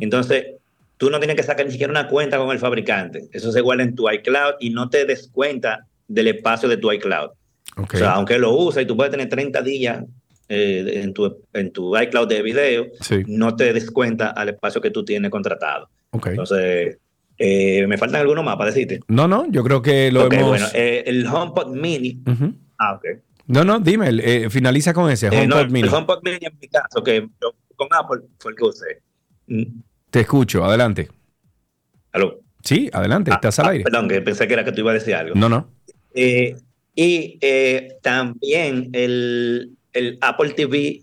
[0.00, 0.46] Entonces,
[0.96, 3.28] tú no tienes que sacar ni siquiera una cuenta con el fabricante.
[3.32, 7.30] Eso se guarda en tu iCloud y no te descuenta del espacio de tu iCloud.
[7.76, 10.04] O sea, aunque lo uses y tú puedes tener 30 días
[10.48, 13.22] eh, en, tu, en tu iCloud de video, Sí.
[13.26, 15.88] no te descuenta al espacio que tú tienes contratado.
[16.12, 16.98] Entonces,
[17.38, 19.00] eh, me faltan algunos para decirte.
[19.08, 20.48] No, no, yo creo que lo hemos.
[20.48, 22.22] bueno, eh, el HomePod Mini.
[22.78, 23.04] Ah, ok.
[23.46, 25.88] No, no, dime, eh, finaliza con ese, no, HomePod Mini.
[25.88, 29.02] El HomePod Mini en mi caso, que yo con Apple fue el que usé.
[29.48, 29.62] Mm,
[30.10, 31.08] Te escucho, adelante.
[32.12, 32.40] ¿Aló?
[32.62, 33.84] Sí, adelante, estás al Ah, aire.
[33.84, 35.34] Perdón, que pensé que era que tú ibas a decir algo.
[35.34, 35.68] No, no.
[36.14, 37.38] Y
[38.02, 41.00] también el, el Apple TV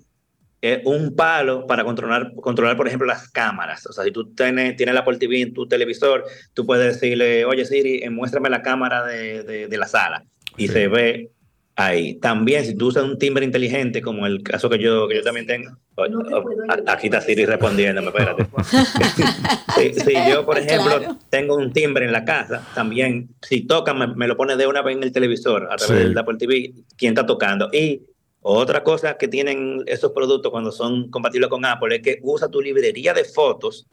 [0.62, 3.88] es un palo para controlar, controlar, por ejemplo, las cámaras.
[3.88, 6.24] O sea, si tú tienes, tienes el Apple TV en tu televisor,
[6.54, 10.24] tú puedes decirle, oye Siri, eh, muéstrame la cámara de, de- de la sala.
[10.58, 11.32] Y se ve
[11.78, 12.16] ahí.
[12.20, 15.48] También, si tú usas un timbre inteligente, como el caso que yo, que yo también
[15.48, 16.44] tengo, oh, oh,
[16.86, 18.46] aquí está Siri respondiéndome, espérate.
[19.78, 21.18] si, si yo, por ejemplo, Claro.
[21.30, 24.82] tengo un timbre en la casa, también, si toca, me, me lo pone de una
[24.82, 26.10] vez en el televisor a través Sí.
[26.10, 27.70] del Apple TV, quién está tocando.
[27.74, 28.02] Y
[28.42, 32.62] otra cosa que tienen esos productos cuando son compatibles con Apple es que usa tu
[32.62, 33.88] librería de fotos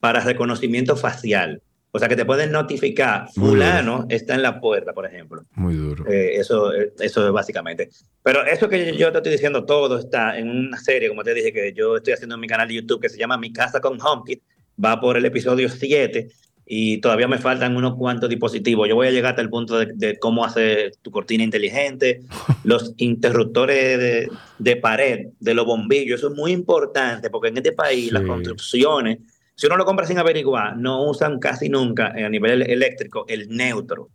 [0.00, 1.62] para reconocimiento facial.
[1.92, 5.42] O sea, que te pueden notificar, fulano está en la puerta, por ejemplo.
[5.54, 6.06] Muy duro.
[6.06, 7.90] Eh, eso, eh, eso es básicamente.
[8.22, 11.52] Pero eso que yo te estoy diciendo, todo está en una serie, como te dije,
[11.52, 14.00] que yo estoy haciendo en mi canal de YouTube, que se llama Mi Casa con
[14.00, 14.42] HomeKit.
[14.82, 16.28] Va por el episodio 7
[16.72, 18.88] y todavía me faltan unos cuantos dispositivos.
[18.88, 22.20] Yo voy a llegar hasta el punto de, de cómo hacer tu cortina inteligente,
[22.64, 24.28] los interruptores de,
[24.58, 26.20] de pared, de los bombillos.
[26.20, 29.18] Eso es muy importante porque en este país las construcciones,
[29.56, 33.48] si uno lo compra sin averiguar, no usan casi nunca eh, a nivel eléctrico el
[33.48, 34.08] neutro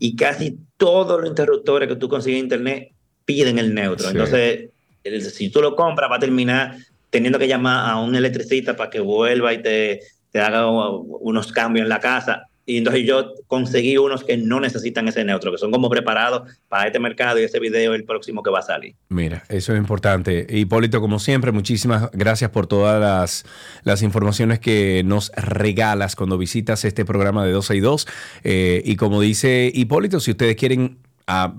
[0.00, 2.88] y casi todos los interruptores que tú consigues en internet
[3.24, 4.06] piden el neutro.
[4.06, 4.12] Sí.
[4.12, 4.70] Entonces,
[5.04, 6.76] el- si tú lo compras, va a terminar
[7.10, 10.00] teniendo que llamar a un electricista para que vuelva y te,
[10.32, 12.48] te haga unos cambios en la casa.
[12.64, 16.86] Y entonces yo conseguí unos que no necesitan ese neutro, que son como preparados para
[16.86, 18.94] este mercado y ese video el próximo que va a salir.
[19.08, 20.46] Mira, eso es importante.
[20.48, 23.44] Hipólito, como siempre, muchísimas gracias por todas las,
[23.82, 28.06] las informaciones que nos regalas cuando visitas este programa de 12 y 2.
[28.44, 30.98] Eh, y como dice Hipólito, si ustedes quieren,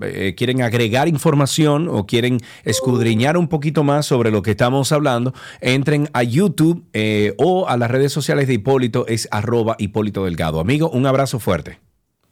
[0.02, 5.34] eh, quieren agregar información o quieren escudriñar un poquito más sobre lo que estamos hablando,
[5.60, 10.60] entren a YouTube eh, o a las redes sociales de Hipólito, es arroba Hipólito Delgado.
[10.60, 11.80] Amigo, un abrazo fuerte.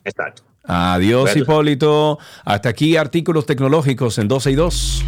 [0.05, 0.43] Exacto.
[0.65, 1.43] Adiós, Gracias.
[1.43, 2.19] Hipólito.
[2.45, 5.05] Hasta aquí artículos tecnológicos en 12 y 2.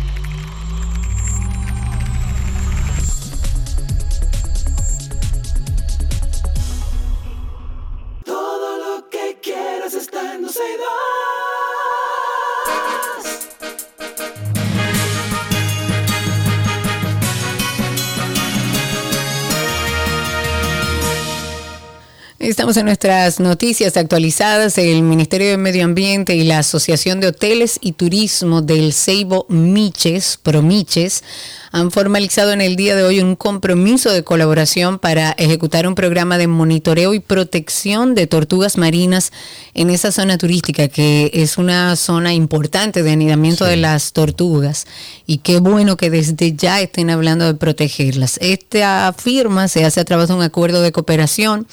[22.45, 24.77] Estamos en nuestras noticias actualizadas.
[24.77, 30.39] El Ministerio de Medio Ambiente y la Asociación de Hoteles y Turismo del Ceibo Miches,
[30.43, 31.25] Promiches,
[31.73, 36.37] han formalizado en el día de hoy un compromiso de colaboración para ejecutar un programa
[36.37, 39.33] de monitoreo y protección de tortugas marinas
[39.73, 44.87] en esa zona turística, que es una zona importante de anidamiento de las tortugas.
[45.27, 48.37] Y qué bueno que desde ya estén hablando de protegerlas.
[48.43, 51.67] Esta firma se hace a través de un acuerdo de cooperación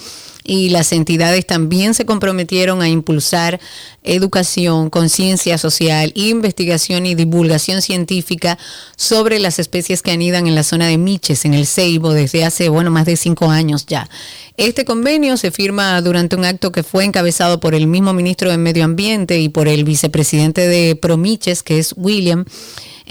[0.43, 3.59] y las entidades también se comprometieron a impulsar
[4.03, 8.57] educación, conciencia social, investigación y divulgación científica
[8.95, 12.69] sobre las especies que anidan en la zona de Miches, en el Ceibo, desde hace,
[12.69, 14.09] bueno, más de cinco años ya.
[14.57, 18.57] Este convenio se firma durante un acto que fue encabezado por el mismo ministro de
[18.57, 22.45] Medio Ambiente y por el vicepresidente de Promiches, que es William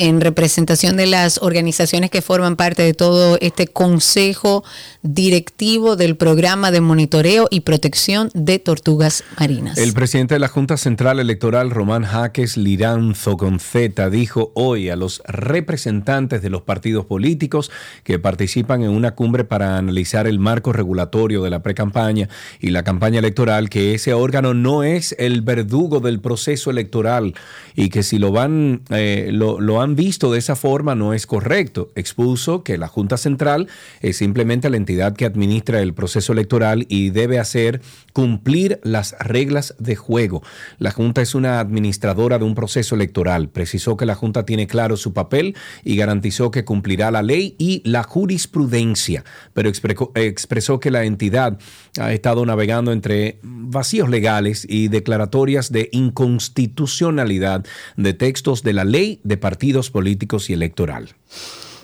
[0.00, 4.64] en representación de las organizaciones que forman parte de todo este consejo
[5.02, 9.76] directivo del programa de monitoreo y protección de tortugas marinas.
[9.76, 15.22] El presidente de la Junta Central Electoral, Román Jaques Liranzo Conceta, dijo hoy a los
[15.26, 17.70] representantes de los partidos políticos
[18.02, 22.84] que participan en una cumbre para analizar el marco regulatorio de la precampaña y la
[22.84, 27.34] campaña electoral que ese órgano no es el verdugo del proceso electoral
[27.74, 31.26] y que si lo van eh, lo, lo han visto de esa forma no es
[31.26, 31.90] correcto.
[31.94, 33.68] Expuso que la Junta Central
[34.00, 37.80] es simplemente la entidad que administra el proceso electoral y debe hacer
[38.12, 40.42] cumplir las reglas de juego.
[40.78, 43.48] La Junta es una administradora de un proceso electoral.
[43.48, 47.82] Precisó que la Junta tiene claro su papel y garantizó que cumplirá la ley y
[47.88, 51.58] la jurisprudencia, pero expresó que la entidad
[51.98, 57.64] ha estado navegando entre vacíos legales y declaratorias de inconstitucionalidad
[57.96, 61.14] de textos de la ley de partidos políticos y electoral.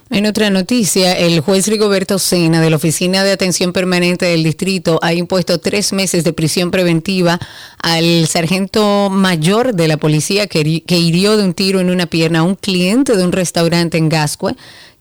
[0.09, 5.01] En otra noticia, el juez Rigoberto Sena de la Oficina de Atención Permanente del Distrito
[5.02, 7.40] ha impuesto tres meses de prisión preventiva
[7.82, 12.40] al sargento mayor de la policía que, que hirió de un tiro en una pierna
[12.40, 14.55] a un cliente de un restaurante en Gascue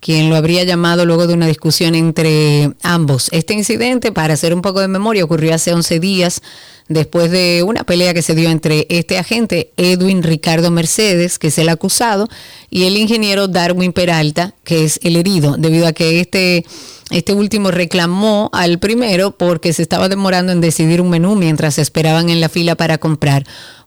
[0.06, 3.30] quien lo habría llamado luego de una discusión entre ambos.
[3.32, 6.42] Este incidente, para hacer un poco de memoria, ocurrió hace 11 días
[6.88, 11.58] después de una pelea que se dio entre este agente, Edwin Ricardo Mercedes, que es
[11.58, 12.28] el acusado,
[12.70, 16.66] y el ingeniero Darwin Peralta, que es el herido, debido a que este...
[17.12, 22.32] Este último reclamó al primero porque se estaba demorando en decidir un menú mientras esperaban
[22.32, 23.46] en la fila para comprar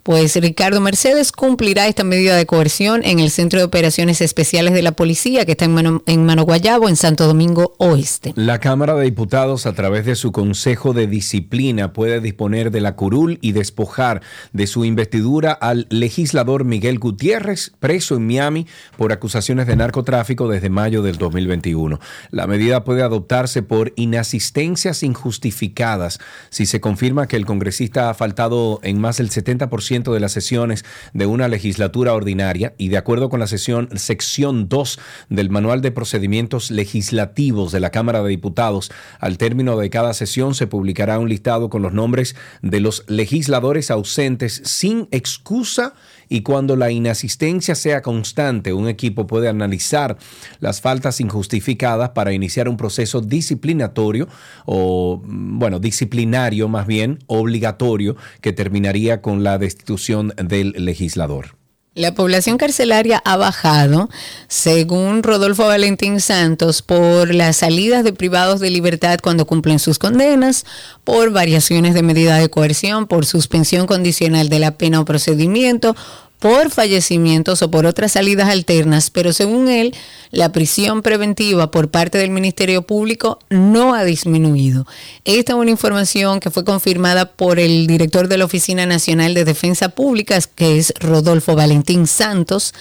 [0.08, 4.80] pues Ricardo Mercedes cumplirá esta medida de coerción en el Centro de Operaciones Especiales de
[4.80, 8.32] la Policía, que está en Mano, en Mano Guayabo, en Santo Domingo Oeste.
[8.34, 12.96] La Cámara de Diputados, a través de su Consejo de Disciplina, puede disponer de la
[12.96, 14.22] curul y despojar
[14.54, 18.66] de su investidura al legislador Miguel Gutiérrez, preso en Miami
[18.96, 22.00] por acusaciones de narcotráfico desde mayo del 2021.
[22.30, 26.18] La medida puede adoptarse por inasistencias injustificadas
[26.48, 30.84] si se confirma que el congresista ha faltado en más del 70% de las sesiones
[31.12, 34.98] de una legislatura ordinaria y de acuerdo con la sesión sección 2
[35.28, 40.54] del Manual de Procedimientos Legislativos de la Cámara de Diputados, al término de cada sesión
[40.54, 45.94] se publicará un listado con los nombres de los legisladores ausentes sin excusa
[46.28, 50.16] y cuando la inasistencia sea constante, un equipo puede analizar
[50.60, 54.28] las faltas injustificadas para iniciar un proceso disciplinatorio
[54.66, 61.57] o, bueno, disciplinario más bien, obligatorio, que terminaría con la destitución del legislador.
[61.98, 64.08] La población carcelaria ha bajado,
[64.46, 70.64] según Rodolfo Valentín Santos, por las salidas de privados de libertad cuando cumplen sus condenas,
[71.02, 75.96] por variaciones de medida de coerción, por suspensión condicional de la pena o procedimiento
[76.38, 79.94] por fallecimientos o por otras salidas alternas, pero según él,
[80.30, 84.86] la prisión preventiva por parte del Ministerio Público no ha disminuido.
[85.24, 89.44] Esta es una información que fue confirmada por el director de la Oficina Nacional de
[89.44, 92.72] Defensa Pública, que es Rodolfo Valentín Santos,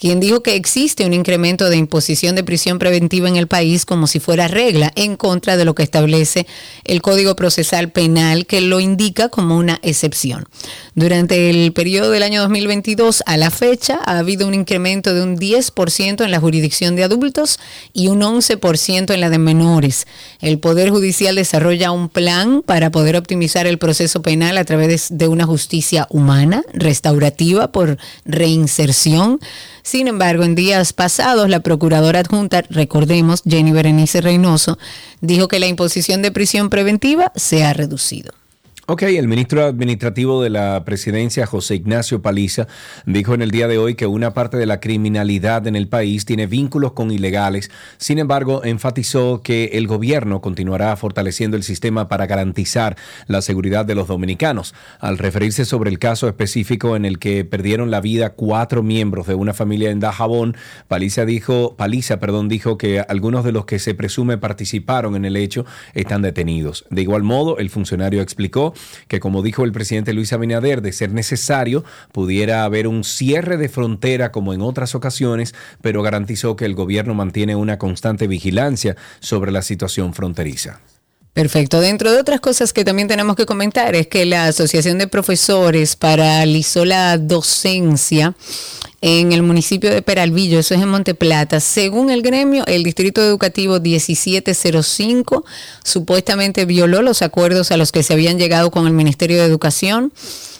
[0.00, 4.06] quien dijo que existe un incremento de imposición de prisión preventiva en el país como
[4.06, 6.46] si fuera regla, en contra de lo que establece
[6.84, 10.46] el Código Procesal Penal, que lo indica como una excepción.
[10.94, 15.36] Durante el periodo del año 2022 a la fecha ha habido un incremento de un
[15.36, 17.58] 10% en la jurisdicción de adultos
[17.92, 20.06] y un 11% en la de menores.
[20.40, 25.28] El Poder Judicial desarrolla un plan para poder optimizar el proceso penal a través de
[25.28, 29.40] una justicia humana, restaurativa por reinserción
[29.82, 34.78] sin embargo, en días pasados, la procuradora adjunta, recordemos, Jenny Berenice Reynoso,
[35.20, 38.39] dijo que la imposición de prisión preventiva se ha reducido.
[38.92, 42.66] Ok, el ministro administrativo de la presidencia, José Ignacio Paliza,
[43.06, 46.24] dijo en el día de hoy que una parte de la criminalidad en el país
[46.24, 47.70] tiene vínculos con ilegales.
[47.98, 52.96] Sin embargo, enfatizó que el gobierno continuará fortaleciendo el sistema para garantizar
[53.28, 54.74] la seguridad de los dominicanos.
[54.98, 59.36] Al referirse sobre el caso específico en el que perdieron la vida cuatro miembros de
[59.36, 60.56] una familia en Dajabón,
[60.88, 65.36] Paliza dijo, Paliza, perdón, dijo que algunos de los que se presume participaron en el
[65.36, 65.64] hecho
[65.94, 66.86] están detenidos.
[66.90, 68.74] De igual modo, el funcionario explicó
[69.08, 73.68] que como dijo el presidente Luis Abinader, de ser necesario, pudiera haber un cierre de
[73.68, 79.52] frontera como en otras ocasiones, pero garantizó que el gobierno mantiene una constante vigilancia sobre
[79.52, 80.80] la situación fronteriza.
[81.32, 81.80] Perfecto.
[81.80, 85.94] Dentro de otras cosas que también tenemos que comentar es que la Asociación de Profesores
[85.94, 88.34] paralizó la docencia
[89.00, 91.60] en el municipio de Peralvillo, eso es en Monteplata.
[91.60, 95.44] Según el gremio, el distrito educativo 1705
[95.84, 100.12] supuestamente violó los acuerdos a los que se habían llegado con el Ministerio de Educación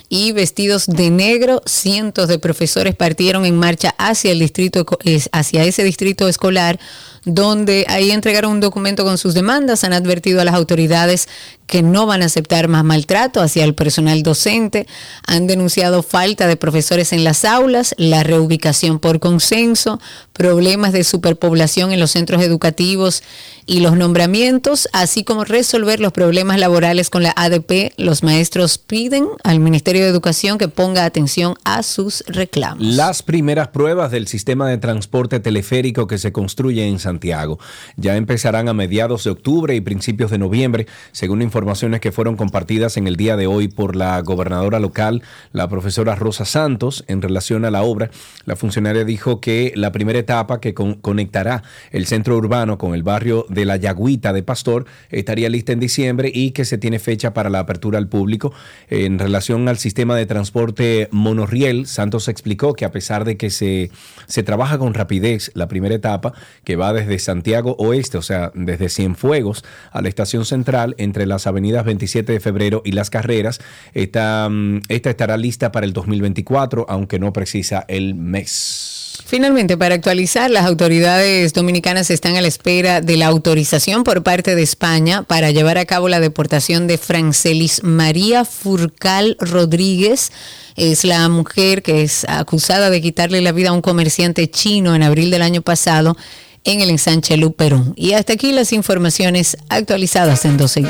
[0.09, 4.87] y vestidos de negro, cientos de profesores partieron en marcha hacia el distrito
[5.33, 6.81] hacia ese distrito escolar
[7.25, 11.29] donde ahí entregaron un documento con sus demandas, han advertido a las autoridades
[11.67, 14.89] que no van a aceptar más maltrato hacia el personal docente,
[15.25, 20.01] han denunciado falta de profesores en las aulas, la reubicación por consenso,
[20.33, 23.23] problemas de superpoblación en los centros educativos
[23.67, 27.93] y los nombramientos, así como resolver los problemas laborales con la ADP.
[27.99, 32.85] Los maestros piden al Ministerio de Educación que ponga atención a sus reclamos.
[32.85, 37.59] Las primeras pruebas del sistema de transporte teleférico que se construye en Santiago
[37.97, 42.97] ya empezarán a mediados de octubre y principios de noviembre, según informaciones que fueron compartidas
[42.97, 45.23] en el día de hoy por la gobernadora local,
[45.53, 48.11] la profesora Rosa Santos, en relación a la obra.
[48.45, 53.45] La funcionaria dijo que la primera etapa que conectará el centro urbano con el barrio
[53.49, 57.51] de la Yagüita de Pastor estaría lista en diciembre y que se tiene fecha para
[57.51, 58.53] la apertura al público.
[58.89, 63.91] En relación al sistema de transporte monorriel, Santos explicó que a pesar de que se,
[64.27, 66.33] se trabaja con rapidez la primera etapa,
[66.65, 71.47] que va desde Santiago Oeste, o sea, desde Cienfuegos a la estación central, entre las
[71.47, 73.61] avenidas 27 de febrero y las carreras,
[73.95, 79.01] esta, mm, esta estará lista para el 2024, aunque no precisa el mes.
[79.27, 84.55] Finalmente, para actualizar, las autoridades dominicanas están a la espera de la autorización por parte
[84.55, 90.33] de España para llevar a cabo la deportación de Francelis María Furcal Rodríguez.
[90.77, 95.03] Es la mujer que es acusada de quitarle la vida a un comerciante chino en
[95.03, 96.17] abril del año pasado
[96.65, 97.93] en el ensanche Lu, Perú.
[97.97, 100.85] Y hasta aquí las informaciones actualizadas en 12.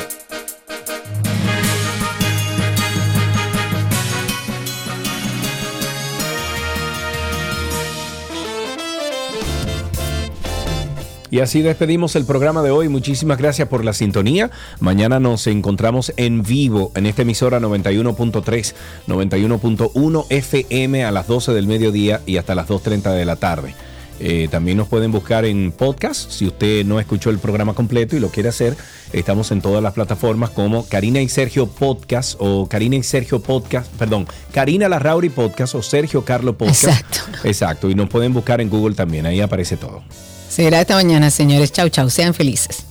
[11.33, 12.89] Y así despedimos el programa de hoy.
[12.89, 14.51] Muchísimas gracias por la sintonía.
[14.81, 18.75] Mañana nos encontramos en vivo en esta emisora 91.3,
[19.07, 23.75] 91.1 FM a las 12 del mediodía y hasta las 2.30 de la tarde.
[24.21, 26.31] Eh, también nos pueden buscar en podcast.
[26.31, 28.77] Si usted no escuchó el programa completo y lo quiere hacer,
[29.13, 33.91] estamos en todas las plataformas como Karina y Sergio Podcast o Karina y Sergio Podcast,
[33.95, 36.85] perdón, Karina Larrauri Podcast o Sergio Carlo Podcast.
[36.85, 37.49] Exacto.
[37.49, 37.91] Exacto.
[37.91, 39.25] Y nos pueden buscar en Google también.
[39.25, 40.03] Ahí aparece todo.
[40.51, 41.73] Será esta mañana, señores.
[41.73, 42.11] Chau, chau.
[42.11, 42.85] Sean felices.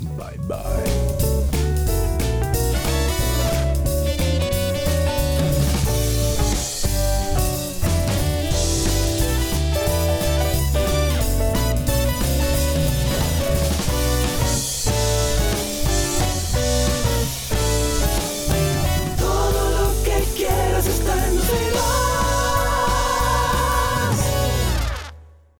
[0.48, 1.29] Bye.